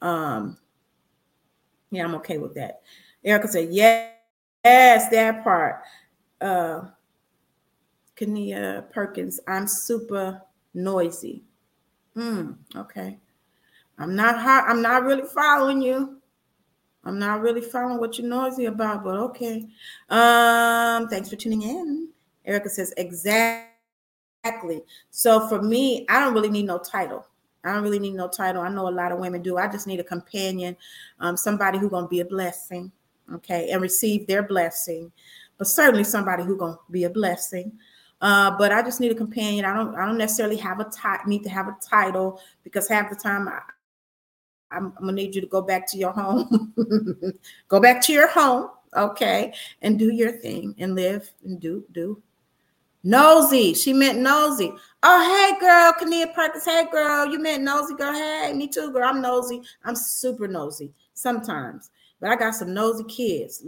Um, 0.00 0.56
yeah, 1.90 2.04
I'm 2.04 2.14
okay 2.16 2.38
with 2.38 2.54
that. 2.54 2.82
Erica 3.24 3.48
said, 3.48 3.68
yes, 3.72 4.14
yes, 4.64 5.10
that 5.10 5.42
part. 5.44 5.82
Uh, 6.40 6.82
Kania 8.20 8.90
Perkins, 8.90 9.40
I'm 9.48 9.66
super 9.66 10.42
noisy. 10.74 11.42
Hmm, 12.14 12.52
okay. 12.76 13.18
I'm 13.98 14.14
not 14.14 14.38
hot. 14.38 14.64
I'm 14.68 14.82
not 14.82 15.04
really 15.04 15.26
following 15.26 15.80
you. 15.80 16.20
I'm 17.04 17.18
not 17.18 17.40
really 17.40 17.62
following 17.62 17.98
what 17.98 18.18
you're 18.18 18.28
noisy 18.28 18.66
about, 18.66 19.04
but 19.04 19.16
okay. 19.16 19.66
Um, 20.10 21.08
thanks 21.08 21.30
for 21.30 21.36
tuning 21.36 21.62
in. 21.62 22.08
Erica 22.44 22.68
says, 22.68 22.92
exactly. 22.98 24.82
So 25.10 25.48
for 25.48 25.62
me, 25.62 26.04
I 26.08 26.20
don't 26.20 26.34
really 26.34 26.50
need 26.50 26.66
no 26.66 26.78
title. 26.78 27.26
I 27.64 27.72
don't 27.72 27.82
really 27.82 27.98
need 27.98 28.14
no 28.14 28.28
title. 28.28 28.62
I 28.62 28.68
know 28.68 28.88
a 28.88 28.90
lot 28.90 29.12
of 29.12 29.18
women 29.18 29.42
do. 29.42 29.56
I 29.56 29.68
just 29.68 29.86
need 29.86 30.00
a 30.00 30.04
companion, 30.04 30.76
um, 31.20 31.36
somebody 31.36 31.78
who's 31.78 31.90
gonna 31.90 32.08
be 32.08 32.20
a 32.20 32.24
blessing, 32.24 32.90
okay, 33.34 33.70
and 33.70 33.82
receive 33.82 34.26
their 34.26 34.42
blessing. 34.42 35.12
but 35.58 35.66
certainly 35.66 36.04
somebody 36.04 36.42
who 36.42 36.56
gonna 36.56 36.78
be 36.90 37.04
a 37.04 37.10
blessing. 37.10 37.70
Uh, 38.20 38.56
but 38.58 38.70
I 38.70 38.82
just 38.82 39.00
need 39.00 39.12
a 39.12 39.14
companion. 39.14 39.64
I 39.64 39.74
don't 39.74 39.94
I 39.94 40.06
don't 40.06 40.18
necessarily 40.18 40.56
have 40.58 40.80
a 40.80 40.90
need 41.26 41.42
to 41.44 41.48
have 41.48 41.68
a 41.68 41.76
title 41.82 42.40
because 42.64 42.88
half 42.88 43.08
the 43.08 43.16
time 43.16 43.48
I, 43.48 43.60
I'm, 44.70 44.86
I'm 44.98 45.00
gonna 45.00 45.12
need 45.12 45.34
you 45.34 45.40
to 45.40 45.46
go 45.46 45.62
back 45.62 45.86
to 45.88 45.98
your 45.98 46.12
home, 46.12 46.74
go 47.68 47.80
back 47.80 48.02
to 48.02 48.12
your 48.12 48.28
home, 48.28 48.70
okay, 48.96 49.54
and 49.82 49.98
do 49.98 50.12
your 50.12 50.32
thing 50.32 50.74
and 50.78 50.94
live 50.94 51.30
and 51.44 51.60
do 51.60 51.84
do. 51.92 52.22
Nosy, 53.02 53.72
she 53.72 53.94
meant 53.94 54.18
nosy. 54.18 54.74
Oh, 55.02 55.54
hey 55.54 55.58
girl, 55.58 55.94
Kania 55.98 56.34
Perkins. 56.34 56.66
Hey 56.66 56.86
girl, 56.92 57.26
you 57.26 57.38
meant 57.38 57.62
nosy, 57.62 57.94
girl. 57.94 58.12
Hey, 58.12 58.52
me 58.52 58.68
too, 58.68 58.92
girl. 58.92 59.08
I'm 59.08 59.22
nosy. 59.22 59.62
I'm 59.84 59.96
super 59.96 60.46
nosy 60.46 60.92
sometimes, 61.14 61.90
but 62.20 62.28
I 62.28 62.36
got 62.36 62.54
some 62.54 62.74
nosy 62.74 63.04
kids. 63.04 63.66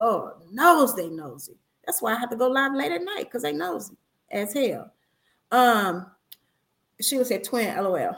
Oh, 0.00 0.34
knows 0.52 0.94
they 0.94 1.08
nosy. 1.08 1.56
That's 1.86 2.02
why 2.02 2.14
I 2.14 2.18
have 2.18 2.30
to 2.30 2.36
go 2.36 2.48
live 2.48 2.74
late 2.74 2.92
at 2.92 3.02
night 3.02 3.24
because 3.24 3.42
they 3.42 3.52
nosy 3.52 3.96
as 4.30 4.52
hell. 4.52 4.92
Um, 5.50 6.06
she 7.00 7.16
was 7.16 7.30
at 7.30 7.44
twin, 7.44 7.76
lol. 7.76 8.16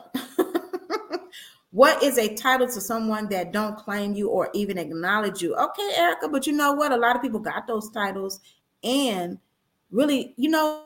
what 1.71 2.03
is 2.03 2.19
a 2.19 2.35
title 2.35 2.67
to 2.67 2.81
someone 2.81 3.29
that 3.29 3.53
don't 3.53 3.77
claim 3.77 4.15
you 4.15 4.29
or 4.29 4.51
even 4.55 4.79
acknowledge 4.79 5.41
you? 5.41 5.55
Okay, 5.55 5.91
Erica, 5.97 6.29
but 6.29 6.47
you 6.47 6.53
know 6.53 6.73
what? 6.73 6.93
A 6.93 6.97
lot 6.97 7.17
of 7.17 7.23
people 7.23 7.41
got 7.41 7.67
those 7.67 7.91
titles 7.91 8.41
and 8.85 9.39
really, 9.91 10.35
you 10.37 10.51
know 10.51 10.85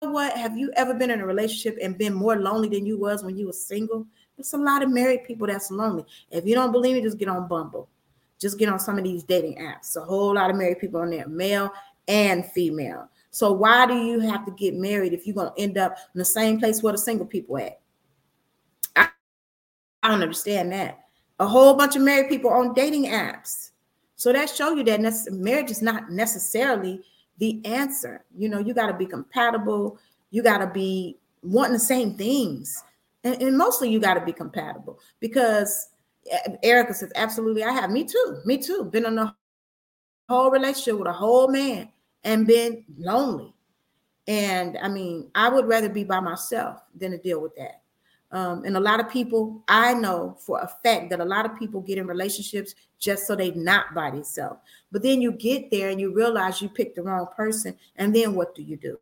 what? 0.00 0.36
Have 0.36 0.56
you 0.56 0.72
ever 0.76 0.94
been 0.94 1.10
in 1.10 1.20
a 1.20 1.26
relationship 1.26 1.78
and 1.80 1.96
been 1.96 2.12
more 2.12 2.36
lonely 2.36 2.68
than 2.68 2.84
you 2.84 2.98
was 2.98 3.22
when 3.22 3.36
you 3.36 3.46
were 3.46 3.52
single? 3.52 4.06
There's 4.36 4.52
a 4.52 4.58
lot 4.58 4.82
of 4.82 4.90
married 4.90 5.24
people 5.24 5.46
that's 5.46 5.70
lonely. 5.70 6.04
If 6.30 6.44
you 6.46 6.54
don't 6.54 6.72
believe 6.72 6.96
me, 6.96 7.02
just 7.02 7.18
get 7.18 7.28
on 7.28 7.48
Bumble. 7.48 7.88
Just 8.40 8.58
get 8.58 8.68
on 8.68 8.80
some 8.80 8.98
of 8.98 9.04
these 9.04 9.22
dating 9.22 9.58
apps. 9.58 9.96
A 9.96 10.00
whole 10.00 10.34
lot 10.34 10.50
of 10.50 10.56
married 10.56 10.80
people 10.80 11.00
on 11.00 11.10
there, 11.10 11.28
male 11.28 11.70
and 12.08 12.44
female. 12.46 13.08
So 13.30 13.52
why 13.52 13.86
do 13.86 13.94
you 13.94 14.20
have 14.20 14.44
to 14.44 14.50
get 14.52 14.74
married 14.74 15.12
if 15.12 15.26
you're 15.26 15.34
gonna 15.34 15.52
end 15.56 15.78
up 15.78 15.96
in 16.14 16.18
the 16.18 16.24
same 16.24 16.58
place 16.58 16.82
where 16.82 16.92
the 16.92 16.98
single 16.98 17.26
people 17.26 17.58
at? 17.58 17.80
I, 18.94 19.08
I 20.02 20.08
don't 20.08 20.22
understand 20.22 20.72
that. 20.72 20.98
A 21.40 21.46
whole 21.46 21.74
bunch 21.74 21.96
of 21.96 22.02
married 22.02 22.28
people 22.28 22.50
on 22.50 22.74
dating 22.74 23.06
apps. 23.06 23.70
So 24.16 24.32
that 24.32 24.50
show 24.50 24.74
you 24.74 24.84
that 24.84 25.00
marriage 25.32 25.70
is 25.70 25.82
not 25.82 26.10
necessarily 26.10 27.00
the 27.38 27.60
answer. 27.64 28.24
You 28.36 28.48
know, 28.48 28.58
you 28.58 28.74
got 28.74 28.86
to 28.86 28.96
be 28.96 29.06
compatible. 29.06 29.98
You 30.30 30.42
got 30.42 30.58
to 30.58 30.68
be 30.68 31.18
wanting 31.42 31.72
the 31.72 31.80
same 31.80 32.14
things. 32.14 32.84
And, 33.24 33.40
and 33.42 33.58
mostly 33.58 33.90
you 33.90 33.98
got 33.98 34.14
to 34.14 34.24
be 34.24 34.32
compatible 34.32 34.98
because 35.20 35.88
eh, 36.30 36.56
Erica 36.62 36.94
says, 36.94 37.12
absolutely, 37.16 37.64
I 37.64 37.72
have. 37.72 37.90
Me 37.90 38.04
too. 38.04 38.38
Me 38.44 38.58
too. 38.58 38.88
Been 38.92 39.06
on 39.06 39.18
a 39.18 39.34
whole 40.32 40.50
relationship 40.50 40.98
with 40.98 41.08
a 41.08 41.12
whole 41.12 41.48
man 41.48 41.88
and 42.24 42.46
been 42.46 42.84
lonely. 42.98 43.54
And 44.26 44.78
I 44.78 44.88
mean, 44.88 45.30
I 45.34 45.48
would 45.48 45.66
rather 45.66 45.88
be 45.88 46.04
by 46.04 46.20
myself 46.20 46.80
than 46.94 47.10
to 47.10 47.18
deal 47.18 47.40
with 47.40 47.54
that. 47.56 47.82
Um, 48.30 48.64
and 48.64 48.76
a 48.76 48.80
lot 48.80 48.98
of 48.98 49.10
people, 49.10 49.62
I 49.68 49.92
know 49.92 50.38
for 50.40 50.58
a 50.60 50.70
fact 50.82 51.10
that 51.10 51.20
a 51.20 51.24
lot 51.24 51.44
of 51.44 51.58
people 51.58 51.82
get 51.82 51.98
in 51.98 52.06
relationships 52.06 52.74
just 52.98 53.26
so 53.26 53.36
they 53.36 53.50
not 53.50 53.94
by 53.94 54.10
themselves. 54.10 54.60
But 54.90 55.02
then 55.02 55.20
you 55.20 55.32
get 55.32 55.70
there 55.70 55.90
and 55.90 56.00
you 56.00 56.14
realize 56.14 56.62
you 56.62 56.70
picked 56.70 56.96
the 56.96 57.02
wrong 57.02 57.26
person. 57.36 57.76
And 57.96 58.14
then 58.14 58.34
what 58.34 58.54
do 58.54 58.62
you 58.62 58.76
do? 58.76 58.98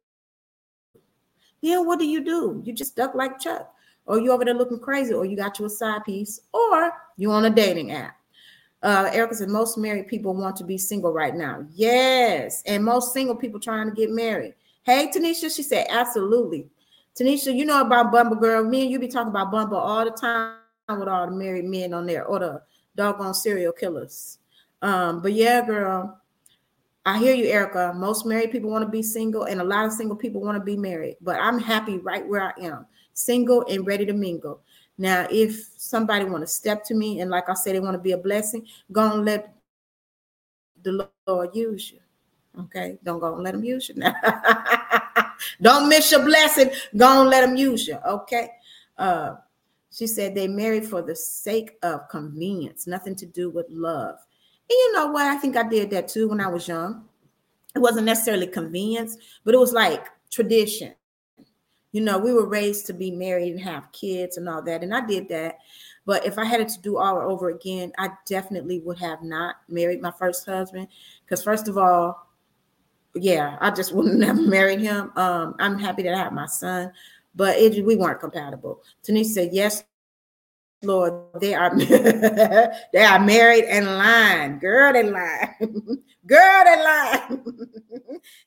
Then 1.63 1.87
what 1.87 1.99
do 2.01 2.07
you 2.07 2.25
do? 2.25 2.61
You 2.65 2.73
just 2.73 2.97
duck 2.97 3.15
like 3.15 3.39
Chuck, 3.39 3.73
or 4.07 4.19
you 4.19 4.33
over 4.33 4.45
there 4.45 4.55
looking 4.55 4.81
crazy, 4.81 5.13
or 5.13 5.27
you 5.27 5.37
got 5.37 5.59
you 5.59 5.67
a 5.67 5.71
side 5.71 6.05
piece, 6.05 6.41
or 6.53 6.93
you 7.17 7.31
on 7.31 7.45
a 7.45 7.51
dating 7.51 7.93
app. 7.93 8.17
Uh, 8.83 9.11
Erica 9.13 9.35
said 9.35 9.49
most 9.49 9.77
married 9.77 10.09
people 10.09 10.35
want 10.35 10.57
to 10.57 10.65
be 10.65 10.79
single 10.79 11.13
right 11.13 11.35
now. 11.35 11.67
Yes, 11.75 12.63
and 12.67 12.85
most 12.85 13.13
single 13.13 13.37
people 13.37 13.61
trying 13.61 13.89
to 13.89 13.95
get 13.95 14.11
married. 14.11 14.55
Hey, 14.83 15.11
Tanisha, 15.15 15.55
she 15.55 15.63
said 15.63 15.87
absolutely. 15.91 16.69
Tanisha, 17.19 17.55
you 17.55 17.67
know 17.67 17.83
about 17.83 18.11
Bumble 18.11 18.37
Girl. 18.37 18.65
Me 18.65 18.83
and 18.83 18.91
you 18.91 18.99
be 18.99 19.09
talking 19.09 19.31
about 19.31 19.51
Bumble 19.51 19.77
all 19.77 20.05
the 20.05 20.11
time 20.11 20.57
with 20.89 21.09
all 21.09 21.27
the 21.27 21.33
married 21.33 21.67
men 21.67 21.93
on 21.93 22.07
there 22.07 22.25
or 22.25 22.39
the 22.39 22.63
doggone 22.97 23.35
serial 23.35 23.73
killers. 23.73 24.39
Um, 24.83 25.21
but 25.21 25.33
yeah, 25.33 25.65
girl, 25.65 26.19
I 27.05 27.19
hear 27.19 27.35
you, 27.35 27.45
Erica. 27.47 27.93
Most 27.95 28.25
married 28.25 28.53
people 28.53 28.71
want 28.71 28.85
to 28.85 28.91
be 28.91 29.03
single, 29.03 29.45
and 29.45 29.61
a 29.61 29.65
lot 29.65 29.87
of 29.87 29.93
single 29.93 30.17
people 30.17 30.41
want 30.41 30.57
to 30.57 30.65
be 30.65 30.77
married. 30.77 31.17
But 31.21 31.39
I'm 31.41 31.59
happy 31.59 31.99
right 31.99 32.27
where 32.27 32.43
I 32.43 32.53
am, 32.63 32.87
single 33.13 33.65
and 33.69 33.87
ready 33.87 34.07
to 34.07 34.13
mingle. 34.13 34.63
Now, 35.01 35.27
if 35.31 35.71
somebody 35.79 36.27
want 36.27 36.43
to 36.43 36.47
step 36.47 36.85
to 36.85 36.95
me 36.95 37.21
and, 37.21 37.31
like 37.31 37.49
I 37.49 37.55
said, 37.55 37.75
they 37.75 37.81
want 37.81 37.95
to 37.95 37.99
be 37.99 38.13
a 38.13 38.19
blessing, 38.19 38.67
go 38.93 39.11
and 39.11 39.25
let 39.25 39.55
the 40.83 41.09
Lord 41.27 41.57
use 41.57 41.91
you. 41.91 42.01
Okay, 42.65 42.99
don't 43.03 43.19
go 43.19 43.33
and 43.33 43.43
let 43.43 43.53
them 43.53 43.65
use 43.65 43.89
you 43.89 43.95
now. 43.95 44.15
don't 45.63 45.89
miss 45.89 46.11
your 46.11 46.23
blessing. 46.23 46.71
Go 46.95 47.23
and 47.23 47.31
let 47.31 47.41
them 47.41 47.57
use 47.57 47.89
you. 47.89 47.97
Okay. 48.07 48.51
Uh, 48.99 49.37
she 49.91 50.07
said 50.07 50.35
they 50.35 50.47
married 50.47 50.85
for 50.85 51.01
the 51.01 51.17
sake 51.17 51.79
of 51.83 52.07
convenience, 52.11 52.87
nothing 52.87 53.17
to 53.17 53.27
do 53.27 53.49
with 53.49 53.65
love. 53.71 54.17
And 54.69 54.77
you 54.77 54.93
know 54.93 55.07
what? 55.07 55.25
I 55.25 55.39
think 55.39 55.57
I 55.57 55.67
did 55.67 55.89
that 55.93 56.09
too 56.09 56.29
when 56.29 56.43
I 56.43 56.49
was 56.49 56.69
young. 56.69 57.07
It 57.75 57.79
wasn't 57.79 58.05
necessarily 58.05 58.49
convenience, 58.49 59.17
but 59.45 59.55
it 59.55 59.59
was 59.59 59.73
like 59.73 60.09
tradition. 60.31 60.93
You 61.93 62.01
know, 62.03 62.19
we 62.19 62.33
were 62.33 62.47
raised 62.47 62.87
to 62.87 62.93
be 62.93 63.11
married 63.11 63.53
and 63.53 63.61
have 63.61 63.91
kids 63.93 64.37
and 64.37 64.49
all 64.49 64.63
that. 64.63 64.83
And 64.83 64.95
I 64.95 65.05
did 65.05 65.29
that. 65.29 65.59
But 66.07 66.25
if 66.25 66.39
I 66.39 66.45
had 66.45 66.61
it 66.61 66.69
to 66.71 66.81
do 66.81 66.97
all 66.99 67.19
over 67.19 67.51
again, 67.51 67.93
I 67.99 68.11
definitely 68.27 68.81
would 68.81 68.99
have 68.99 69.23
not 69.23 69.57
married 69.69 70.01
my 70.01 70.11
first 70.13 70.47
husband. 70.47 70.89
Because, 71.25 71.43
first 71.43 71.69
of 71.69 71.79
all, 71.79 72.29
yeah, 73.15 73.57
I 73.61 73.71
just 73.71 73.93
wouldn't 73.95 74.23
have 74.25 74.39
married 74.39 74.81
him. 74.81 75.13
Um, 75.17 75.55
I'm 75.59 75.79
happy 75.79 76.03
that 76.05 76.15
I 76.15 76.19
have 76.19 76.33
my 76.33 76.47
son, 76.47 76.93
but 77.35 77.57
it, 77.59 77.85
we 77.85 77.97
weren't 77.97 78.21
compatible. 78.21 78.83
Tanisha 79.03 79.27
said, 79.27 79.51
Yes, 79.53 79.85
Lord, 80.83 81.13
they 81.41 81.55
are 81.55 81.77
they 82.93 83.05
are 83.05 83.21
married 83.21 83.65
and 83.65 83.87
lying. 83.87 84.59
Girl, 84.59 84.93
they 84.93 85.03
lying. 85.03 85.51
Girl, 86.27 86.65
they 86.65 86.83
lying. 86.83 87.45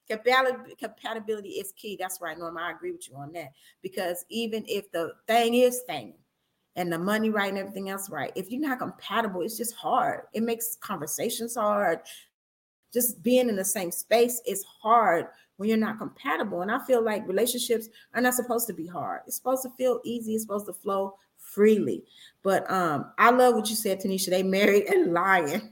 Compatibility 0.80 1.50
is 1.50 1.74
key. 1.74 1.96
That's 2.00 2.20
right, 2.22 2.38
Norma. 2.38 2.62
I 2.62 2.72
agree 2.72 2.92
with 2.92 3.08
you 3.08 3.16
on 3.18 3.34
that. 3.34 3.52
Because 3.82 4.26
even 4.30 4.66
if 4.68 4.92
the 4.92 5.14
thing 5.28 5.54
is 5.56 5.82
thing 5.82 6.14
and 6.76 6.92
the 6.92 6.98
money 6.98 7.30
right 7.30 7.50
and 7.50 7.58
everything 7.58 7.90
else 7.90 8.10
right, 8.10 8.32
if 8.36 8.50
you're 8.50 8.62
not 8.62 8.80
compatible, 8.80 9.42
it's 9.42 9.58
just 9.58 9.76
hard. 9.76 10.22
It 10.34 10.42
makes 10.42 10.76
conversations 10.82 11.56
hard. 11.56 12.00
Just 12.92 13.22
being 13.22 13.50
in 13.50 13.56
the 13.56 13.66
same 13.66 13.92
space 13.92 14.42
is 14.48 14.64
hard 14.64 15.28
when 15.58 15.70
you're 15.70 15.78
not 15.78 16.00
compatible. 16.00 16.62
And 16.62 16.72
I 16.72 16.84
feel 16.86 17.04
like 17.04 17.28
relationships 17.28 17.90
are 18.16 18.22
not 18.22 18.34
supposed 18.34 18.68
to 18.68 18.74
be 18.74 18.88
hard. 18.88 19.22
It's 19.28 19.36
supposed 19.36 19.64
to 19.64 19.70
feel 19.78 20.00
easy. 20.04 20.34
It's 20.34 20.44
supposed 20.44 20.66
to 20.66 20.74
flow 20.74 21.16
freely. 21.54 22.04
But 22.44 22.70
um, 22.70 23.12
I 23.18 23.32
love 23.32 23.56
what 23.56 23.70
you 23.70 23.76
said, 23.76 24.02
Tanisha. 24.02 24.30
They 24.30 24.44
married 24.44 24.86
and 24.88 25.14
lying. 25.14 25.72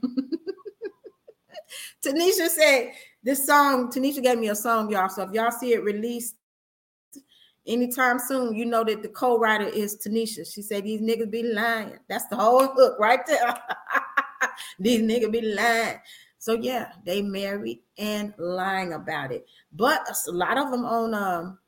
Tanisha 2.04 2.48
said 2.48 2.92
this 3.22 3.46
song, 3.46 3.90
Tanisha 3.90 4.22
gave 4.22 4.38
me 4.38 4.48
a 4.48 4.54
song, 4.54 4.90
y'all. 4.90 5.08
So 5.08 5.22
if 5.22 5.32
y'all 5.32 5.50
see 5.50 5.72
it 5.72 5.84
released 5.84 6.36
anytime 7.66 8.18
soon, 8.18 8.54
you 8.54 8.64
know 8.64 8.84
that 8.84 9.02
the 9.02 9.08
co-writer 9.08 9.66
is 9.66 9.96
Tanisha. 9.96 10.50
She 10.52 10.62
said 10.62 10.84
these 10.84 11.00
niggas 11.00 11.30
be 11.30 11.42
lying. 11.42 11.98
That's 12.08 12.26
the 12.26 12.36
whole 12.36 12.66
hook 12.66 12.98
right 12.98 13.24
there. 13.26 13.56
these 14.78 15.02
niggas 15.02 15.32
be 15.32 15.42
lying. 15.54 15.98
So 16.38 16.54
yeah, 16.54 16.92
they 17.04 17.22
married 17.22 17.80
and 17.98 18.34
lying 18.36 18.94
about 18.94 19.30
it. 19.30 19.46
But 19.72 20.00
a 20.26 20.32
lot 20.32 20.58
of 20.58 20.70
them 20.72 20.84
on 20.84 21.14
um 21.14 21.58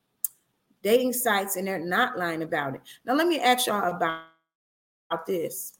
dating 0.84 1.14
sites 1.14 1.56
and 1.56 1.66
they're 1.66 1.84
not 1.84 2.16
lying 2.16 2.42
about 2.42 2.74
it. 2.74 2.82
Now, 3.04 3.14
let 3.14 3.26
me 3.26 3.40
ask 3.40 3.66
y'all 3.66 3.96
about, 3.96 4.24
about 5.10 5.26
this. 5.26 5.78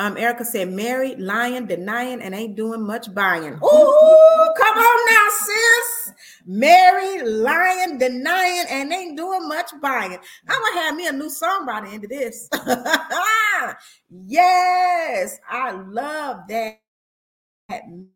Um, 0.00 0.16
Erica 0.16 0.44
said, 0.44 0.70
married, 0.70 1.18
lying, 1.18 1.66
denying, 1.66 2.22
and 2.22 2.32
ain't 2.32 2.54
doing 2.54 2.86
much 2.86 3.12
buying. 3.12 3.54
Ooh, 3.54 4.54
come 4.56 4.78
on 4.78 5.12
now, 5.12 5.28
sis. 5.40 6.14
Married, 6.46 7.24
lying, 7.24 7.98
denying, 7.98 8.64
and 8.70 8.92
ain't 8.92 9.16
doing 9.16 9.48
much 9.48 9.72
buying. 9.82 10.16
I'm 10.48 10.62
gonna 10.62 10.80
have 10.82 10.94
me 10.94 11.08
a 11.08 11.12
new 11.12 11.28
song 11.28 11.66
by 11.66 11.80
the 11.80 11.88
end 11.88 12.04
of 12.04 12.10
this. 12.10 12.48
yes, 14.26 15.40
I 15.50 15.72
love 15.72 16.42
that 16.48 16.78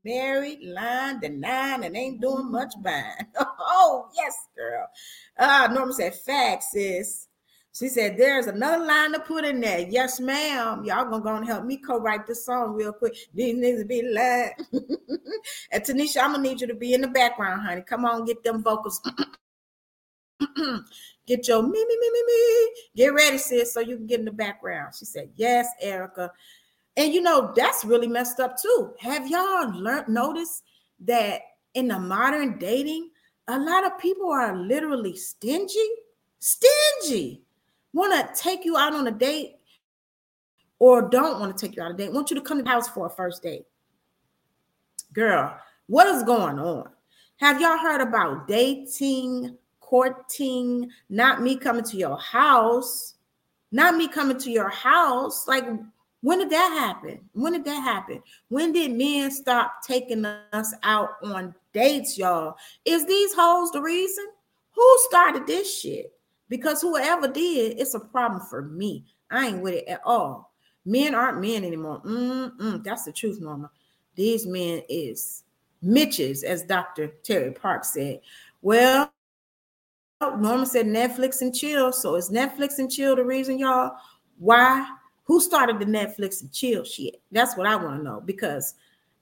married, 0.05 0.61
lying, 0.63 1.21
denying, 1.21 1.85
and 1.85 1.97
ain't 1.97 2.21
doing 2.21 2.51
much 2.51 2.75
buying. 2.83 3.27
oh, 3.39 4.09
yes, 4.15 4.35
girl. 4.57 4.87
Uh, 5.39 5.69
Norma 5.73 5.93
said, 5.93 6.15
facts, 6.15 6.73
sis. 6.73 7.29
She 7.75 7.89
said, 7.89 8.19
there's 8.19 8.49
another 8.49 8.85
line 8.85 9.13
to 9.13 9.21
put 9.21 9.47
in 9.47 9.61
there. 9.61 9.81
Yes, 9.89 10.21
ma'am. 10.21 10.85
Y'all 10.85 11.07
gonna 11.07 11.23
go 11.23 11.37
and 11.37 11.47
help 11.47 11.65
me 11.65 11.79
co-write 11.79 12.27
this 12.27 12.45
song 12.45 12.75
real 12.75 12.93
quick. 12.93 13.17
These 13.33 13.57
niggas 13.57 13.89
be 13.89 14.03
lying. 14.03 14.53
and 15.73 15.83
Tanisha, 15.83 16.23
I'm 16.23 16.33
gonna 16.33 16.43
need 16.43 16.61
you 16.61 16.67
to 16.67 16.75
be 16.75 16.93
in 16.93 17.01
the 17.01 17.09
background, 17.09 17.63
honey. 17.63 17.81
Come 17.81 18.05
on, 18.05 18.27
get 18.27 18.45
them 18.45 18.63
vocals. 18.63 19.01
get 21.27 21.49
your 21.49 21.63
me, 21.63 21.71
me, 21.71 21.99
me, 21.99 22.11
me, 22.13 22.23
me. 22.27 22.71
Get 22.95 23.15
ready, 23.15 23.39
sis, 23.39 23.73
so 23.73 23.81
you 23.81 23.97
can 23.97 24.07
get 24.07 24.19
in 24.19 24.27
the 24.27 24.33
background. 24.33 24.95
She 24.95 25.07
said, 25.07 25.31
Yes, 25.37 25.67
Erica. 25.81 26.31
And 26.97 27.13
you 27.13 27.23
know, 27.23 27.53
that's 27.57 27.85
really 27.85 28.07
messed 28.07 28.41
up 28.41 28.57
too. 28.61 28.93
Have 29.01 29.29
y'all 29.29 29.71
learned 29.73 30.09
notice 30.09 30.63
that 31.01 31.41
in 31.75 31.89
the 31.89 31.99
modern 31.99 32.59
dating, 32.59 33.11
a 33.49 33.59
lot 33.59 33.85
of 33.85 33.99
people 33.99 34.31
are 34.31 34.57
literally 34.57 35.17
stingy, 35.17 35.89
stingy, 36.39 37.43
want 37.93 38.13
to 38.13 38.43
take 38.43 38.65
you 38.65 38.77
out 38.77 38.95
on 38.95 39.07
a 39.07 39.11
date 39.11 39.57
or 40.79 41.03
don't 41.03 41.41
want 41.41 41.57
to 41.57 41.67
take 41.67 41.77
you 41.77 41.83
out 41.83 41.87
on 41.87 41.95
a 41.95 41.97
date, 41.97 42.13
want 42.13 42.31
you 42.31 42.37
to 42.37 42.43
come 42.43 42.59
to 42.59 42.65
the 42.65 42.71
house 42.71 42.89
for 42.89 43.07
a 43.07 43.11
first 43.11 43.43
date. 43.43 43.67
Girl, 45.13 45.57
what 45.87 46.07
is 46.09 46.23
going 46.23 46.59
on? 46.59 46.89
Have 47.37 47.61
y'all 47.61 47.79
heard 47.79 48.01
about 48.01 48.47
dating, 48.47 49.57
courting, 49.81 50.91
not 51.11 51.43
me 51.43 51.57
coming 51.57 51.85
to 51.85 51.97
your 51.97 52.19
house? 52.19 53.15
Not 53.73 53.97
me 53.97 54.09
coming 54.09 54.39
to 54.39 54.51
your 54.51 54.69
house. 54.69 55.49
Like, 55.49 55.65
when 56.23 56.39
did 56.39 56.51
that 56.51 56.71
happen? 56.71 57.21
When 57.33 57.53
did 57.53 57.65
that 57.65 57.83
happen? 57.83 58.23
When 58.49 58.73
did 58.73 58.93
men 58.93 59.31
stop 59.33 59.83
taking 59.87 60.25
us 60.25 60.73
out 60.85 61.11
on 61.23 61.55
dates, 61.73 62.17
y'all? 62.17 62.57
Is 62.85 63.07
these 63.07 63.35
hoes 63.35 63.73
the 63.73 63.83
reason? 63.83 64.27
Who 64.73 64.97
started 65.09 65.47
this 65.47 65.81
shit? 65.81 66.13
Because 66.49 66.81
whoever 66.81 67.27
did, 67.27 67.79
it's 67.81 67.95
a 67.95 68.01
problem 68.01 68.41
for 68.49 68.63
me. 68.63 69.05
I 69.31 69.49
ain't 69.49 69.63
with 69.63 69.75
it 69.75 69.89
at 69.89 70.01
all. 70.05 70.53
Men 70.85 71.15
aren't 71.15 71.41
men 71.41 71.65
anymore. 71.65 72.01
Mm-mm, 72.03 72.85
that's 72.85 73.05
the 73.05 73.13
truth, 73.13 73.41
Norma. 73.41 73.71
These 74.15 74.47
men 74.47 74.83
is 74.89 75.43
Mitches, 75.81 76.45
as 76.45 76.63
Dr. 76.63 77.09
Terry 77.25 77.51
Park 77.51 77.85
said. 77.85 78.21
Well, 78.61 79.13
Norma 80.21 80.67
said 80.67 80.87
Netflix 80.87 81.41
and 81.41 81.53
chill. 81.53 81.93
So 81.93 82.15
is 82.15 82.31
Netflix 82.31 82.79
and 82.79 82.91
chill 82.91 83.17
the 83.17 83.25
reason, 83.25 83.59
y'all? 83.59 83.97
Why? 84.39 84.87
Who 85.25 85.41
started 85.41 85.79
the 85.79 85.85
Netflix 85.85 86.43
and 86.43 86.53
chill 86.53 86.85
shit? 86.85 87.21
That's 87.31 87.57
what 87.57 87.67
I 87.67 87.77
want 87.77 87.99
to 87.99 88.03
know 88.05 88.21
because 88.25 88.75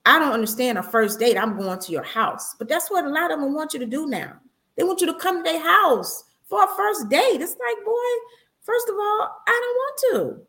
I 0.05 0.17
don't 0.19 0.33
understand 0.33 0.77
a 0.77 0.83
first 0.83 1.19
date. 1.19 1.37
I'm 1.37 1.57
going 1.57 1.79
to 1.79 1.91
your 1.91 2.03
house, 2.03 2.55
but 2.57 2.67
that's 2.67 2.89
what 2.89 3.05
a 3.05 3.09
lot 3.09 3.31
of 3.31 3.39
them 3.39 3.53
want 3.53 3.73
you 3.73 3.79
to 3.79 3.85
do 3.85 4.07
now. 4.07 4.33
They 4.75 4.83
want 4.83 5.01
you 5.01 5.07
to 5.07 5.13
come 5.13 5.43
to 5.43 5.51
their 5.51 5.61
house 5.61 6.23
for 6.47 6.63
a 6.63 6.75
first 6.75 7.09
date. 7.09 7.41
It's 7.41 7.51
like, 7.51 7.85
boy, 7.85 7.93
first 8.61 8.89
of 8.89 8.95
all, 8.95 9.43
I 9.47 9.61
don't 9.61 10.15
want 10.23 10.39
to. 10.39 10.47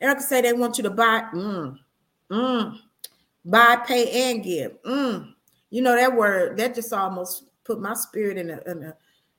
Erica 0.00 0.22
said 0.22 0.44
they 0.44 0.52
want 0.52 0.76
you 0.76 0.84
to 0.84 0.90
buy. 0.90 1.24
Mm, 1.32 1.78
mm, 2.30 2.78
buy, 3.44 3.76
pay, 3.76 4.30
and 4.30 4.44
give. 4.44 4.80
Mm. 4.82 5.32
You 5.70 5.82
know 5.82 5.96
that 5.96 6.14
word 6.14 6.56
that 6.58 6.74
just 6.74 6.92
almost 6.92 7.44
put 7.64 7.80
my 7.80 7.94
spirit 7.94 8.38
in 8.38 8.50
a 8.50 8.60
in 8.70 8.84
a 8.84 8.94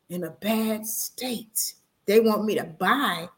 in 0.09 0.23
a 0.23 0.31
bad 0.31 0.85
state. 0.85 1.73
They 2.05 2.19
want 2.19 2.45
me 2.45 2.55
to 2.55 2.63
buy, 2.63 3.29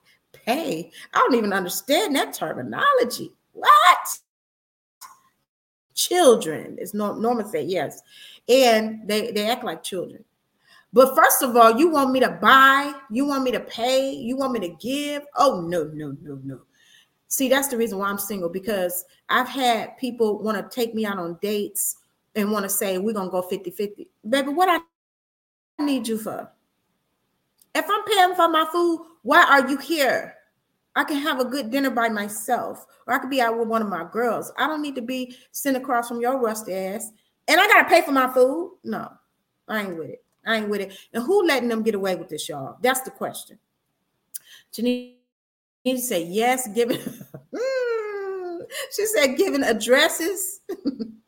pay. 0.54 0.92
I 1.14 1.20
don't 1.20 1.36
even 1.36 1.54
understand 1.54 2.16
that 2.16 2.34
terminology. 2.34 3.32
What? 3.54 4.20
Children 5.94 6.78
is 6.80 6.94
no 6.94 7.14
Norman 7.14 7.48
say 7.48 7.64
yes, 7.64 8.02
and 8.48 9.08
they 9.08 9.32
they 9.32 9.50
act 9.50 9.64
like 9.64 9.84
children. 9.84 10.24
But 10.94 11.16
first 11.16 11.42
of 11.42 11.56
all, 11.56 11.78
you 11.78 11.90
want 11.90 12.12
me 12.12 12.20
to 12.20 12.38
buy, 12.42 12.94
you 13.10 13.26
want 13.26 13.44
me 13.44 13.52
to 13.52 13.62
pay, 13.62 14.12
you 14.12 14.36
want 14.36 14.54
me 14.54 14.60
to 14.62 14.70
give. 14.70 15.24
Oh 15.38 15.62
no, 15.62 15.86
no, 15.94 16.16
no, 16.22 16.40
no. 16.44 16.62
See, 17.28 17.48
that's 17.48 17.70
the 17.70 17.78
reason 17.78 17.98
why 17.98 18.10
I'm 18.10 18.18
single 18.18 18.50
because 18.50 19.06
I've 19.30 19.48
had 19.48 19.98
people 19.98 20.40
want 20.40 20.58
to 20.58 20.76
take 20.76 20.94
me 20.94 21.06
out 21.06 21.18
on 21.18 21.40
dates 21.42 21.98
and 22.36 22.52
want 22.52 22.64
to 22.64 22.70
say, 22.70 22.98
we're 22.98 23.14
going 23.14 23.28
to 23.28 23.32
go 23.32 23.42
50 23.42 23.72
50. 23.72 24.10
Baby, 24.28 24.50
what 24.50 24.84
I 25.80 25.84
need 25.84 26.08
you 26.08 26.18
for? 26.18 26.52
If 27.74 27.86
I'm 27.90 28.04
paying 28.04 28.36
for 28.36 28.50
my 28.50 28.68
food, 28.70 29.06
why 29.24 29.44
are 29.44 29.70
you 29.70 29.78
here? 29.78 30.36
I 30.96 31.04
can 31.04 31.18
have 31.18 31.40
a 31.40 31.46
good 31.46 31.72
dinner 31.72 31.90
by 31.90 32.10
myself, 32.10 32.86
or 33.08 33.14
I 33.14 33.20
could 33.20 33.30
be 33.30 33.42
out 33.42 33.58
with 33.58 33.68
one 33.68 33.82
of 33.82 33.88
my 33.88 34.06
girls. 34.12 34.52
I 34.58 34.68
don't 34.68 34.82
need 34.82 34.96
to 34.96 35.02
be 35.02 35.36
sitting 35.52 35.82
across 35.82 36.08
from 36.08 36.20
your 36.20 36.38
rusty 36.38 36.74
ass, 36.74 37.12
and 37.48 37.60
I 37.60 37.68
gotta 37.68 37.90
pay 37.90 38.02
for 38.02 38.12
my 38.12 38.32
food. 38.32 38.78
No, 38.84 39.10
I 39.68 39.84
ain't 39.84 39.98
with 39.98 40.10
it. 40.10 40.24
I 40.46 40.58
ain't 40.58 40.70
with 40.70 40.82
it. 40.82 40.98
And 41.14 41.24
who 41.24 41.46
letting 41.46 41.70
them 41.70 41.84
get 41.84 41.96
away 41.96 42.16
with 42.16 42.30
this, 42.30 42.50
y'all? 42.50 42.78
That's 42.82 43.02
the 43.02 43.12
question. 43.12 43.60
Janine 44.74 45.16
said, 45.98 46.28
yes, 46.28 46.68
giving. 46.74 47.00
she 48.92 49.06
said, 49.06 49.38
giving 49.38 49.64
addresses 49.64 50.62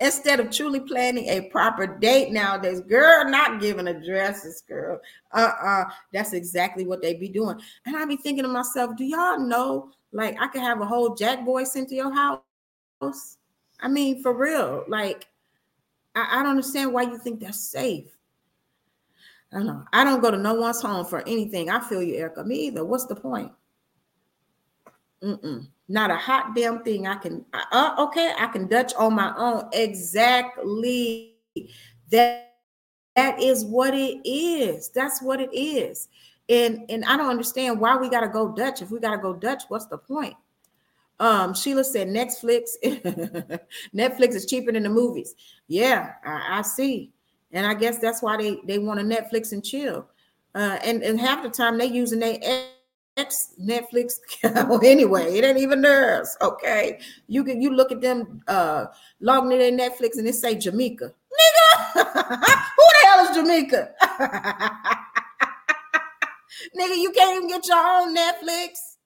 instead 0.00 0.40
of 0.40 0.50
truly 0.50 0.80
planning 0.80 1.28
a 1.28 1.48
proper 1.50 1.86
date 1.86 2.32
nowadays. 2.32 2.80
Girl, 2.80 3.28
not 3.28 3.60
giving 3.60 3.88
addresses, 3.88 4.62
girl. 4.68 5.00
Uh-uh. 5.32 5.84
That's 6.12 6.32
exactly 6.32 6.86
what 6.86 7.02
they 7.02 7.14
be 7.14 7.28
doing. 7.28 7.60
And 7.84 7.96
I 7.96 8.04
be 8.04 8.16
thinking 8.16 8.44
to 8.44 8.48
myself, 8.48 8.96
do 8.96 9.04
y'all 9.04 9.38
know, 9.38 9.90
like, 10.12 10.40
I 10.40 10.48
could 10.48 10.62
have 10.62 10.80
a 10.80 10.86
whole 10.86 11.14
jack 11.14 11.44
boy 11.44 11.64
sent 11.64 11.88
to 11.90 11.94
your 11.94 12.12
house? 12.12 12.40
I 13.80 13.88
mean, 13.88 14.22
for 14.22 14.32
real. 14.32 14.84
Like, 14.88 15.26
I, 16.14 16.40
I 16.40 16.42
don't 16.42 16.50
understand 16.50 16.92
why 16.92 17.02
you 17.02 17.18
think 17.18 17.40
that's 17.40 17.60
safe. 17.60 18.06
I 19.52 19.58
don't 19.58 19.66
know. 19.66 19.84
I 19.92 20.02
don't 20.02 20.20
go 20.20 20.30
to 20.30 20.36
no 20.36 20.54
one's 20.54 20.82
home 20.82 21.06
for 21.06 21.26
anything. 21.26 21.70
I 21.70 21.80
feel 21.80 22.02
you, 22.02 22.16
Erica. 22.16 22.44
Me 22.44 22.66
either. 22.66 22.84
What's 22.84 23.06
the 23.06 23.14
point? 23.14 23.52
Mm-mm. 25.22 25.68
Not 25.88 26.10
a 26.10 26.16
hot 26.16 26.54
damn 26.54 26.82
thing. 26.82 27.06
I 27.06 27.16
can. 27.16 27.44
Uh, 27.52 27.94
okay, 27.98 28.34
I 28.38 28.48
can 28.48 28.66
Dutch 28.66 28.92
on 28.94 29.14
my 29.14 29.32
own. 29.36 29.68
Exactly. 29.72 31.34
That 32.10 32.54
that 33.14 33.40
is 33.40 33.64
what 33.64 33.94
it 33.94 34.20
is. 34.28 34.90
That's 34.90 35.22
what 35.22 35.40
it 35.40 35.50
is. 35.56 36.08
And 36.48 36.84
and 36.88 37.04
I 37.04 37.16
don't 37.16 37.30
understand 37.30 37.80
why 37.80 37.96
we 37.96 38.08
gotta 38.08 38.28
go 38.28 38.52
Dutch. 38.52 38.82
If 38.82 38.90
we 38.90 38.98
gotta 38.98 39.18
go 39.18 39.32
Dutch, 39.32 39.64
what's 39.68 39.86
the 39.86 39.98
point? 39.98 40.34
Um, 41.18 41.54
Sheila 41.54 41.84
said 41.84 42.08
Netflix. 42.08 42.70
Netflix 43.94 44.34
is 44.34 44.44
cheaper 44.44 44.72
than 44.72 44.82
the 44.82 44.90
movies. 44.90 45.34
Yeah, 45.66 46.12
I, 46.24 46.58
I 46.58 46.62
see 46.62 47.12
and 47.52 47.66
I 47.66 47.74
guess 47.74 47.98
that's 47.98 48.22
why 48.22 48.36
they 48.36 48.60
they 48.64 48.78
want 48.78 49.00
to 49.00 49.06
Netflix 49.06 49.52
and 49.52 49.64
chill. 49.64 50.06
Uh, 50.54 50.78
and 50.84 51.02
and 51.02 51.20
half 51.20 51.42
the 51.42 51.50
time 51.50 51.78
they 51.78 51.86
using 51.86 52.20
their 52.20 52.38
ex 53.16 53.54
Netflix 53.60 54.18
anyway. 54.84 55.36
It 55.36 55.44
ain't 55.44 55.58
even 55.58 55.82
theirs. 55.82 56.36
Okay, 56.40 56.98
you 57.26 57.44
can 57.44 57.60
you 57.60 57.72
look 57.74 57.92
at 57.92 58.00
them 58.00 58.42
uh 58.46 58.86
logging 59.20 59.52
in 59.52 59.76
their 59.76 59.90
Netflix 59.90 60.18
and 60.18 60.26
it 60.26 60.34
say 60.34 60.54
Jamaica, 60.54 61.12
nigga. 61.14 61.94
Who 61.94 62.04
the 62.04 63.04
hell 63.04 63.24
is 63.24 63.36
Jamaica? 63.36 63.90
nigga, 66.78 66.96
you 66.96 67.10
can't 67.12 67.36
even 67.36 67.48
get 67.48 67.66
your 67.66 67.78
own 67.78 68.14
Netflix. 68.14 68.96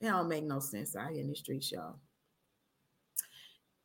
It 0.00 0.08
don't 0.08 0.28
make 0.28 0.44
no 0.44 0.60
sense 0.60 0.94
out 0.94 1.10
here 1.10 1.20
in 1.20 1.28
the 1.28 1.34
streets, 1.34 1.72
y'all. 1.72 1.96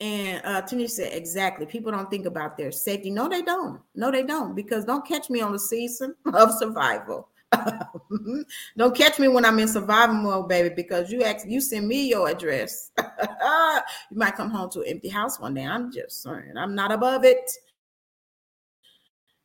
And 0.02 0.42
uh, 0.44 0.62
Tanisha 0.64 0.90
said, 0.90 1.14
exactly. 1.14 1.68
People 1.68 1.92
don't 1.92 2.10
think 2.10 2.26
about 2.26 2.58
their 2.58 2.72
safety. 2.72 3.12
No, 3.12 3.30
they 3.30 3.44
don't. 3.44 3.80
No, 3.94 4.10
they 4.10 4.24
don't. 4.24 4.56
Because 4.56 4.84
don't 4.84 5.08
catch 5.08 5.30
me 5.30 5.42
on 5.42 5.52
the 5.52 5.60
season 5.60 6.16
of 6.34 6.52
survival. 6.54 7.30
don't 8.78 8.96
catch 8.96 9.20
me 9.20 9.28
when 9.28 9.46
I'm 9.46 9.60
in 9.60 9.68
survival 9.68 10.16
mode, 10.16 10.50
baby, 10.50 10.74
because 10.76 11.12
you 11.12 11.24
ask, 11.24 11.46
you 11.48 11.62
send 11.62 11.88
me 11.88 12.10
your 12.10 12.30
address. 12.30 12.92
you 13.00 14.18
might 14.18 14.36
come 14.36 14.50
home 14.50 14.70
to 14.72 14.82
an 14.82 14.88
empty 14.88 15.10
house 15.10 15.40
one 15.40 15.54
day. 15.54 15.66
I'm 15.66 15.92
just 15.92 16.22
saying, 16.22 16.54
I'm 16.58 16.76
not 16.76 16.92
above 16.92 17.26
it. 17.26 17.52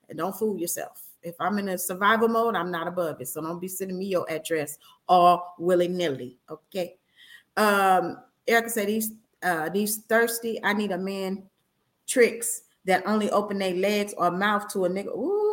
And 0.09 0.19
don't 0.19 0.37
fool 0.37 0.59
yourself. 0.59 1.03
If 1.23 1.35
I'm 1.41 1.59
in 1.59 1.71
a 1.71 1.79
survival 1.79 2.29
mode, 2.29 2.55
I'm 2.55 2.71
not 2.71 2.87
above 2.87 3.21
it. 3.21 3.27
So 3.27 3.41
don't 3.41 3.61
be 3.61 3.69
sending 3.69 3.99
me 3.99 4.07
your 4.07 4.31
address 4.31 4.79
all 5.09 5.55
willy 5.59 5.89
nilly. 5.89 6.39
Okay. 6.49 6.97
Um, 7.57 8.19
Erica 8.47 8.71
said 8.71 8.89
he's 8.89 9.13
uh, 9.43 9.69
these 9.69 9.99
thirsty, 9.99 10.61
I 10.63 10.73
need 10.73 10.93
a 10.93 10.99
man 10.99 11.45
tricks 12.07 12.63
that 12.85 13.03
only 13.07 13.31
open 13.31 13.59
their 13.59 13.75
legs 13.75 14.15
or 14.17 14.31
mouth 14.31 14.69
to 14.69 14.85
a 14.85 14.89
nigga. 14.89 15.09
Ooh, 15.09 15.46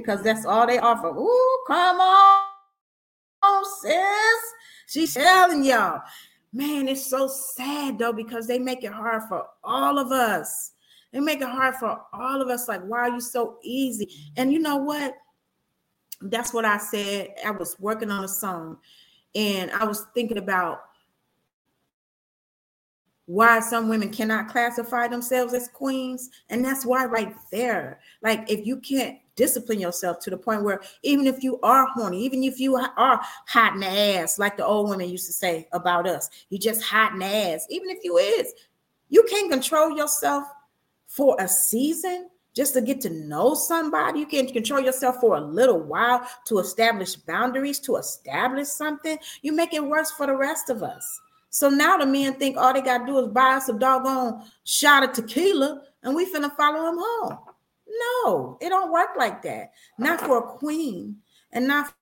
because 0.00 0.22
that's 0.22 0.46
all 0.46 0.66
they 0.66 0.78
offer. 0.78 1.08
Ooh, 1.08 1.58
come 1.66 1.98
on, 2.00 3.64
sis. 3.82 3.94
She's 4.86 5.14
telling 5.14 5.64
y'all. 5.64 6.00
Man, 6.52 6.88
it's 6.88 7.06
so 7.08 7.28
sad 7.28 7.98
though, 7.98 8.12
because 8.12 8.46
they 8.46 8.58
make 8.58 8.82
it 8.84 8.92
hard 8.92 9.24
for 9.28 9.46
all 9.62 9.98
of 9.98 10.12
us. 10.12 10.72
They 11.12 11.20
make 11.20 11.40
it 11.40 11.48
hard 11.48 11.74
for 11.76 12.00
all 12.12 12.40
of 12.40 12.48
us. 12.48 12.68
Like, 12.68 12.82
why 12.82 13.00
are 13.00 13.10
you 13.10 13.20
so 13.20 13.58
easy? 13.62 14.08
And 14.36 14.52
you 14.52 14.58
know 14.58 14.76
what? 14.76 15.14
That's 16.20 16.52
what 16.52 16.64
I 16.64 16.78
said. 16.78 17.34
I 17.44 17.50
was 17.50 17.76
working 17.78 18.10
on 18.10 18.24
a 18.24 18.28
song 18.28 18.78
and 19.34 19.70
I 19.72 19.84
was 19.84 20.06
thinking 20.14 20.38
about 20.38 20.80
why 23.28 23.60
some 23.60 23.90
women 23.90 24.08
cannot 24.08 24.48
classify 24.48 25.06
themselves 25.06 25.52
as 25.52 25.68
queens. 25.68 26.30
And 26.48 26.64
that's 26.64 26.86
why, 26.86 27.04
right 27.04 27.34
there, 27.52 28.00
like 28.22 28.50
if 28.50 28.66
you 28.66 28.78
can't 28.80 29.18
discipline 29.36 29.78
yourself 29.78 30.18
to 30.20 30.30
the 30.30 30.36
point 30.36 30.64
where 30.64 30.80
even 31.02 31.26
if 31.26 31.42
you 31.44 31.60
are 31.60 31.86
horny, 31.88 32.24
even 32.24 32.42
if 32.42 32.58
you 32.58 32.76
are 32.76 33.20
hot 33.46 33.74
in 33.74 33.80
the 33.80 33.86
ass, 33.86 34.38
like 34.38 34.56
the 34.56 34.64
old 34.64 34.88
women 34.88 35.10
used 35.10 35.26
to 35.26 35.32
say 35.34 35.68
about 35.72 36.08
us, 36.08 36.30
you 36.48 36.58
just 36.58 36.82
hot 36.82 37.12
in 37.12 37.18
the 37.18 37.26
ass, 37.26 37.66
even 37.68 37.90
if 37.90 37.98
you 38.02 38.16
is, 38.16 38.54
you 39.10 39.22
can't 39.28 39.52
control 39.52 39.94
yourself 39.94 40.44
for 41.06 41.36
a 41.38 41.46
season 41.46 42.30
just 42.54 42.72
to 42.72 42.80
get 42.80 42.98
to 43.02 43.10
know 43.10 43.52
somebody. 43.52 44.20
You 44.20 44.26
can't 44.26 44.50
control 44.50 44.80
yourself 44.80 45.16
for 45.20 45.36
a 45.36 45.40
little 45.40 45.80
while 45.80 46.26
to 46.46 46.60
establish 46.60 47.14
boundaries, 47.14 47.78
to 47.80 47.96
establish 47.96 48.68
something. 48.68 49.18
You 49.42 49.52
make 49.52 49.74
it 49.74 49.84
worse 49.84 50.10
for 50.12 50.26
the 50.26 50.34
rest 50.34 50.70
of 50.70 50.82
us. 50.82 51.20
So 51.50 51.68
now 51.68 51.96
the 51.96 52.06
men 52.06 52.34
think 52.34 52.56
all 52.56 52.72
they 52.72 52.82
gotta 52.82 53.06
do 53.06 53.18
is 53.18 53.28
buy 53.28 53.54
us 53.54 53.68
a 53.68 53.72
doggone 53.72 54.42
shot 54.64 55.02
of 55.02 55.12
tequila 55.12 55.82
and 56.02 56.14
we 56.14 56.32
finna 56.32 56.54
follow 56.56 56.82
them 56.84 56.98
home. 56.98 57.38
No, 57.88 58.58
it 58.60 58.68
don't 58.68 58.92
work 58.92 59.10
like 59.16 59.42
that. 59.42 59.72
Not 59.98 60.20
for 60.20 60.38
a 60.38 60.58
queen 60.58 61.16
and 61.52 61.66
not 61.66 61.94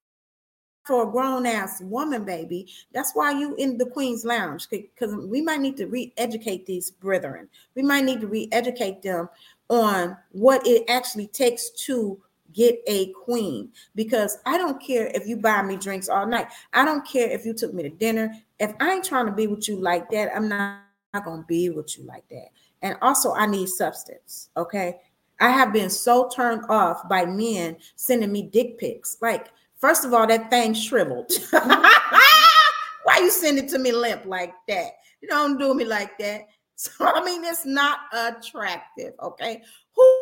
for 0.86 1.08
a 1.08 1.10
grown 1.10 1.46
ass 1.46 1.80
woman, 1.80 2.24
baby. 2.24 2.68
That's 2.92 3.12
why 3.14 3.32
you 3.32 3.54
in 3.56 3.76
the 3.76 3.86
Queen's 3.86 4.24
Lounge 4.24 4.68
because 4.70 5.14
we 5.14 5.42
might 5.42 5.60
need 5.60 5.76
to 5.78 5.86
re-educate 5.86 6.64
these 6.66 6.90
brethren. 6.90 7.48
We 7.74 7.82
might 7.82 8.04
need 8.04 8.20
to 8.20 8.28
re-educate 8.28 9.02
them 9.02 9.28
on 9.68 10.16
what 10.30 10.64
it 10.66 10.84
actually 10.88 11.26
takes 11.28 11.70
to 11.86 12.20
get 12.52 12.78
a 12.86 13.12
queen 13.12 13.70
because 13.94 14.38
I 14.46 14.56
don't 14.56 14.80
care 14.80 15.08
if 15.08 15.26
you 15.26 15.36
buy 15.36 15.62
me 15.62 15.76
drinks 15.76 16.08
all 16.08 16.26
night. 16.26 16.48
I 16.72 16.84
don't 16.84 17.06
care 17.06 17.28
if 17.28 17.44
you 17.44 17.52
took 17.52 17.74
me 17.74 17.82
to 17.82 17.90
dinner. 17.90 18.32
If 18.58 18.72
I 18.80 18.94
ain't 18.94 19.04
trying 19.04 19.26
to 19.26 19.32
be 19.32 19.46
with 19.46 19.68
you 19.68 19.80
like 19.80 20.10
that, 20.10 20.34
I'm 20.34 20.48
not, 20.48 20.80
not 21.12 21.24
going 21.24 21.40
to 21.40 21.46
be 21.46 21.70
with 21.70 21.98
you 21.98 22.04
like 22.04 22.28
that. 22.30 22.48
And 22.82 22.96
also, 23.02 23.32
I 23.34 23.46
need 23.46 23.68
substance. 23.68 24.50
Okay. 24.56 24.98
I 25.40 25.50
have 25.50 25.72
been 25.72 25.90
so 25.90 26.28
turned 26.28 26.64
off 26.68 27.08
by 27.08 27.26
men 27.26 27.76
sending 27.96 28.32
me 28.32 28.42
dick 28.42 28.78
pics. 28.78 29.18
Like, 29.20 29.48
first 29.76 30.04
of 30.04 30.14
all, 30.14 30.26
that 30.26 30.50
thing 30.50 30.72
shriveled. 30.72 31.30
Why 31.50 33.18
you 33.18 33.30
send 33.30 33.58
it 33.58 33.68
to 33.70 33.78
me 33.78 33.92
limp 33.92 34.24
like 34.24 34.54
that? 34.68 34.92
You 35.20 35.28
don't 35.28 35.58
do 35.58 35.74
me 35.74 35.84
like 35.84 36.18
that. 36.18 36.42
So 36.78 36.92
I 37.06 37.24
mean, 37.24 37.42
it's 37.42 37.64
not 37.64 38.00
attractive. 38.12 39.14
Okay. 39.22 39.62
Who 39.94 40.20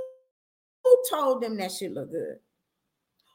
who 0.84 1.02
told 1.10 1.42
them 1.42 1.56
that 1.56 1.72
shit 1.72 1.92
look 1.92 2.12
good? 2.12 2.38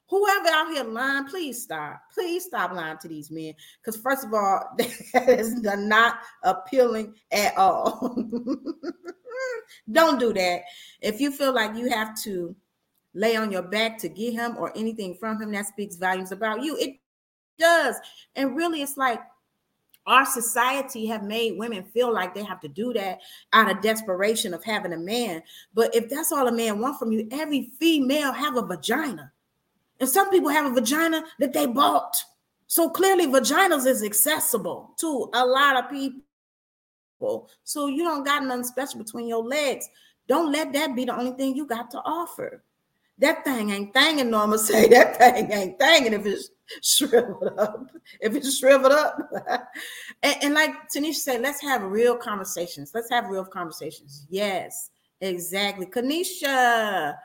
Whoever 0.09 0.47
out 0.47 0.71
here 0.71 0.83
lying, 0.83 1.25
please 1.25 1.61
stop. 1.61 2.01
Please 2.11 2.45
stop 2.45 2.71
lying 2.71 2.97
to 2.97 3.07
these 3.07 3.29
men. 3.29 3.53
Because 3.79 4.01
first 4.01 4.25
of 4.25 4.33
all, 4.33 4.63
that 4.77 5.29
is 5.29 5.61
not 5.61 6.19
appealing 6.43 7.13
at 7.31 7.55
all. 7.55 8.17
Don't 9.91 10.19
do 10.19 10.33
that. 10.33 10.61
If 11.01 11.21
you 11.21 11.31
feel 11.31 11.53
like 11.53 11.75
you 11.75 11.89
have 11.89 12.19
to 12.23 12.55
lay 13.13 13.35
on 13.35 13.51
your 13.51 13.61
back 13.61 13.99
to 13.99 14.09
get 14.09 14.33
him 14.33 14.55
or 14.57 14.75
anything 14.75 15.15
from 15.15 15.39
him, 15.39 15.51
that 15.51 15.67
speaks 15.67 15.95
volumes 15.95 16.31
about 16.31 16.63
you. 16.63 16.75
It 16.77 16.95
does. 17.59 17.95
And 18.35 18.55
really, 18.55 18.81
it's 18.81 18.97
like 18.97 19.21
our 20.07 20.25
society 20.25 21.05
have 21.05 21.23
made 21.23 21.59
women 21.59 21.83
feel 21.83 22.11
like 22.11 22.33
they 22.33 22.43
have 22.43 22.59
to 22.61 22.67
do 22.67 22.93
that 22.93 23.19
out 23.53 23.69
of 23.69 23.81
desperation 23.83 24.55
of 24.55 24.63
having 24.63 24.93
a 24.93 24.97
man. 24.97 25.43
But 25.75 25.93
if 25.95 26.09
that's 26.09 26.31
all 26.31 26.47
a 26.47 26.51
man 26.51 26.79
want 26.79 26.97
from 26.97 27.11
you, 27.11 27.27
every 27.31 27.71
female 27.79 28.31
have 28.31 28.57
a 28.57 28.65
vagina. 28.65 29.31
And 29.99 30.09
some 30.09 30.29
people 30.29 30.49
have 30.49 30.65
a 30.65 30.73
vagina 30.73 31.23
that 31.39 31.53
they 31.53 31.65
bought. 31.65 32.15
So 32.67 32.89
clearly 32.89 33.27
vaginas 33.27 33.85
is 33.87 34.03
accessible 34.03 34.95
to 34.99 35.29
a 35.33 35.45
lot 35.45 35.83
of 35.83 35.89
people. 35.89 37.49
So 37.63 37.87
you 37.87 38.03
don't 38.03 38.23
got 38.23 38.43
nothing 38.43 38.63
special 38.63 38.99
between 38.99 39.27
your 39.27 39.43
legs. 39.43 39.89
Don't 40.27 40.51
let 40.51 40.71
that 40.73 40.95
be 40.95 41.05
the 41.05 41.17
only 41.17 41.31
thing 41.31 41.55
you 41.55 41.65
got 41.65 41.89
to 41.91 41.97
offer. 41.99 42.63
That 43.17 43.43
thing 43.43 43.71
ain't 43.71 43.93
thanging, 43.93 44.29
Norma 44.29 44.57
say. 44.57 44.87
That 44.87 45.17
thing 45.17 45.51
ain't 45.51 45.79
thanging 45.79 46.13
if 46.13 46.25
it's 46.25 46.49
shriveled 46.81 47.59
up. 47.59 47.87
If 48.21 48.35
it's 48.35 48.57
shriveled 48.57 48.93
up. 48.93 49.17
and, 50.23 50.35
and, 50.41 50.53
like 50.53 50.71
Tanisha 50.95 51.15
said, 51.15 51.41
let's 51.41 51.61
have 51.61 51.81
real 51.83 52.15
conversations. 52.15 52.91
Let's 52.93 53.09
have 53.09 53.27
real 53.27 53.45
conversations. 53.45 54.25
Yes, 54.29 54.91
exactly. 55.19 55.85
Kanisha. 55.85 57.15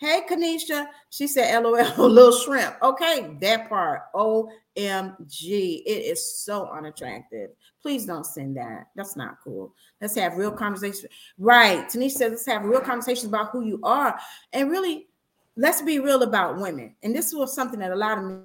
Hey, 0.00 0.22
Kanisha. 0.26 0.86
She 1.10 1.26
said, 1.26 1.62
LOL, 1.62 1.74
little 2.08 2.32
shrimp. 2.32 2.74
Okay, 2.82 3.36
that 3.42 3.68
part. 3.68 4.10
OMG. 4.14 5.82
It 5.84 6.04
is 6.06 6.42
so 6.42 6.70
unattractive. 6.70 7.50
Please 7.82 8.06
don't 8.06 8.24
send 8.24 8.56
that. 8.56 8.86
That's 8.96 9.14
not 9.14 9.36
cool. 9.44 9.74
Let's 10.00 10.16
have 10.16 10.38
real 10.38 10.52
conversations. 10.52 11.04
Right. 11.36 11.86
Tanisha 11.86 12.12
says, 12.12 12.30
let's 12.30 12.46
have 12.46 12.64
real 12.64 12.80
conversations 12.80 13.26
about 13.26 13.50
who 13.50 13.62
you 13.62 13.78
are. 13.82 14.18
And 14.54 14.70
really, 14.70 15.08
let's 15.56 15.82
be 15.82 15.98
real 15.98 16.22
about 16.22 16.56
women. 16.56 16.94
And 17.02 17.14
this 17.14 17.34
was 17.34 17.54
something 17.54 17.80
that 17.80 17.92
a 17.92 17.96
lot 17.96 18.16
of 18.16 18.40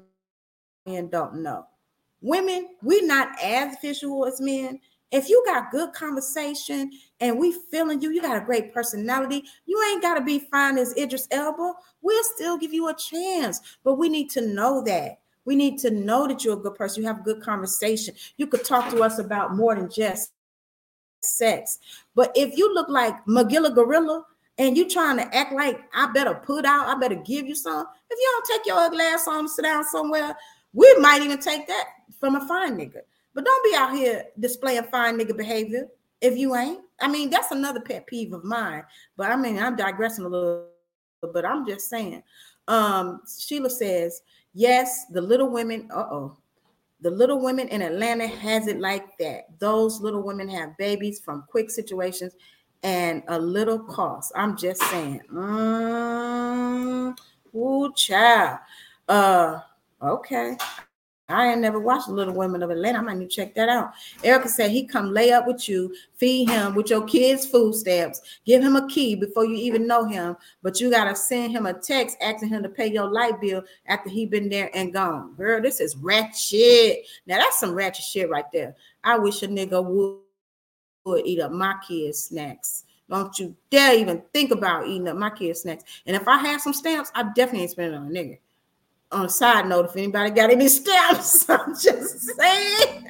men 0.85 1.09
don't 1.09 1.35
know. 1.41 1.65
Women, 2.19 2.67
we're 2.81 3.07
not 3.07 3.29
as 3.41 3.77
visual 3.81 4.25
as 4.25 4.41
men. 4.41 4.81
If 5.11 5.29
you 5.29 5.43
got 5.45 5.71
good 5.71 5.93
conversation 5.93 6.91
and 7.19 7.39
we 7.39 7.55
feeling 7.71 8.01
you, 8.01 8.11
you 8.11 8.21
got 8.21 8.41
a 8.41 8.45
great 8.45 8.73
personality, 8.73 9.43
you 9.65 9.81
ain't 9.91 10.01
got 10.01 10.15
to 10.15 10.21
be 10.21 10.39
fine 10.39 10.77
as 10.77 10.95
Idris 10.97 11.27
Elba. 11.31 11.73
We'll 12.01 12.23
still 12.23 12.57
give 12.57 12.73
you 12.73 12.89
a 12.89 12.95
chance. 12.95 13.61
But 13.83 13.95
we 13.95 14.09
need 14.09 14.29
to 14.31 14.41
know 14.41 14.81
that. 14.83 15.19
We 15.45 15.55
need 15.55 15.77
to 15.79 15.91
know 15.91 16.27
that 16.27 16.43
you're 16.43 16.57
a 16.57 16.61
good 16.61 16.75
person. 16.75 17.03
You 17.03 17.07
have 17.07 17.23
good 17.23 17.41
conversation. 17.41 18.15
You 18.37 18.47
could 18.47 18.65
talk 18.65 18.89
to 18.91 19.03
us 19.03 19.19
about 19.19 19.55
more 19.55 19.75
than 19.75 19.89
just 19.89 20.31
sex. 21.21 21.79
But 22.15 22.31
if 22.35 22.57
you 22.57 22.73
look 22.73 22.89
like 22.89 23.13
Magilla 23.25 23.73
Gorilla, 23.73 24.25
and 24.57 24.77
you 24.77 24.87
trying 24.87 25.17
to 25.17 25.35
act 25.35 25.51
like 25.51 25.81
I 25.93 26.11
better 26.13 26.33
put 26.33 26.65
out, 26.65 26.87
I 26.87 26.99
better 26.99 27.15
give 27.15 27.45
you 27.45 27.55
some. 27.55 27.85
If 28.09 28.17
you 28.19 28.31
don't 28.31 28.57
take 28.57 28.65
your 28.65 28.77
ugly 28.77 29.03
ass 29.03 29.27
on 29.27 29.47
sit 29.47 29.63
down 29.63 29.83
somewhere, 29.83 30.35
we 30.73 30.93
might 30.99 31.21
even 31.21 31.39
take 31.39 31.67
that 31.67 31.85
from 32.19 32.35
a 32.35 32.47
fine 32.47 32.77
nigga. 32.77 33.01
But 33.35 33.45
don't 33.45 33.63
be 33.63 33.75
out 33.75 33.93
here 33.93 34.23
displaying 34.39 34.83
fine 34.85 35.19
nigga 35.19 35.37
behavior 35.37 35.87
if 36.21 36.37
you 36.37 36.55
ain't. 36.55 36.79
I 37.01 37.09
mean, 37.09 37.29
that's 37.29 37.51
another 37.51 37.81
pet 37.81 38.07
peeve 38.07 38.33
of 38.33 38.43
mine. 38.43 38.83
But 39.17 39.29
I 39.29 39.35
mean, 39.35 39.59
I'm 39.59 39.75
digressing 39.75 40.25
a 40.25 40.29
little, 40.29 40.69
but 41.21 41.45
I'm 41.45 41.67
just 41.67 41.89
saying. 41.89 42.23
Um, 42.67 43.21
Sheila 43.39 43.69
says, 43.69 44.21
yes, 44.53 45.05
the 45.11 45.21
little 45.21 45.49
women, 45.49 45.89
uh-oh. 45.93 46.37
The 47.01 47.11
little 47.11 47.41
women 47.41 47.67
in 47.67 47.81
Atlanta 47.81 48.25
has 48.25 48.67
it 48.67 48.79
like 48.79 49.17
that. 49.19 49.59
Those 49.59 49.99
little 49.99 50.23
women 50.23 50.47
have 50.49 50.77
babies 50.77 51.19
from 51.19 51.43
quick 51.49 51.69
situations 51.69 52.33
and 52.81 53.21
a 53.27 53.37
little 53.37 53.77
cost. 53.79 54.31
I'm 54.35 54.55
just 54.55 54.81
saying. 54.83 55.21
Mm, 55.31 57.15
ooh, 57.53 57.93
child. 57.93 58.59
Uh, 59.07 59.59
okay. 60.01 60.57
I 61.27 61.51
ain't 61.51 61.61
never 61.61 61.79
watched 61.79 62.05
The 62.07 62.13
Little 62.13 62.35
Women 62.35 62.61
of 62.61 62.69
Atlanta. 62.69 62.99
I 62.99 63.01
might 63.01 63.17
need 63.17 63.31
to 63.31 63.35
check 63.35 63.55
that 63.55 63.67
out. 63.67 63.93
Erica 64.23 64.47
said 64.47 64.69
he 64.69 64.85
come 64.85 65.11
lay 65.11 65.31
up 65.31 65.47
with 65.47 65.67
you, 65.67 65.95
feed 66.13 66.49
him 66.49 66.75
with 66.75 66.91
your 66.91 67.03
kids' 67.03 67.47
food 67.47 67.73
stamps, 67.73 68.21
give 68.45 68.61
him 68.61 68.75
a 68.75 68.87
key 68.87 69.15
before 69.15 69.43
you 69.43 69.55
even 69.55 69.87
know 69.87 70.05
him, 70.05 70.37
but 70.61 70.79
you 70.79 70.91
gotta 70.91 71.15
send 71.15 71.51
him 71.51 71.65
a 71.65 71.73
text 71.73 72.17
asking 72.21 72.49
him 72.49 72.61
to 72.61 72.69
pay 72.69 72.85
your 72.91 73.09
light 73.09 73.41
bill 73.41 73.63
after 73.87 74.09
he 74.09 74.27
been 74.27 74.49
there 74.49 74.69
and 74.75 74.93
gone. 74.93 75.33
Girl, 75.33 75.61
this 75.61 75.79
is 75.79 75.95
ratchet. 75.97 77.07
Now 77.25 77.37
that's 77.39 77.59
some 77.59 77.73
ratchet 77.73 78.05
shit 78.05 78.29
right 78.29 78.51
there. 78.53 78.75
I 79.03 79.17
wish 79.17 79.41
a 79.41 79.47
nigga 79.47 79.83
would 79.83 80.19
would 81.05 81.25
eat 81.25 81.39
up 81.39 81.51
my 81.51 81.75
kids' 81.87 82.23
snacks. 82.23 82.83
Don't 83.09 83.37
you 83.37 83.55
dare 83.69 83.95
even 83.95 84.23
think 84.33 84.51
about 84.51 84.87
eating 84.87 85.07
up 85.07 85.17
my 85.17 85.29
kids' 85.29 85.61
snacks. 85.61 85.83
And 86.05 86.15
if 86.15 86.27
I 86.27 86.37
had 86.37 86.61
some 86.61 86.73
stamps, 86.73 87.11
I 87.13 87.23
definitely 87.35 87.61
ain't 87.61 87.71
spending 87.71 87.99
on 87.99 88.07
a 88.07 88.09
nigga. 88.09 88.39
On 89.15 89.25
a 89.25 89.29
side 89.29 89.67
note, 89.67 89.85
if 89.85 89.95
anybody 89.95 90.29
got 90.29 90.49
any 90.49 90.67
stamps, 90.79 91.49
I'm 91.49 91.73
just 91.73 92.19
saying, 92.19 93.07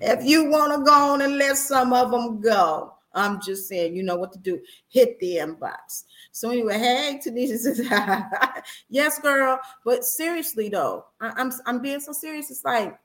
if 0.00 0.24
you 0.24 0.48
want 0.48 0.72
to 0.72 0.84
go 0.84 0.92
on 0.92 1.22
and 1.22 1.38
let 1.38 1.56
some 1.56 1.92
of 1.92 2.12
them 2.12 2.40
go, 2.40 2.94
I'm 3.12 3.40
just 3.40 3.68
saying, 3.68 3.96
you 3.96 4.04
know 4.04 4.16
what 4.16 4.32
to 4.32 4.38
do. 4.38 4.60
Hit 4.88 5.18
the 5.18 5.36
inbox. 5.38 6.04
So 6.30 6.50
anyway, 6.50 6.78
hey, 6.78 7.20
Tanisha 7.24 7.58
says, 7.58 7.80
yes, 8.88 9.18
girl. 9.18 9.58
But 9.84 10.04
seriously 10.04 10.68
though, 10.68 11.06
I'm 11.20 11.52
I'm 11.66 11.82
being 11.82 12.00
so 12.00 12.12
serious. 12.12 12.50
It's 12.50 12.64
like 12.64 12.96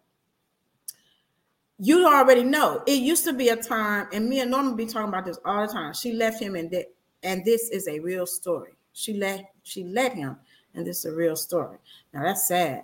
you 1.80 2.06
already 2.08 2.44
know 2.44 2.84
it 2.86 3.02
used 3.02 3.26
to 3.26 3.34
be 3.34 3.50
a 3.50 3.56
time, 3.56 4.08
and 4.14 4.30
me 4.30 4.40
and 4.42 4.52
Norma 4.52 4.76
be 4.76 4.86
talking 4.86 5.10
about 5.10 5.26
this 5.26 5.40
all 5.46 5.66
the 5.66 5.74
time. 5.74 5.94
She 5.94 6.14
left 6.14 6.40
him, 6.40 6.56
and 6.56 6.70
that, 6.72 6.86
and 7.24 7.44
this 7.44 7.70
is 7.70 7.88
a 7.88 8.00
real 8.00 8.28
story. 8.28 8.76
She 8.94 9.16
let 9.16 9.52
she 9.64 9.84
let 9.84 10.14
him, 10.14 10.38
and 10.76 10.86
this 10.86 11.00
is 11.00 11.06
a 11.06 11.16
real 11.16 11.36
story. 11.36 11.78
Now 12.14 12.24
that's 12.24 12.48
sad. 12.48 12.84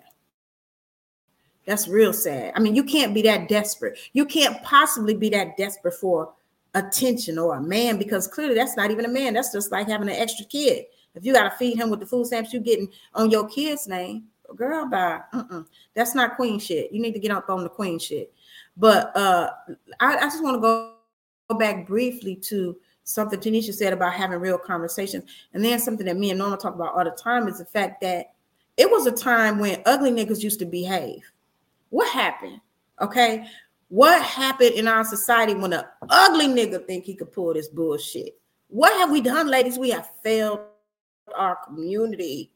That's 1.66 1.88
real 1.88 2.14
sad. 2.14 2.54
I 2.56 2.60
mean, 2.60 2.76
you 2.76 2.84
can't 2.84 3.14
be 3.14 3.22
that 3.24 3.48
desperate. 3.48 3.98
You 4.14 4.26
can't 4.26 4.62
possibly 4.64 5.14
be 5.14 5.30
that 5.30 5.58
desperate 5.58 5.94
for 5.94 6.34
attention 6.74 7.38
or 7.38 7.56
a 7.56 7.62
man 7.62 7.98
because 7.98 8.28
clearly 8.28 8.56
that's 8.56 8.78
not 8.78 8.92
even 8.92 9.06
a 9.06 9.10
man. 9.10 9.34
That's 9.34 9.52
just 9.52 9.72
like 9.72 9.88
having 9.88 10.10
an 10.10 10.16
extra 10.16 10.46
kid. 10.46 10.86
If 11.14 11.26
you 11.26 11.34
got 11.34 11.50
to 11.50 11.58
feed 11.58 11.78
him 11.78 11.90
with 11.90 12.00
the 12.00 12.06
food 12.06 12.26
stamps 12.26 12.54
you're 12.54 12.62
getting 12.62 12.90
on 13.14 13.30
your 13.30 13.48
kid's 13.48 13.88
name, 13.88 14.24
girl, 14.56 14.90
bye. 14.90 15.20
Uh-uh. 15.34 15.64
That's 15.94 16.16
not 16.16 16.36
queen 16.36 16.60
shit. 16.60 16.92
You 16.92 17.02
need 17.02 17.14
to 17.14 17.20
get 17.20 17.32
up 17.32 17.50
on 17.50 17.64
the 17.64 17.70
queen 17.70 18.00
shit. 18.00 18.34
But 18.78 19.16
uh, 19.16 19.52
I, 20.00 20.18
I 20.18 20.22
just 20.22 20.42
want 20.42 20.56
to 20.56 20.62
go 20.62 21.58
back 21.60 21.86
briefly 21.86 22.36
to 22.36 22.78
something 23.04 23.40
Tanisha 23.40 23.74
said 23.74 23.94
about 23.94 24.14
having 24.14 24.40
real 24.40 24.58
conversations. 24.58 25.24
And 25.54 25.64
then 25.64 25.80
something 25.80 26.06
that 26.06 26.18
me 26.18 26.30
and 26.30 26.40
Norma 26.40 26.58
talk 26.58 26.76
about 26.76 26.94
all 26.94 27.04
the 27.04 27.12
time 27.12 27.48
is 27.48 27.60
the 27.60 27.66
fact 27.66 28.02
that 28.02 28.34
it 28.78 28.90
was 28.90 29.06
a 29.06 29.12
time 29.12 29.60
when 29.60 29.82
ugly 29.86 30.12
niggas 30.12 30.44
used 30.44 30.60
to 30.60 30.66
behave. 30.66 31.22
What 31.90 32.10
happened? 32.12 32.62
Okay. 33.02 33.46
What 33.90 34.22
happened 34.22 34.76
in 34.76 34.88
our 34.88 35.04
society 35.04 35.54
when 35.54 35.74
an 35.74 35.84
ugly 36.10 36.48
nigga 36.48 36.86
think 36.88 37.04
he 37.04 37.16
could 37.16 37.32
pull 37.32 37.54
this 37.54 37.68
bullshit? 37.68 38.40
What 38.70 38.94
have 38.94 39.12
we 39.12 39.20
done, 39.20 39.48
ladies? 39.48 39.78
We 39.78 39.90
have 39.90 40.10
failed 40.24 40.62
our 41.36 41.58
community. 41.66 42.54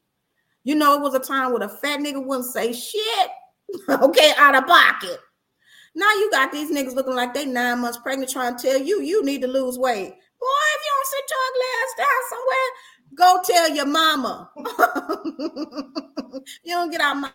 You 0.64 0.74
know, 0.74 0.94
it 0.94 1.02
was 1.02 1.14
a 1.14 1.18
time 1.18 1.52
when 1.52 1.62
a 1.62 1.68
fat 1.68 2.00
nigga 2.00 2.24
wouldn't 2.24 2.46
say 2.46 2.72
shit, 2.72 3.30
okay, 3.88 4.32
out 4.38 4.54
of 4.54 4.66
pocket. 4.66 5.18
Now 5.94 6.10
you 6.14 6.30
got 6.30 6.52
these 6.52 6.70
niggas 6.70 6.94
looking 6.94 7.14
like 7.14 7.34
they 7.34 7.46
nine 7.46 7.80
months 7.80 7.98
pregnant 7.98 8.30
trying 8.30 8.56
to 8.56 8.62
tell 8.62 8.80
you 8.80 9.00
you 9.02 9.24
need 9.24 9.42
to 9.42 9.46
lose 9.46 9.78
weight. 9.78 10.14
Boy, 10.40 10.66
if 10.74 10.82
you 10.84 10.92
don't 10.94 11.08
sit 11.12 11.24
your 11.30 11.48
ass 11.72 11.92
down 11.98 12.20
somewhere, 12.30 12.68
go 13.14 13.40
tell 13.44 13.68
your 13.74 13.86
mama. 13.86 14.50
you 16.64 16.74
don't 16.74 16.90
get 16.90 17.00
out 17.00 17.16
my, 17.16 17.30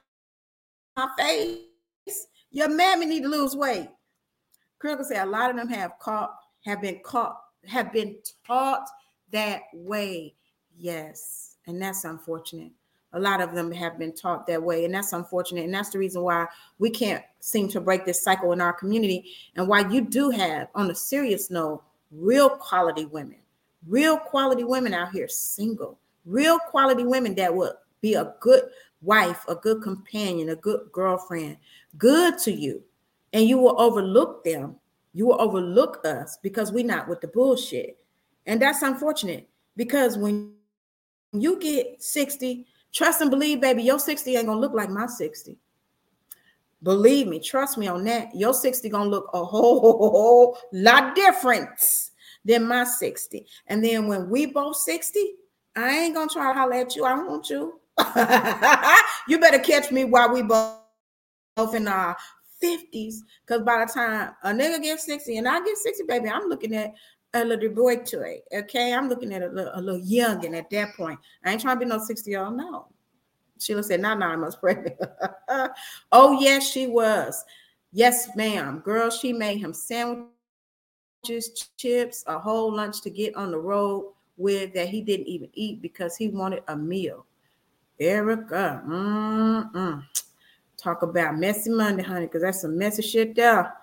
my 0.96 1.08
face. 1.18 2.28
Your 2.52 2.70
mammy 2.70 3.06
need 3.06 3.24
to 3.24 3.30
lose 3.30 3.56
weight. 3.56 3.90
Critical 4.80 5.06
say 5.06 5.18
a 5.18 5.26
lot 5.26 5.50
of 5.50 5.56
them 5.56 5.70
have 5.70 5.98
caught, 6.00 6.36
have 6.66 6.82
been 6.82 7.00
caught, 7.04 7.38
have 7.68 7.94
been 7.94 8.18
taught 8.46 8.88
that 9.32 9.62
way. 9.74 10.36
Yes, 10.78 11.58
and 11.68 11.82
that's 11.82 12.04
unfortunate 12.04 12.72
a 13.14 13.20
lot 13.20 13.42
of 13.42 13.54
them 13.54 13.72
have 13.72 14.00
been 14.00 14.14
taught 14.14 14.48
that 14.48 14.62
way 14.62 14.86
and 14.86 14.94
that's 14.94 15.14
unfortunate 15.14 15.66
and 15.66 15.74
that's 15.74 15.90
the 15.90 16.00
reason 16.00 16.22
why 16.22 16.46
we 16.80 16.90
can't 16.90 17.24
seem 17.40 17.68
to 17.68 17.82
break 17.82 18.06
this 18.06 18.24
cycle 18.24 18.54
in 18.54 18.62
our 18.62 18.74
community 18.74 19.32
and 19.56 19.68
why 19.68 19.88
you 19.90 20.02
do 20.02 20.30
have 20.30 20.68
on 20.76 20.90
a 20.92 20.96
serious 20.96 21.50
note 21.50 21.84
real 22.12 22.50
quality 22.50 23.06
women. 23.06 23.38
Real 23.88 24.18
quality 24.18 24.64
women 24.64 24.94
out 24.94 25.12
here 25.12 25.28
single. 25.28 26.00
Real 26.26 26.60
quality 26.60 27.04
women 27.04 27.36
that 27.36 27.54
would 27.54 27.74
be 28.02 28.16
a 28.16 28.34
good 28.40 28.64
wife 29.04 29.44
a 29.48 29.56
good 29.56 29.82
companion 29.82 30.50
a 30.50 30.56
good 30.56 30.82
girlfriend. 30.92 31.58
Good 31.98 32.38
to 32.40 32.52
you. 32.52 32.84
And 33.34 33.46
you 33.46 33.58
will 33.58 33.80
overlook 33.82 34.44
them. 34.44 34.76
You 35.14 35.28
will 35.28 35.42
overlook 35.42 36.06
us 36.06 36.38
because 36.44 36.72
we're 36.72 36.86
not 36.86 37.08
with 37.08 37.22
the 37.22 37.28
bullshit. 37.28 37.98
And 38.46 38.62
that's 38.62 38.82
unfortunate 38.82 39.50
because 39.76 40.18
when 40.18 40.54
you 41.34 41.60
get 41.60 42.04
60 42.04 42.68
Trust 42.94 43.22
and 43.22 43.32
believe, 43.32 43.62
baby, 43.62 43.84
your 43.84 44.00
60 44.00 44.36
ain't 44.36 44.48
gonna 44.48 44.60
look 44.60 44.74
like 44.74 44.90
my 44.90 45.06
60. 45.06 45.58
Believe 46.84 47.28
me, 47.28 47.40
trust 47.40 47.78
me 47.78 47.88
on 47.88 48.04
that. 48.06 48.36
Your 48.36 48.54
60 48.54 48.90
gonna 48.90 49.10
look 49.10 49.30
a 49.34 49.44
whole, 49.44 49.80
whole, 49.80 50.58
lot 50.74 51.16
different 51.16 51.70
than 52.44 52.68
my 52.68 52.84
60. 52.84 53.46
And 53.68 53.84
then 53.84 54.08
when 54.08 54.30
we 54.30 54.48
both 54.48 54.78
60, 54.78 55.34
I 55.76 55.90
ain't 55.90 56.16
gonna 56.16 56.30
try 56.30 56.52
to 56.52 56.60
holler 56.60 56.74
at 56.74 56.96
you. 56.96 57.06
I 57.06 57.10
don't 57.16 57.30
want 57.30 57.50
you. 57.50 57.80
you 59.28 59.40
better 59.40 59.60
catch 59.60 59.92
me 59.92 60.06
while 60.06 60.34
we 60.34 60.42
both 60.42 61.76
in 61.76 61.88
our 61.88 62.18
50s. 62.64 63.16
Because 63.46 63.62
by 63.64 63.86
the 63.86 63.92
time 63.92 64.34
a 64.44 64.50
nigga 64.50 64.82
gets 64.82 65.06
60 65.06 65.38
and 65.38 65.48
I 65.48 65.64
get 65.64 65.78
60, 65.78 66.04
baby, 66.08 66.30
I'm 66.30 66.50
looking 66.50 66.76
at 66.76 66.94
a 67.34 67.46
little 67.46 67.70
boy 67.70 67.98
toy. 67.98 68.40
Okay, 68.54 68.94
I'm 68.94 69.08
looking 69.08 69.34
at 69.34 69.44
a 69.44 69.48
little, 69.48 69.72
a 69.76 69.82
little 69.82 70.56
at 70.56 70.70
that 70.70 70.96
point. 70.96 71.20
I 71.44 71.52
ain't 71.52 71.62
trying 71.62 71.78
to 71.78 71.86
be 71.86 71.90
no 71.90 72.00
60 72.00 72.30
year 72.30 72.44
old. 72.44 72.58
No. 72.58 72.88
Sheila 73.62 73.84
said, 73.84 74.02
not 74.02 74.20
nine 74.20 74.40
months 74.40 74.56
pregnant. 74.56 75.00
oh, 76.12 76.40
yes, 76.40 76.70
she 76.70 76.88
was. 76.88 77.44
Yes, 77.92 78.30
ma'am. 78.36 78.80
Girl, 78.80 79.10
she 79.10 79.34
made 79.34 79.58
him 79.58 79.74
sandwiches, 79.74 80.30
chips, 81.78 82.24
a 82.28 82.40
whole 82.40 82.74
lunch 82.74 83.02
to 83.02 83.10
get 83.10 83.36
on 83.36 83.52
the 83.52 83.60
road 83.60 84.14
with 84.38 84.74
that 84.74 84.90
he 84.90 85.02
didn't 85.02 85.28
even 85.28 85.50
eat 85.54 85.82
because 85.82 86.16
he 86.16 86.30
wanted 86.30 86.64
a 86.68 86.76
meal. 86.76 87.26
Erica, 88.00 88.82
mm-mm. 88.88 90.04
talk 90.76 91.04
about 91.04 91.38
messy 91.38 91.70
Monday, 91.70 92.02
honey, 92.02 92.26
because 92.26 92.42
that's 92.42 92.62
some 92.62 92.78
messy 92.78 93.04
shit 93.04 93.36
there. 93.36 93.74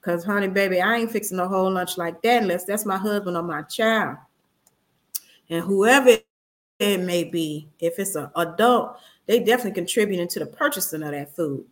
Cause 0.00 0.22
honey, 0.22 0.48
baby, 0.48 0.80
I 0.80 0.96
ain't 0.96 1.10
fixing 1.10 1.38
a 1.38 1.48
whole 1.48 1.72
lunch 1.72 1.96
like 1.96 2.20
that 2.22 2.42
unless 2.42 2.66
that's 2.66 2.84
my 2.84 2.98
husband 2.98 3.36
or 3.38 3.42
my 3.42 3.62
child. 3.62 4.18
And 5.48 5.64
whoever 5.64 6.18
it 6.78 7.00
may 7.00 7.24
be, 7.24 7.68
if 7.80 7.98
it's 7.98 8.14
an 8.14 8.30
adult, 8.36 8.98
they 9.26 9.40
definitely 9.40 9.72
contributing 9.72 10.28
to 10.28 10.38
the 10.38 10.46
purchasing 10.46 11.02
of 11.02 11.12
that 11.12 11.34
food. 11.34 11.64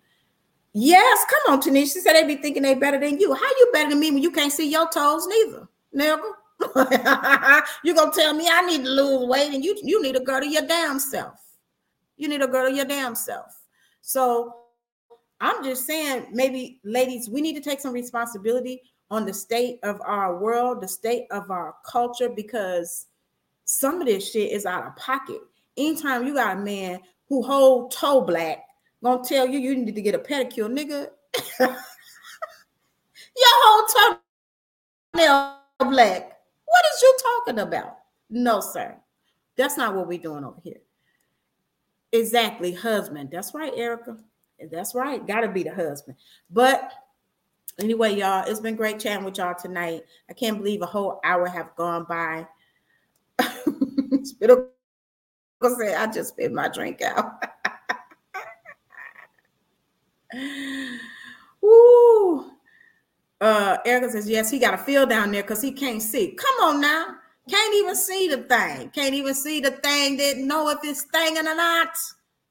Yes, 0.75 1.25
come 1.29 1.55
on, 1.55 1.61
Tanisha. 1.61 1.93
She 1.93 2.01
said 2.01 2.15
they 2.15 2.25
be 2.25 2.37
thinking 2.37 2.63
they 2.63 2.75
better 2.75 2.99
than 2.99 3.19
you. 3.19 3.35
How 3.35 3.49
you 3.59 3.71
better 3.73 3.91
than 3.91 4.01
me 4.01 4.11
when 4.11 4.23
you 4.23 4.31
can't 4.31 4.53
see 4.53 4.71
your 4.71 4.89
toes 4.89 5.27
neither, 5.27 5.69
nigga? 5.95 6.23
you 7.85 7.95
gonna 7.95 8.13
tell 8.13 8.33
me 8.33 8.49
I 8.51 8.63
need 8.65 8.85
to 8.85 8.91
lose 8.91 9.29
weight 9.29 9.53
and 9.53 9.65
you 9.65 9.77
you 9.83 10.01
need 10.01 10.15
to 10.15 10.21
go 10.21 10.41
to 10.41 10.49
your 10.49 10.67
damn 10.67 10.99
self. 10.99 11.41
You 12.17 12.29
need 12.29 12.41
to 12.41 12.47
go 12.47 12.69
to 12.69 12.75
your 12.75 12.85
damn 12.85 13.15
self. 13.15 13.63
So 14.01 14.55
I'm 15.41 15.65
just 15.65 15.87
saying, 15.87 16.29
maybe 16.33 16.81
ladies, 16.85 17.29
we 17.29 17.41
need 17.41 17.55
to 17.55 17.61
take 17.61 17.81
some 17.81 17.93
responsibility 17.93 18.81
on 19.11 19.27
the 19.27 19.35
state 19.35 19.79
of 19.83 20.01
our 20.07 20.39
world, 20.39 20.81
the 20.81 20.89
state 20.89 21.27
of 21.31 21.51
our 21.51 21.75
culture, 21.85 22.29
because 22.29 23.07
some 23.65 24.01
of 24.01 24.07
this 24.07 24.31
shit 24.31 24.53
is 24.53 24.65
out 24.67 24.87
of 24.87 24.97
pocket. 24.97 25.41
Anytime 25.77 26.27
you 26.27 26.35
got 26.35 26.57
a 26.57 26.61
man 26.61 27.01
who 27.33 27.43
hold 27.43 27.91
toe 27.91 28.20
black, 28.20 28.59
gonna 29.03 29.24
tell 29.24 29.49
you 29.49 29.59
you 29.59 29.74
need 29.74 29.95
to 29.95 30.03
get 30.03 30.14
a 30.14 30.18
pedicure, 30.18 30.68
nigga. 30.68 31.09
Your 31.59 31.76
whole 33.41 34.18
toenail 35.14 35.57
black. 35.78 36.39
What 36.66 36.85
is 36.93 37.01
you 37.01 37.16
talking 37.22 37.61
about? 37.61 37.97
No, 38.28 38.61
sir. 38.61 38.95
That's 39.57 39.78
not 39.78 39.95
what 39.95 40.09
we're 40.09 40.18
doing 40.18 40.45
over 40.45 40.61
here. 40.62 40.83
Exactly, 42.12 42.74
husband. 42.74 43.30
That's 43.33 43.55
right, 43.55 43.72
Erica. 43.74 44.18
That's 44.70 44.95
right. 44.95 45.26
Got 45.26 45.41
to 45.41 45.49
be 45.49 45.62
the 45.62 45.74
husband. 45.74 46.18
But 46.51 46.93
anyway, 47.80 48.14
y'all, 48.14 48.47
it's 48.47 48.61
been 48.61 48.76
great 48.76 49.01
chatting 49.01 49.24
with 49.24 49.39
y'all 49.39 49.55
tonight. 49.59 50.03
I 50.28 50.35
can't 50.35 50.59
believe 50.59 50.83
a 50.83 50.87
whole 50.87 51.18
hour 51.24 51.49
have 51.49 51.74
gone 51.76 52.05
by. 52.07 52.47
Spittle 54.22 54.57
say 54.57 54.82
I 55.65 56.07
just 56.13 56.31
spit 56.31 56.53
my 56.53 56.69
drink 56.69 57.03
out. 57.03 57.43
Woo. 61.61 62.51
Uh, 63.41 63.77
Erica 63.85 64.11
says, 64.11 64.29
yes, 64.29 64.51
he 64.51 64.59
got 64.59 64.75
a 64.75 64.79
feel 64.79 65.07
down 65.07 65.33
there 65.33 65.43
because 65.43 65.61
he 65.61 65.73
can't 65.73 66.01
see. 66.01 66.37
Come 66.37 66.69
on 66.69 66.81
now. 66.81 67.17
Can't 67.51 67.75
even 67.75 67.97
see 67.97 68.29
the 68.29 68.39
thing. 68.39 68.91
Can't 68.91 69.15
even 69.15 69.35
see 69.35 69.61
the 69.61 69.73
thing. 69.73 70.17
Didn't 70.17 70.47
know 70.47 70.69
if 70.69 70.79
it's 70.85 71.07
thinging 71.13 71.41
or 71.41 71.55
not. 71.57 71.91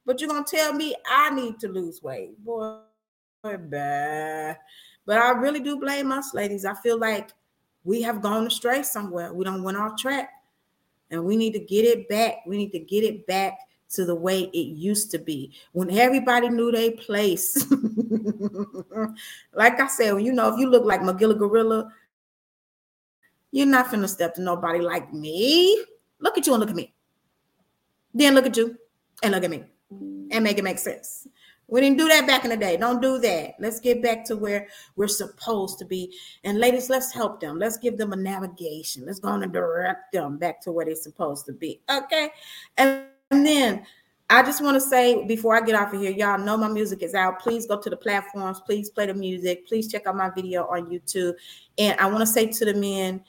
But 0.06 0.20
you're 0.20 0.30
gonna 0.30 0.44
tell 0.46 0.74
me 0.74 0.96
I 1.10 1.30
need 1.30 1.60
to 1.60 1.70
lose 1.70 2.02
weight, 2.04 2.38
boy. 2.44 2.80
Bah. 3.44 4.56
But 5.06 5.18
I 5.18 5.32
really 5.32 5.62
do 5.62 5.80
blame 5.80 6.12
us, 6.12 6.34
ladies. 6.34 6.66
I 6.66 6.74
feel 6.76 7.00
like 7.00 7.32
we 7.84 8.02
have 8.02 8.22
gone 8.22 8.48
astray 8.48 8.84
somewhere. 8.84 9.34
We 9.34 9.46
don't 9.46 9.64
went 9.64 9.78
off 9.78 9.98
track, 9.98 10.30
and 11.12 11.24
we 11.24 11.36
need 11.36 11.54
to 11.54 11.60
get 11.60 11.86
it 11.86 12.10
back. 12.10 12.38
We 12.48 12.58
need 12.58 12.72
to 12.72 12.80
get 12.80 13.04
it 13.04 13.28
back 13.28 13.60
to 13.92 14.06
the 14.06 14.16
way 14.16 14.44
it 14.44 14.58
used 14.58 15.12
to 15.12 15.20
be 15.20 15.54
when 15.74 15.92
everybody 15.92 16.50
knew 16.50 16.72
their 16.72 16.92
place. 16.92 17.66
like 19.54 19.80
I 19.80 19.88
said, 19.88 20.22
you 20.24 20.32
know, 20.32 20.54
if 20.54 20.60
you 20.60 20.70
look 20.70 20.86
like 20.86 21.02
Magilla 21.02 21.38
Gorilla, 21.38 21.92
you're 23.52 23.68
not 23.68 23.92
gonna 23.92 24.08
step 24.08 24.34
to 24.36 24.42
nobody 24.42 24.80
like 24.80 25.14
me. 25.14 25.86
Look 26.20 26.38
at 26.38 26.48
you 26.48 26.54
and 26.54 26.62
look 26.62 26.70
at 26.70 26.76
me. 26.76 26.94
Then 28.14 28.34
look 28.34 28.46
at 28.46 28.56
you 28.56 28.78
and 29.22 29.34
look 29.34 29.44
at 29.44 29.52
me 29.52 29.64
and 30.32 30.44
make 30.44 30.58
it 30.58 30.64
make 30.64 30.80
sense. 30.80 31.28
We 31.72 31.80
didn't 31.80 31.98
do 31.98 32.08
that 32.10 32.28
back 32.28 32.44
in 32.44 32.52
the 32.52 32.58
day. 32.58 32.76
Don't 32.76 33.02
do 33.02 33.18
that. 33.20 33.56
Let's 33.58 33.80
get 33.80 34.04
back 34.04 34.26
to 34.26 34.36
where 34.36 34.68
we're 34.98 35.08
supposed 35.08 35.80
to 35.80 35.86
be. 35.86 36.14
And 36.44 36.60
ladies, 36.60 36.90
let's 36.90 37.14
help 37.14 37.40
them. 37.40 37.58
Let's 37.58 37.78
give 37.78 37.98
them 37.98 38.12
a 38.12 38.18
navigation. 38.18 39.06
Let's 39.06 39.20
go 39.20 39.30
on 39.30 39.42
and 39.42 39.54
direct 39.54 40.12
them 40.12 40.38
back 40.38 40.62
to 40.64 40.72
where 40.74 40.86
they're 40.86 40.96
supposed 40.96 41.46
to 41.46 41.54
be. 41.54 41.80
Okay. 41.90 42.30
And, 42.78 43.06
and 43.32 43.46
then 43.46 43.86
I 44.30 44.44
just 44.44 44.62
want 44.62 44.76
to 44.76 44.82
say 44.82 45.26
before 45.26 45.56
I 45.56 45.62
get 45.66 45.76
off 45.76 45.94
of 45.94 46.02
here, 46.02 46.12
y'all 46.12 46.38
know 46.38 46.58
my 46.58 46.68
music 46.68 47.04
is 47.04 47.16
out. 47.16 47.40
Please 47.40 47.66
go 47.66 47.80
to 47.80 47.90
the 47.90 47.98
platforms. 47.98 48.60
Please 48.60 48.90
play 48.90 49.06
the 49.06 49.14
music. 49.14 49.66
Please 49.66 49.90
check 49.90 50.06
out 50.06 50.18
my 50.18 50.30
video 50.30 50.66
on 50.68 50.88
YouTube. 50.88 51.36
And 51.78 51.98
I 52.02 52.08
want 52.08 52.20
to 52.20 52.28
say 52.28 52.48
to 52.48 52.66
the 52.66 52.74
men 52.74 53.24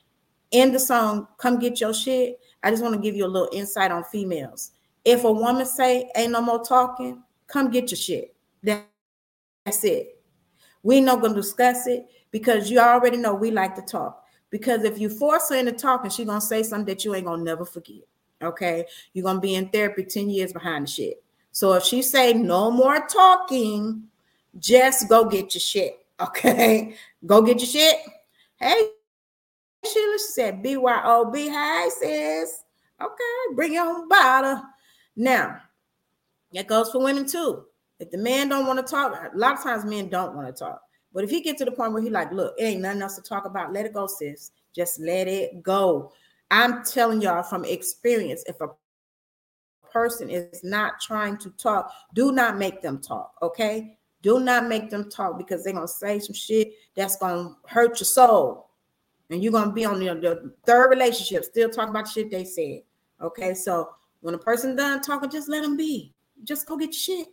in 0.50 0.72
the 0.72 0.80
song, 0.80 1.28
come 1.38 1.60
get 1.60 1.80
your 1.80 1.94
shit. 1.94 2.40
I 2.64 2.70
just 2.70 2.82
want 2.82 2.96
to 2.96 3.00
give 3.00 3.14
you 3.14 3.24
a 3.24 3.28
little 3.28 3.50
insight 3.52 3.92
on 3.92 4.02
females 4.04 4.72
if 5.04 5.24
a 5.24 5.32
woman 5.32 5.66
say 5.66 6.10
ain't 6.16 6.32
no 6.32 6.40
more 6.40 6.64
talking, 6.64 7.22
come 7.52 7.70
get 7.70 7.90
your 7.90 7.98
shit. 7.98 8.34
That's 8.62 9.84
it. 9.84 10.20
We 10.82 11.00
not 11.00 11.20
gonna 11.20 11.34
discuss 11.34 11.86
it 11.86 12.06
because 12.30 12.70
you 12.70 12.78
already 12.80 13.18
know 13.18 13.34
we 13.34 13.50
like 13.50 13.76
to 13.76 13.82
talk. 13.82 14.24
Because 14.50 14.84
if 14.84 14.98
you 14.98 15.08
force 15.08 15.50
her 15.50 15.56
into 15.56 15.72
talking, 15.72 16.10
she 16.10 16.24
gonna 16.24 16.40
say 16.40 16.62
something 16.62 16.86
that 16.86 17.04
you 17.04 17.14
ain't 17.14 17.26
gonna 17.26 17.42
never 17.42 17.64
forget. 17.64 18.02
Okay, 18.42 18.86
you're 19.12 19.22
gonna 19.22 19.40
be 19.40 19.54
in 19.54 19.68
therapy 19.68 20.04
10 20.04 20.28
years 20.30 20.52
behind 20.52 20.86
the 20.86 20.90
shit. 20.90 21.22
So 21.52 21.74
if 21.74 21.84
she 21.84 22.02
say 22.02 22.32
no 22.32 22.70
more 22.70 23.06
talking, 23.06 24.04
just 24.58 25.08
go 25.08 25.24
get 25.26 25.54
your 25.54 25.60
shit. 25.60 25.98
Okay, 26.20 26.94
go 27.26 27.42
get 27.42 27.58
your 27.58 27.66
shit. 27.66 27.96
Hey, 28.54 28.90
Sheila, 29.84 30.18
she 30.18 30.24
said 30.34 30.62
BYOB. 30.62 31.50
Hi, 31.50 31.88
sis. 31.88 32.62
Okay, 33.02 33.54
bring 33.56 33.72
your 33.72 33.86
own 33.86 34.08
bottle. 34.08 34.62
Now, 35.16 35.62
that 36.54 36.66
goes 36.66 36.90
for 36.90 37.02
women 37.02 37.26
too. 37.26 37.64
If 37.98 38.10
the 38.10 38.18
man 38.18 38.48
don't 38.48 38.66
want 38.66 38.84
to 38.84 38.90
talk, 38.90 39.12
a 39.12 39.36
lot 39.36 39.54
of 39.54 39.62
times 39.62 39.84
men 39.84 40.08
don't 40.08 40.34
want 40.34 40.46
to 40.48 40.52
talk. 40.52 40.80
But 41.14 41.24
if 41.24 41.30
he 41.30 41.40
get 41.40 41.58
to 41.58 41.64
the 41.64 41.72
point 41.72 41.92
where 41.92 42.02
he 42.02 42.10
like, 42.10 42.32
look, 42.32 42.54
it 42.58 42.64
ain't 42.64 42.82
nothing 42.82 43.02
else 43.02 43.16
to 43.16 43.22
talk 43.22 43.44
about, 43.44 43.72
let 43.72 43.86
it 43.86 43.92
go, 43.92 44.06
sis. 44.06 44.50
Just 44.74 44.98
let 45.00 45.28
it 45.28 45.62
go. 45.62 46.12
I'm 46.50 46.84
telling 46.84 47.20
y'all 47.20 47.42
from 47.42 47.64
experience, 47.64 48.42
if 48.46 48.60
a 48.60 48.68
person 49.92 50.30
is 50.30 50.64
not 50.64 51.00
trying 51.00 51.36
to 51.38 51.50
talk, 51.50 51.92
do 52.14 52.32
not 52.32 52.56
make 52.56 52.80
them 52.80 53.00
talk. 53.00 53.34
Okay, 53.42 53.98
Do 54.22 54.38
not 54.38 54.68
make 54.68 54.88
them 54.88 55.10
talk 55.10 55.36
because 55.36 55.64
they're 55.64 55.72
gonna 55.72 55.88
say 55.88 56.20
some 56.20 56.34
shit 56.34 56.72
that's 56.94 57.16
gonna 57.16 57.56
hurt 57.66 57.98
your 57.98 58.06
soul. 58.06 58.70
And 59.30 59.42
you're 59.42 59.52
gonna 59.52 59.72
be 59.72 59.84
on 59.84 59.98
the, 59.98 60.14
the 60.14 60.52
third 60.64 60.90
relationship, 60.90 61.44
still 61.44 61.68
talking 61.68 61.90
about 61.90 62.08
shit 62.08 62.30
they 62.30 62.44
said. 62.44 62.82
Okay, 63.20 63.52
so 63.52 63.90
when 64.20 64.34
a 64.34 64.38
person 64.38 64.76
done 64.76 65.00
talking, 65.00 65.30
just 65.30 65.48
let 65.48 65.62
them 65.62 65.76
be. 65.76 66.11
Just 66.44 66.66
go 66.66 66.76
get 66.76 66.94
shit. 66.94 67.28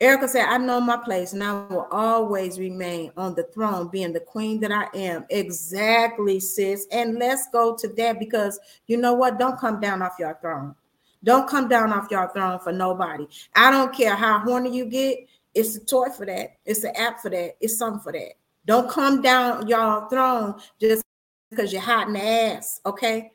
Erica 0.00 0.28
said, 0.28 0.46
I 0.46 0.56
know 0.56 0.80
my 0.80 0.96
place 0.96 1.34
and 1.34 1.44
I 1.44 1.52
will 1.52 1.86
always 1.90 2.58
remain 2.58 3.12
on 3.18 3.34
the 3.34 3.42
throne, 3.42 3.88
being 3.88 4.14
the 4.14 4.20
queen 4.20 4.58
that 4.60 4.72
I 4.72 4.88
am. 4.96 5.26
Exactly, 5.28 6.40
sis. 6.40 6.86
And 6.90 7.18
let's 7.18 7.48
go 7.52 7.76
to 7.76 7.88
that 7.88 8.18
because 8.18 8.58
you 8.86 8.96
know 8.96 9.12
what? 9.12 9.38
Don't 9.38 9.60
come 9.60 9.78
down 9.78 10.00
off 10.00 10.14
your 10.18 10.38
throne. 10.40 10.74
Don't 11.22 11.46
come 11.46 11.68
down 11.68 11.92
off 11.92 12.10
your 12.10 12.32
throne 12.32 12.58
for 12.60 12.72
nobody. 12.72 13.26
I 13.54 13.70
don't 13.70 13.94
care 13.94 14.14
how 14.14 14.38
horny 14.38 14.74
you 14.74 14.86
get. 14.86 15.18
It's 15.54 15.76
a 15.76 15.84
toy 15.84 16.08
for 16.16 16.24
that. 16.24 16.56
It's 16.64 16.82
an 16.84 16.96
app 16.96 17.20
for 17.20 17.28
that. 17.28 17.56
It's 17.60 17.76
something 17.76 18.00
for 18.00 18.12
that. 18.12 18.32
Don't 18.64 18.88
come 18.88 19.20
down 19.20 19.68
your 19.68 20.08
throne 20.08 20.54
just 20.80 21.04
because 21.50 21.74
you're 21.74 21.82
hot 21.82 22.06
in 22.06 22.14
the 22.14 22.22
ass. 22.22 22.80
Okay. 22.86 23.32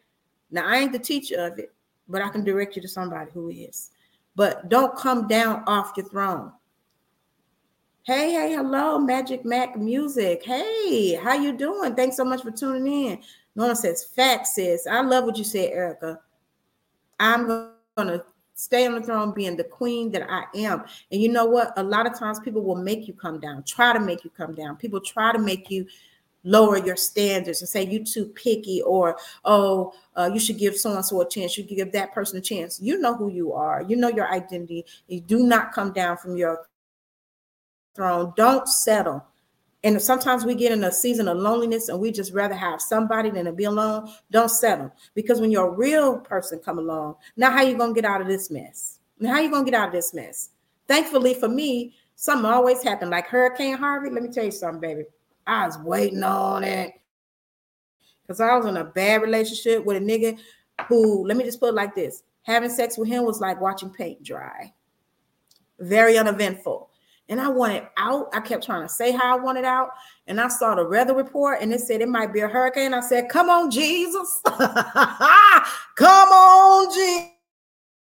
Now 0.50 0.68
I 0.68 0.78
ain't 0.78 0.94
the 0.94 1.00
teacher 1.00 1.46
of 1.46 1.60
it, 1.60 1.72
but 2.08 2.24
I 2.24 2.30
can 2.30 2.44
direct 2.44 2.76
you 2.76 2.82
to 2.82 2.88
somebody 2.88 3.30
who 3.32 3.50
is 3.50 3.92
but 4.36 4.70
don't 4.70 4.98
come 4.98 5.28
down 5.28 5.64
off 5.68 5.94
your 5.96 6.08
throne. 6.08 6.52
Hey, 8.04 8.32
hey, 8.32 8.54
hello, 8.54 9.00
Magic 9.00 9.46
Mac 9.46 9.78
Music. 9.78 10.44
Hey, 10.44 11.16
how 11.16 11.34
you 11.34 11.58
doing? 11.58 11.96
Thanks 11.96 12.18
so 12.18 12.24
much 12.24 12.44
for 12.44 12.52
tuning 12.52 13.08
in. 13.08 13.20
Norma 13.56 13.76
says, 13.76 14.04
"Fact 14.04 14.46
sis. 14.46 14.86
I 14.86 15.02
love 15.02 15.24
what 15.24 15.38
you 15.38 15.44
said, 15.44 15.72
Erica. 15.72 16.20
I'm 17.20 17.72
gonna 17.98 18.24
stay 18.56 18.88
on 18.88 18.96
the 18.96 19.02
throne 19.02 19.34
being 19.34 19.56
the 19.56 19.64
queen 19.64 20.12
that 20.12 20.30
I 20.30 20.46
am. 20.56 20.84
And 21.12 21.22
you 21.22 21.30
know 21.30 21.46
what? 21.46 21.74
A 21.78 21.84
lot 21.84 22.08
of 22.08 22.18
times 22.18 22.40
people 22.40 22.62
will 22.62 22.76
make 22.76 23.08
you 23.08 23.14
come 23.14 23.40
down, 23.40 23.64
try 23.64 23.94
to 23.94 24.00
make 24.00 24.24
you 24.24 24.30
come 24.32 24.56
down. 24.56 24.78
People 24.78 25.00
try 25.02 25.32
to 25.32 25.40
make 25.40 25.70
you 25.70 25.86
lower 26.46 26.78
your 26.78 26.96
standards 26.96 27.62
and 27.62 27.68
say 27.68 27.84
you 27.84 28.06
too 28.06 28.28
picky 28.28 28.82
or 28.84 29.18
oh 29.44 29.94
uh, 30.16 30.30
you 30.32 30.40
should 30.40 30.58
give 30.58 30.78
so 30.78 30.94
and 30.96 31.04
so 31.04 31.20
a 31.20 31.28
chance 31.28 31.58
you 31.58 31.64
give 31.64 31.92
that 31.92 32.14
person 32.14 32.38
a 32.38 32.42
chance. 32.42 32.80
You 32.80 33.00
know 33.00 33.16
who 33.16 33.30
you 33.30 33.52
are 33.52 33.82
you 33.82 33.96
know 33.96 34.10
your 34.10 34.32
identity 34.32 34.86
you 35.08 35.20
do 35.20 35.40
not 35.40 35.74
come 35.74 35.92
down 35.92 36.18
from 36.18 36.38
your 36.38 36.68
throne 37.96 38.34
don't 38.38 38.68
settle. 38.68 39.26
And 39.84 40.02
sometimes 40.02 40.46
we 40.46 40.56
get 40.56 40.72
in 40.72 40.84
a 40.84 40.92
season 40.92 41.28
of 41.28 41.38
loneliness 41.38 41.90
and 41.90 42.00
we 42.00 42.12
just 42.12 42.34
rather 42.34 42.56
have 42.56 42.82
somebody 42.82 43.30
than 43.30 43.46
to 43.46 43.52
be 43.52 43.66
alone 43.66 44.12
don't 44.32 44.50
settle. 44.50 44.92
Because 45.14 45.40
when 45.40 45.52
your 45.52 45.76
real 45.76 46.18
person 46.20 46.60
come 46.60 46.80
along 46.80 47.16
now 47.38 47.52
how 47.52 47.62
you 47.62 47.78
gonna 47.78 47.94
get 47.94 48.06
out 48.06 48.22
of 48.22 48.28
this 48.28 48.50
mess? 48.50 49.00
Now 49.20 49.34
how 49.34 49.40
you 49.40 49.50
gonna 49.50 49.66
get 49.66 49.74
out 49.74 49.88
of 49.90 49.94
this 49.94 50.14
mess? 50.14 50.50
Thankfully 50.88 51.34
for 51.34 51.50
me 51.50 51.96
something 52.16 52.46
always 52.46 52.82
happened 52.82 53.12
like 53.12 53.28
hurricane 53.28 53.78
harvey 53.78 54.10
let 54.10 54.24
me 54.24 54.30
tell 54.30 54.46
you 54.46 54.52
something 54.52 54.80
baby 54.80 55.04
I 55.48 55.66
was 55.66 55.78
waiting 55.80 56.24
on 56.24 56.64
it. 56.64 56.94
Because 58.22 58.40
I 58.40 58.56
was 58.56 58.66
in 58.66 58.78
a 58.78 58.84
bad 58.84 59.22
relationship 59.22 59.86
with 59.86 59.98
a 59.98 60.00
nigga 60.00 60.40
who, 60.88 61.26
let 61.28 61.38
me 61.38 61.44
just 61.44 61.60
put 61.60 61.70
it 61.70 61.76
like 61.76 61.94
this 61.94 62.24
having 62.46 62.70
sex 62.70 62.98
with 62.98 63.08
him 63.08 63.26
was 63.26 63.42
like 63.42 63.60
watching 63.60 63.90
paint 63.90 64.24
dry, 64.24 64.72
very 65.80 66.18
uneventful. 66.18 66.90
And 67.28 67.42
I 67.42 67.48
wanted 67.48 67.88
out. 67.98 68.30
I 68.34 68.40
kept 68.40 68.64
trying 68.64 68.84
to 68.84 68.90
say 68.90 69.12
how 69.12 69.36
I 69.36 69.42
wanted 69.42 69.66
out. 69.66 69.90
And 70.28 70.40
I 70.40 70.48
saw 70.48 70.76
the 70.76 70.88
weather 70.88 71.16
report 71.16 71.58
and 71.60 71.74
it 71.74 71.82
said 71.82 72.02
it 72.02 72.08
might 72.08 72.32
be 72.32 72.42
a 72.42 72.48
hurricane. 72.48 72.94
I 72.94 73.00
said, 73.00 73.30
Come 73.30 73.50
on, 73.50 73.72
Jesus. 73.72 74.42
Come 74.46 76.30
on, 76.30 77.28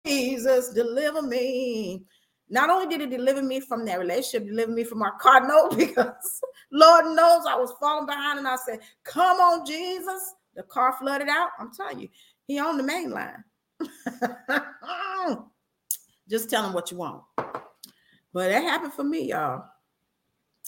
Jesus, 0.05 0.69
deliver 0.69 1.21
me. 1.21 2.05
Not 2.51 2.69
only 2.69 2.85
did 2.85 3.01
it 3.01 3.09
deliver 3.09 3.41
me 3.41 3.61
from 3.61 3.85
that 3.85 3.97
relationship, 3.97 4.45
deliver 4.45 4.73
me 4.73 4.83
from 4.83 4.99
my 4.99 5.11
car 5.19 5.47
note 5.47 5.77
because 5.77 6.41
Lord 6.71 7.05
knows 7.05 7.45
I 7.47 7.55
was 7.55 7.73
falling 7.79 8.05
behind 8.05 8.39
and 8.39 8.47
I 8.47 8.57
said, 8.57 8.79
Come 9.03 9.37
on, 9.39 9.65
Jesus. 9.65 10.35
The 10.55 10.63
car 10.63 10.93
flooded 10.99 11.29
out. 11.29 11.49
I'm 11.57 11.71
telling 11.73 12.01
you, 12.01 12.09
he 12.45 12.59
on 12.59 12.75
the 12.75 12.83
main 12.83 13.09
line. 13.09 13.43
Just 16.29 16.49
tell 16.49 16.65
him 16.65 16.73
what 16.73 16.91
you 16.91 16.97
want. 16.97 17.23
But 17.37 18.49
that 18.49 18.63
happened 18.63 18.93
for 18.93 19.03
me, 19.03 19.29
y'all. 19.29 19.65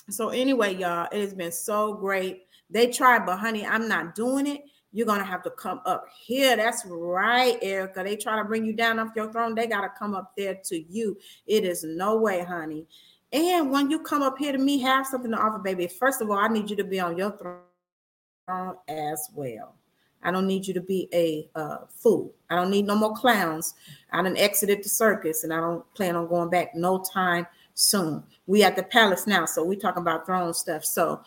So, 0.09 0.29
anyway, 0.29 0.75
y'all, 0.75 1.09
it 1.11 1.19
has 1.19 1.33
been 1.33 1.51
so 1.51 1.93
great. 1.95 2.43
They 2.69 2.87
tried, 2.87 3.25
but 3.25 3.39
honey, 3.39 3.65
I'm 3.65 3.89
not 3.89 4.15
doing 4.15 4.47
it 4.47 4.61
you're 4.93 5.07
gonna 5.07 5.25
have 5.25 5.43
to 5.43 5.49
come 5.49 5.81
up 5.85 6.05
here. 6.15 6.55
That's 6.55 6.85
right, 6.85 7.57
Erica. 7.61 8.03
They 8.03 8.15
try 8.15 8.37
to 8.37 8.45
bring 8.45 8.63
you 8.63 8.73
down 8.73 8.99
off 8.99 9.09
your 9.15 9.31
throne. 9.31 9.55
They 9.55 9.67
gotta 9.67 9.89
come 9.97 10.13
up 10.13 10.33
there 10.37 10.55
to 10.65 10.81
you. 10.81 11.17
It 11.47 11.65
is 11.65 11.83
no 11.83 12.17
way, 12.17 12.43
honey. 12.43 12.85
And 13.33 13.71
when 13.71 13.89
you 13.89 13.99
come 13.99 14.21
up 14.21 14.37
here 14.37 14.51
to 14.51 14.59
me, 14.59 14.79
have 14.81 15.07
something 15.07 15.31
to 15.31 15.37
offer, 15.37 15.57
baby. 15.57 15.87
First 15.87 16.21
of 16.21 16.29
all, 16.29 16.37
I 16.37 16.47
need 16.47 16.69
you 16.69 16.75
to 16.75 16.83
be 16.83 16.99
on 16.99 17.17
your 17.17 17.31
throne 17.31 18.75
as 18.87 19.27
well. 19.33 19.75
I 20.21 20.31
don't 20.31 20.47
need 20.47 20.67
you 20.67 20.73
to 20.75 20.81
be 20.81 21.09
a 21.13 21.49
uh, 21.55 21.79
fool. 21.89 22.33
I 22.49 22.55
don't 22.55 22.69
need 22.69 22.85
no 22.85 22.95
more 22.95 23.15
clowns. 23.15 23.73
I 24.11 24.21
done 24.21 24.37
exited 24.37 24.83
the 24.83 24.89
circus, 24.89 25.43
and 25.43 25.51
I 25.51 25.59
don't 25.59 25.83
plan 25.95 26.15
on 26.15 26.27
going 26.27 26.49
back 26.49 26.75
no 26.75 26.99
time 26.99 27.47
soon. 27.73 28.23
We 28.45 28.63
at 28.63 28.75
the 28.75 28.83
palace 28.83 29.27
now, 29.27 29.45
so 29.45 29.63
we 29.63 29.75
talking 29.75 30.01
about 30.01 30.25
throne 30.25 30.53
stuff. 30.53 30.85
So 30.85 31.23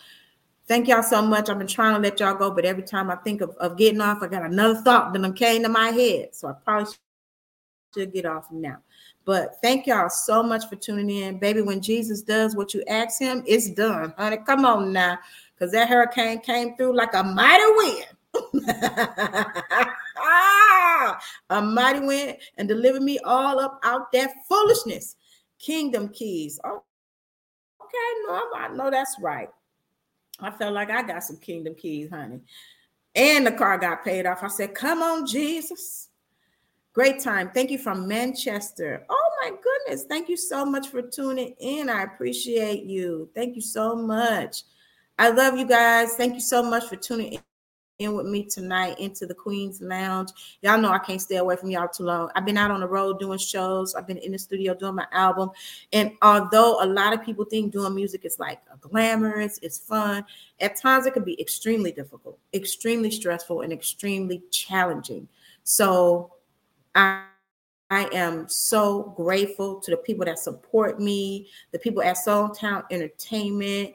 Thank 0.67 0.89
y'all 0.89 1.03
so 1.03 1.23
much. 1.23 1.49
I've 1.49 1.59
been 1.59 1.69
trying 1.69 1.95
to 1.95 2.01
let 2.01 2.19
y'all 2.19 2.35
go, 2.35 2.51
but 2.51 2.64
every 2.64 2.83
time 2.83 3.09
I 3.09 3.17
think 3.17 3.41
of, 3.41 3.51
of 3.57 3.77
getting 3.77 4.01
off, 4.01 4.23
I 4.23 4.27
got 4.27 4.43
another 4.43 4.81
thought 4.83 5.12
that 5.12 5.37
came 5.37 5.62
to 5.62 5.69
my 5.69 5.91
head. 5.91 6.35
So 6.35 6.49
I 6.49 6.53
probably 6.64 6.93
should 7.95 8.12
get 8.12 8.27
off 8.27 8.51
now. 8.51 8.79
But 9.25 9.57
thank 9.62 9.87
y'all 9.87 10.09
so 10.09 10.43
much 10.43 10.69
for 10.69 10.75
tuning 10.77 11.11
in. 11.11 11.39
Baby, 11.39 11.62
when 11.62 11.81
Jesus 11.81 12.21
does 12.23 12.57
what 12.57 12.75
you 12.75 12.83
ask 12.89 13.21
him, 13.21 13.45
it's 13.47 13.71
done. 13.71 14.12
Honey, 14.19 14.39
come 14.39 14.64
on 14.64 14.93
now. 14.93 15.19
Because 15.55 15.73
that 15.73 15.89
hurricane 15.89 16.41
came 16.41 16.77
through 16.77 16.97
like 16.97 17.14
a 17.14 17.23
mighty 17.23 17.64
wind. 17.77 18.07
a 21.51 21.62
mighty 21.62 22.01
wind 22.01 22.37
and 22.59 22.69
delivered 22.69 23.03
me 23.03 23.19
all 23.21 23.61
up 23.61 23.81
out 23.85 24.11
that 24.12 24.31
foolishness. 24.49 25.17
Kingdom 25.59 26.09
keys. 26.09 26.61
Oh, 26.64 26.83
okay, 27.83 27.97
no, 28.27 28.43
I 28.57 28.69
know 28.75 28.91
that's 28.91 29.17
right. 29.21 29.49
I 30.41 30.51
felt 30.51 30.74
like 30.74 30.91
I 30.91 31.03
got 31.03 31.24
some 31.24 31.39
kingdom 31.39 31.74
keys, 31.74 32.11
honey. 32.11 32.41
And 33.14 33.47
the 33.47 33.53
car 33.53 33.78
got 33.78 34.05
paid 34.05 34.26
off. 34.26 34.43
I 34.43 34.49
said, 34.49 34.74
Come 34.74 35.03
on, 35.03 35.26
Jesus. 35.26 36.09
Great 36.93 37.20
time. 37.20 37.51
Thank 37.53 37.70
you 37.70 37.78
from 37.78 38.09
Manchester. 38.09 39.05
Oh 39.09 39.30
my 39.43 39.51
goodness. 39.51 40.05
Thank 40.05 40.28
you 40.28 40.37
so 40.37 40.64
much 40.64 40.89
for 40.89 41.03
tuning 41.03 41.55
in. 41.61 41.91
I 41.91 42.05
appreciate 42.05 42.84
you. 42.84 43.28
Thank 43.34 43.55
you 43.55 43.61
so 43.61 43.95
much. 43.95 44.62
I 45.18 45.30
love 45.30 45.59
you 45.59 45.66
guys. 45.66 46.14
Thank 46.14 46.34
you 46.34 46.41
so 46.41 46.62
much 46.62 46.84
for 46.84 46.97
tuning 46.97 47.34
in 47.34 47.41
in 47.99 48.14
with 48.14 48.26
me 48.26 48.44
tonight 48.44 48.99
into 48.99 49.24
the 49.26 49.34
Queen's 49.34 49.80
Lounge. 49.80 50.30
Y'all 50.61 50.78
know 50.78 50.90
I 50.90 50.99
can't 50.99 51.20
stay 51.20 51.36
away 51.36 51.57
from 51.57 51.70
y'all 51.70 51.88
too 51.88 52.05
long. 52.05 52.30
I've 52.34 52.44
been 52.44 52.59
out 52.59 52.70
on 52.70 52.80
the 52.80 52.86
road 52.86 53.18
doing 53.18 53.38
shows. 53.38 53.94
I've 53.94 54.07
been 54.07 54.18
in 54.18 54.32
the 54.32 54.38
studio 54.38 54.74
doing 54.74 54.94
my 54.94 55.07
album. 55.12 55.51
And 55.92 56.12
although 56.20 56.82
a 56.82 56.86
lot 56.86 57.14
of 57.14 57.24
people 57.24 57.47
think 57.47 57.72
doing 57.72 57.94
music 57.94 58.26
is 58.26 58.38
like 58.38 58.61
glamorous, 58.80 59.59
it's 59.62 59.78
fun, 59.78 60.24
at 60.61 60.76
times 60.76 61.07
it 61.07 61.14
can 61.14 61.24
be 61.24 61.40
extremely 61.40 61.90
difficult, 61.90 62.38
extremely 62.53 63.11
stressful, 63.11 63.62
and 63.62 63.72
extremely 63.72 64.42
challenging. 64.51 65.26
So 65.64 66.34
I 66.94 67.22
I 67.88 68.09
am 68.12 68.49
so 68.49 69.14
grateful 69.16 69.78
to 69.80 69.92
the 69.92 69.97
people 69.97 70.24
that 70.24 70.40
support 70.40 71.01
me, 71.01 71.47
the 71.70 71.78
people 71.78 72.03
at 72.03 72.18
Soul 72.18 72.49
Town 72.49 72.82
Entertainment. 72.90 73.94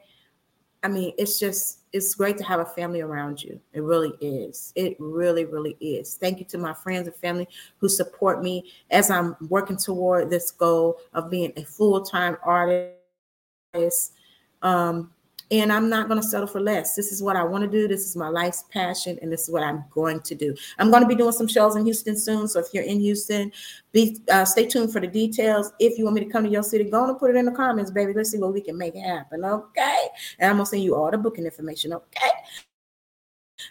I 0.83 0.87
mean, 0.87 1.13
it's 1.17 1.39
just 1.39 1.79
it's 1.93 2.15
great 2.15 2.37
to 2.37 2.43
have 2.43 2.59
a 2.59 2.65
family 2.65 3.01
around 3.01 3.43
you. 3.43 3.59
It 3.73 3.81
really 3.83 4.13
is. 4.19 4.71
It 4.75 4.95
really, 4.99 5.45
really 5.45 5.77
is. 5.79 6.15
Thank 6.15 6.39
you 6.39 6.45
to 6.45 6.57
my 6.57 6.73
friends 6.73 7.07
and 7.07 7.15
family 7.17 7.47
who 7.77 7.89
support 7.89 8.41
me 8.41 8.71
as 8.89 9.11
I'm 9.11 9.35
working 9.49 9.77
toward 9.77 10.29
this 10.29 10.51
goal 10.51 10.99
of 11.13 11.29
being 11.29 11.53
a 11.57 11.63
full 11.63 12.01
time 12.01 12.37
artist. 12.43 14.13
Um, 14.61 15.11
and 15.51 15.71
I'm 15.71 15.89
not 15.89 16.07
going 16.07 16.19
to 16.19 16.25
settle 16.25 16.47
for 16.47 16.61
less. 16.61 16.95
This 16.95 17.11
is 17.11 17.21
what 17.21 17.35
I 17.35 17.43
want 17.43 17.63
to 17.63 17.69
do. 17.69 17.87
This 17.87 18.05
is 18.05 18.15
my 18.15 18.29
life's 18.29 18.63
passion, 18.71 19.19
and 19.21 19.31
this 19.31 19.43
is 19.43 19.49
what 19.49 19.63
I'm 19.63 19.83
going 19.91 20.21
to 20.21 20.33
do. 20.33 20.55
I'm 20.79 20.89
going 20.89 21.03
to 21.03 21.07
be 21.07 21.15
doing 21.15 21.33
some 21.33 21.47
shows 21.47 21.75
in 21.75 21.83
Houston 21.83 22.17
soon. 22.17 22.47
So 22.47 22.59
if 22.59 22.67
you're 22.73 22.83
in 22.83 23.01
Houston, 23.01 23.51
be 23.91 24.17
uh, 24.31 24.45
stay 24.45 24.65
tuned 24.65 24.93
for 24.93 25.01
the 25.01 25.07
details. 25.07 25.73
If 25.79 25.97
you 25.97 26.05
want 26.05 26.15
me 26.15 26.23
to 26.23 26.31
come 26.31 26.45
to 26.45 26.49
your 26.49 26.63
city, 26.63 26.85
go 26.85 27.07
and 27.07 27.19
put 27.19 27.31
it 27.31 27.35
in 27.35 27.45
the 27.45 27.51
comments, 27.51 27.91
baby. 27.91 28.13
Let's 28.13 28.31
see 28.31 28.39
what 28.39 28.53
we 28.53 28.61
can 28.61 28.77
make 28.77 28.95
happen. 28.95 29.43
Okay, 29.43 30.07
and 30.39 30.49
I'm 30.49 30.55
gonna 30.57 30.65
send 30.65 30.83
you 30.83 30.95
all 30.95 31.11
the 31.11 31.17
booking 31.17 31.45
information. 31.45 31.93
Okay. 31.93 32.29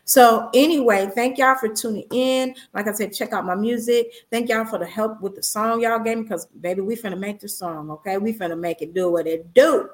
So 0.05 0.51
anyway, 0.55 1.11
thank 1.14 1.39
y'all 1.39 1.57
for 1.57 1.68
tuning 1.68 2.07
in. 2.12 2.55
Like 2.74 2.87
I 2.87 2.93
said, 2.93 3.12
check 3.12 3.33
out 3.33 3.45
my 3.45 3.55
music. 3.55 4.12
Thank 4.31 4.49
y'all 4.49 4.64
for 4.64 4.78
the 4.78 4.87
help 4.87 5.20
with 5.20 5.35
the 5.35 5.43
song 5.43 5.81
y'all 5.81 5.99
gave 5.99 6.18
me 6.18 6.22
because 6.24 6.47
baby, 6.47 6.81
we 6.81 6.95
finna 6.95 7.18
make 7.18 7.41
the 7.41 7.49
song. 7.49 7.91
Okay, 7.91 8.18
we 8.18 8.33
finna 8.33 8.59
make 8.59 8.83
it 8.83 8.95
do 8.95 9.11
what 9.11 9.26
it 9.26 9.53
do. 9.55 9.89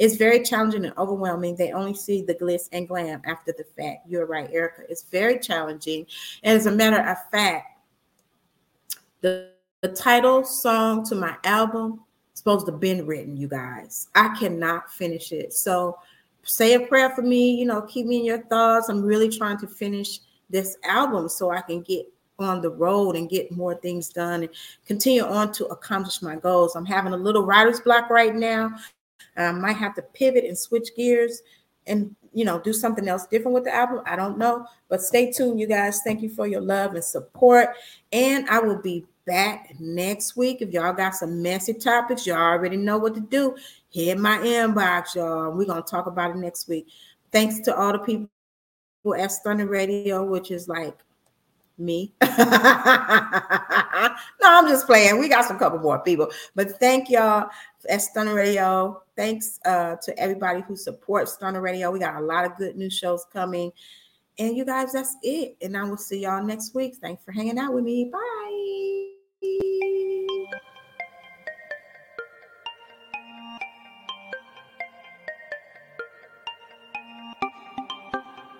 It's 0.00 0.16
very 0.16 0.42
challenging 0.42 0.86
and 0.86 0.96
overwhelming. 0.96 1.56
They 1.56 1.72
only 1.72 1.92
see 1.92 2.22
the 2.22 2.34
glitz 2.34 2.70
and 2.72 2.88
glam 2.88 3.20
after 3.26 3.52
the 3.52 3.64
fact. 3.76 4.08
You're 4.08 4.24
right, 4.24 4.48
Erica. 4.50 4.84
It's 4.88 5.02
very 5.02 5.38
challenging. 5.38 6.06
And 6.42 6.56
as 6.56 6.64
a 6.64 6.72
matter 6.72 7.06
of 7.06 7.18
fact, 7.30 7.78
the, 9.20 9.50
the 9.82 9.88
title 9.88 10.42
song 10.42 11.04
to 11.04 11.14
my 11.14 11.36
album 11.44 12.00
supposed 12.32 12.64
to 12.64 12.72
been 12.72 13.04
written, 13.04 13.36
you 13.36 13.46
guys. 13.46 14.08
I 14.14 14.34
cannot 14.38 14.90
finish 14.90 15.32
it. 15.32 15.52
So 15.52 15.98
say 16.44 16.72
a 16.72 16.80
prayer 16.80 17.10
for 17.10 17.20
me, 17.20 17.50
you 17.50 17.66
know, 17.66 17.82
keep 17.82 18.06
me 18.06 18.20
in 18.20 18.24
your 18.24 18.42
thoughts. 18.44 18.88
I'm 18.88 19.02
really 19.02 19.28
trying 19.28 19.58
to 19.58 19.66
finish 19.66 20.20
this 20.48 20.78
album 20.82 21.28
so 21.28 21.50
I 21.50 21.60
can 21.60 21.82
get 21.82 22.06
on 22.38 22.62
the 22.62 22.70
road 22.70 23.16
and 23.16 23.28
get 23.28 23.52
more 23.52 23.74
things 23.74 24.08
done 24.08 24.44
and 24.44 24.50
continue 24.86 25.24
on 25.24 25.52
to 25.52 25.66
accomplish 25.66 26.22
my 26.22 26.36
goals. 26.36 26.74
I'm 26.74 26.86
having 26.86 27.12
a 27.12 27.18
little 27.18 27.44
writer's 27.44 27.80
block 27.80 28.08
right 28.08 28.34
now. 28.34 28.70
I 29.36 29.52
might 29.52 29.76
have 29.76 29.94
to 29.94 30.02
pivot 30.02 30.44
and 30.44 30.58
switch 30.58 30.88
gears 30.96 31.42
and 31.86 32.14
you 32.32 32.44
know 32.44 32.60
do 32.60 32.72
something 32.72 33.08
else 33.08 33.26
different 33.26 33.54
with 33.54 33.64
the 33.64 33.74
album. 33.74 34.02
I 34.06 34.16
don't 34.16 34.38
know, 34.38 34.66
but 34.88 35.02
stay 35.02 35.32
tuned, 35.32 35.60
you 35.60 35.66
guys. 35.66 36.00
Thank 36.04 36.22
you 36.22 36.28
for 36.28 36.46
your 36.46 36.60
love 36.60 36.94
and 36.94 37.04
support. 37.04 37.70
And 38.12 38.48
I 38.48 38.60
will 38.60 38.80
be 38.80 39.04
back 39.26 39.74
next 39.78 40.36
week. 40.36 40.60
If 40.60 40.70
y'all 40.70 40.92
got 40.92 41.14
some 41.14 41.42
messy 41.42 41.74
topics, 41.74 42.26
y'all 42.26 42.36
already 42.36 42.76
know 42.76 42.98
what 42.98 43.14
to 43.14 43.20
do. 43.20 43.56
Hit 43.90 44.18
my 44.18 44.38
inbox, 44.38 45.14
y'all. 45.14 45.50
We're 45.50 45.66
gonna 45.66 45.82
talk 45.82 46.06
about 46.06 46.30
it 46.30 46.36
next 46.36 46.68
week. 46.68 46.86
Thanks 47.32 47.60
to 47.60 47.76
all 47.76 47.92
the 47.92 47.98
people 47.98 48.28
at 49.16 49.32
Stunning 49.32 49.68
Radio, 49.68 50.24
which 50.24 50.50
is 50.50 50.68
like 50.68 50.98
me. 51.78 52.12
no, 52.22 52.28
I'm 54.42 54.68
just 54.68 54.86
playing. 54.86 55.18
We 55.18 55.28
got 55.28 55.46
some 55.46 55.58
couple 55.58 55.78
more 55.78 55.98
people, 56.00 56.30
but 56.54 56.78
thank 56.78 57.08
y'all 57.10 57.48
at 57.88 58.02
Stunning 58.02 58.34
Radio 58.34 59.02
thanks 59.20 59.60
uh, 59.66 59.96
to 59.96 60.18
everybody 60.18 60.62
who 60.62 60.74
supports 60.74 61.34
Stunner 61.34 61.60
Radio. 61.60 61.90
We 61.90 61.98
got 61.98 62.16
a 62.16 62.24
lot 62.24 62.46
of 62.46 62.56
good 62.56 62.74
new 62.74 62.88
shows 62.88 63.26
coming. 63.30 63.70
And 64.38 64.56
you 64.56 64.64
guys, 64.64 64.94
that's 64.94 65.14
it. 65.22 65.58
And 65.60 65.76
I 65.76 65.84
will 65.84 65.98
see 65.98 66.22
y'all 66.22 66.42
next 66.42 66.74
week. 66.74 66.96
Thanks 67.02 67.22
for 67.22 67.32
hanging 67.32 67.58
out 67.58 67.74
with 67.74 67.84
me. 67.84 68.10
Bye. 68.10 69.79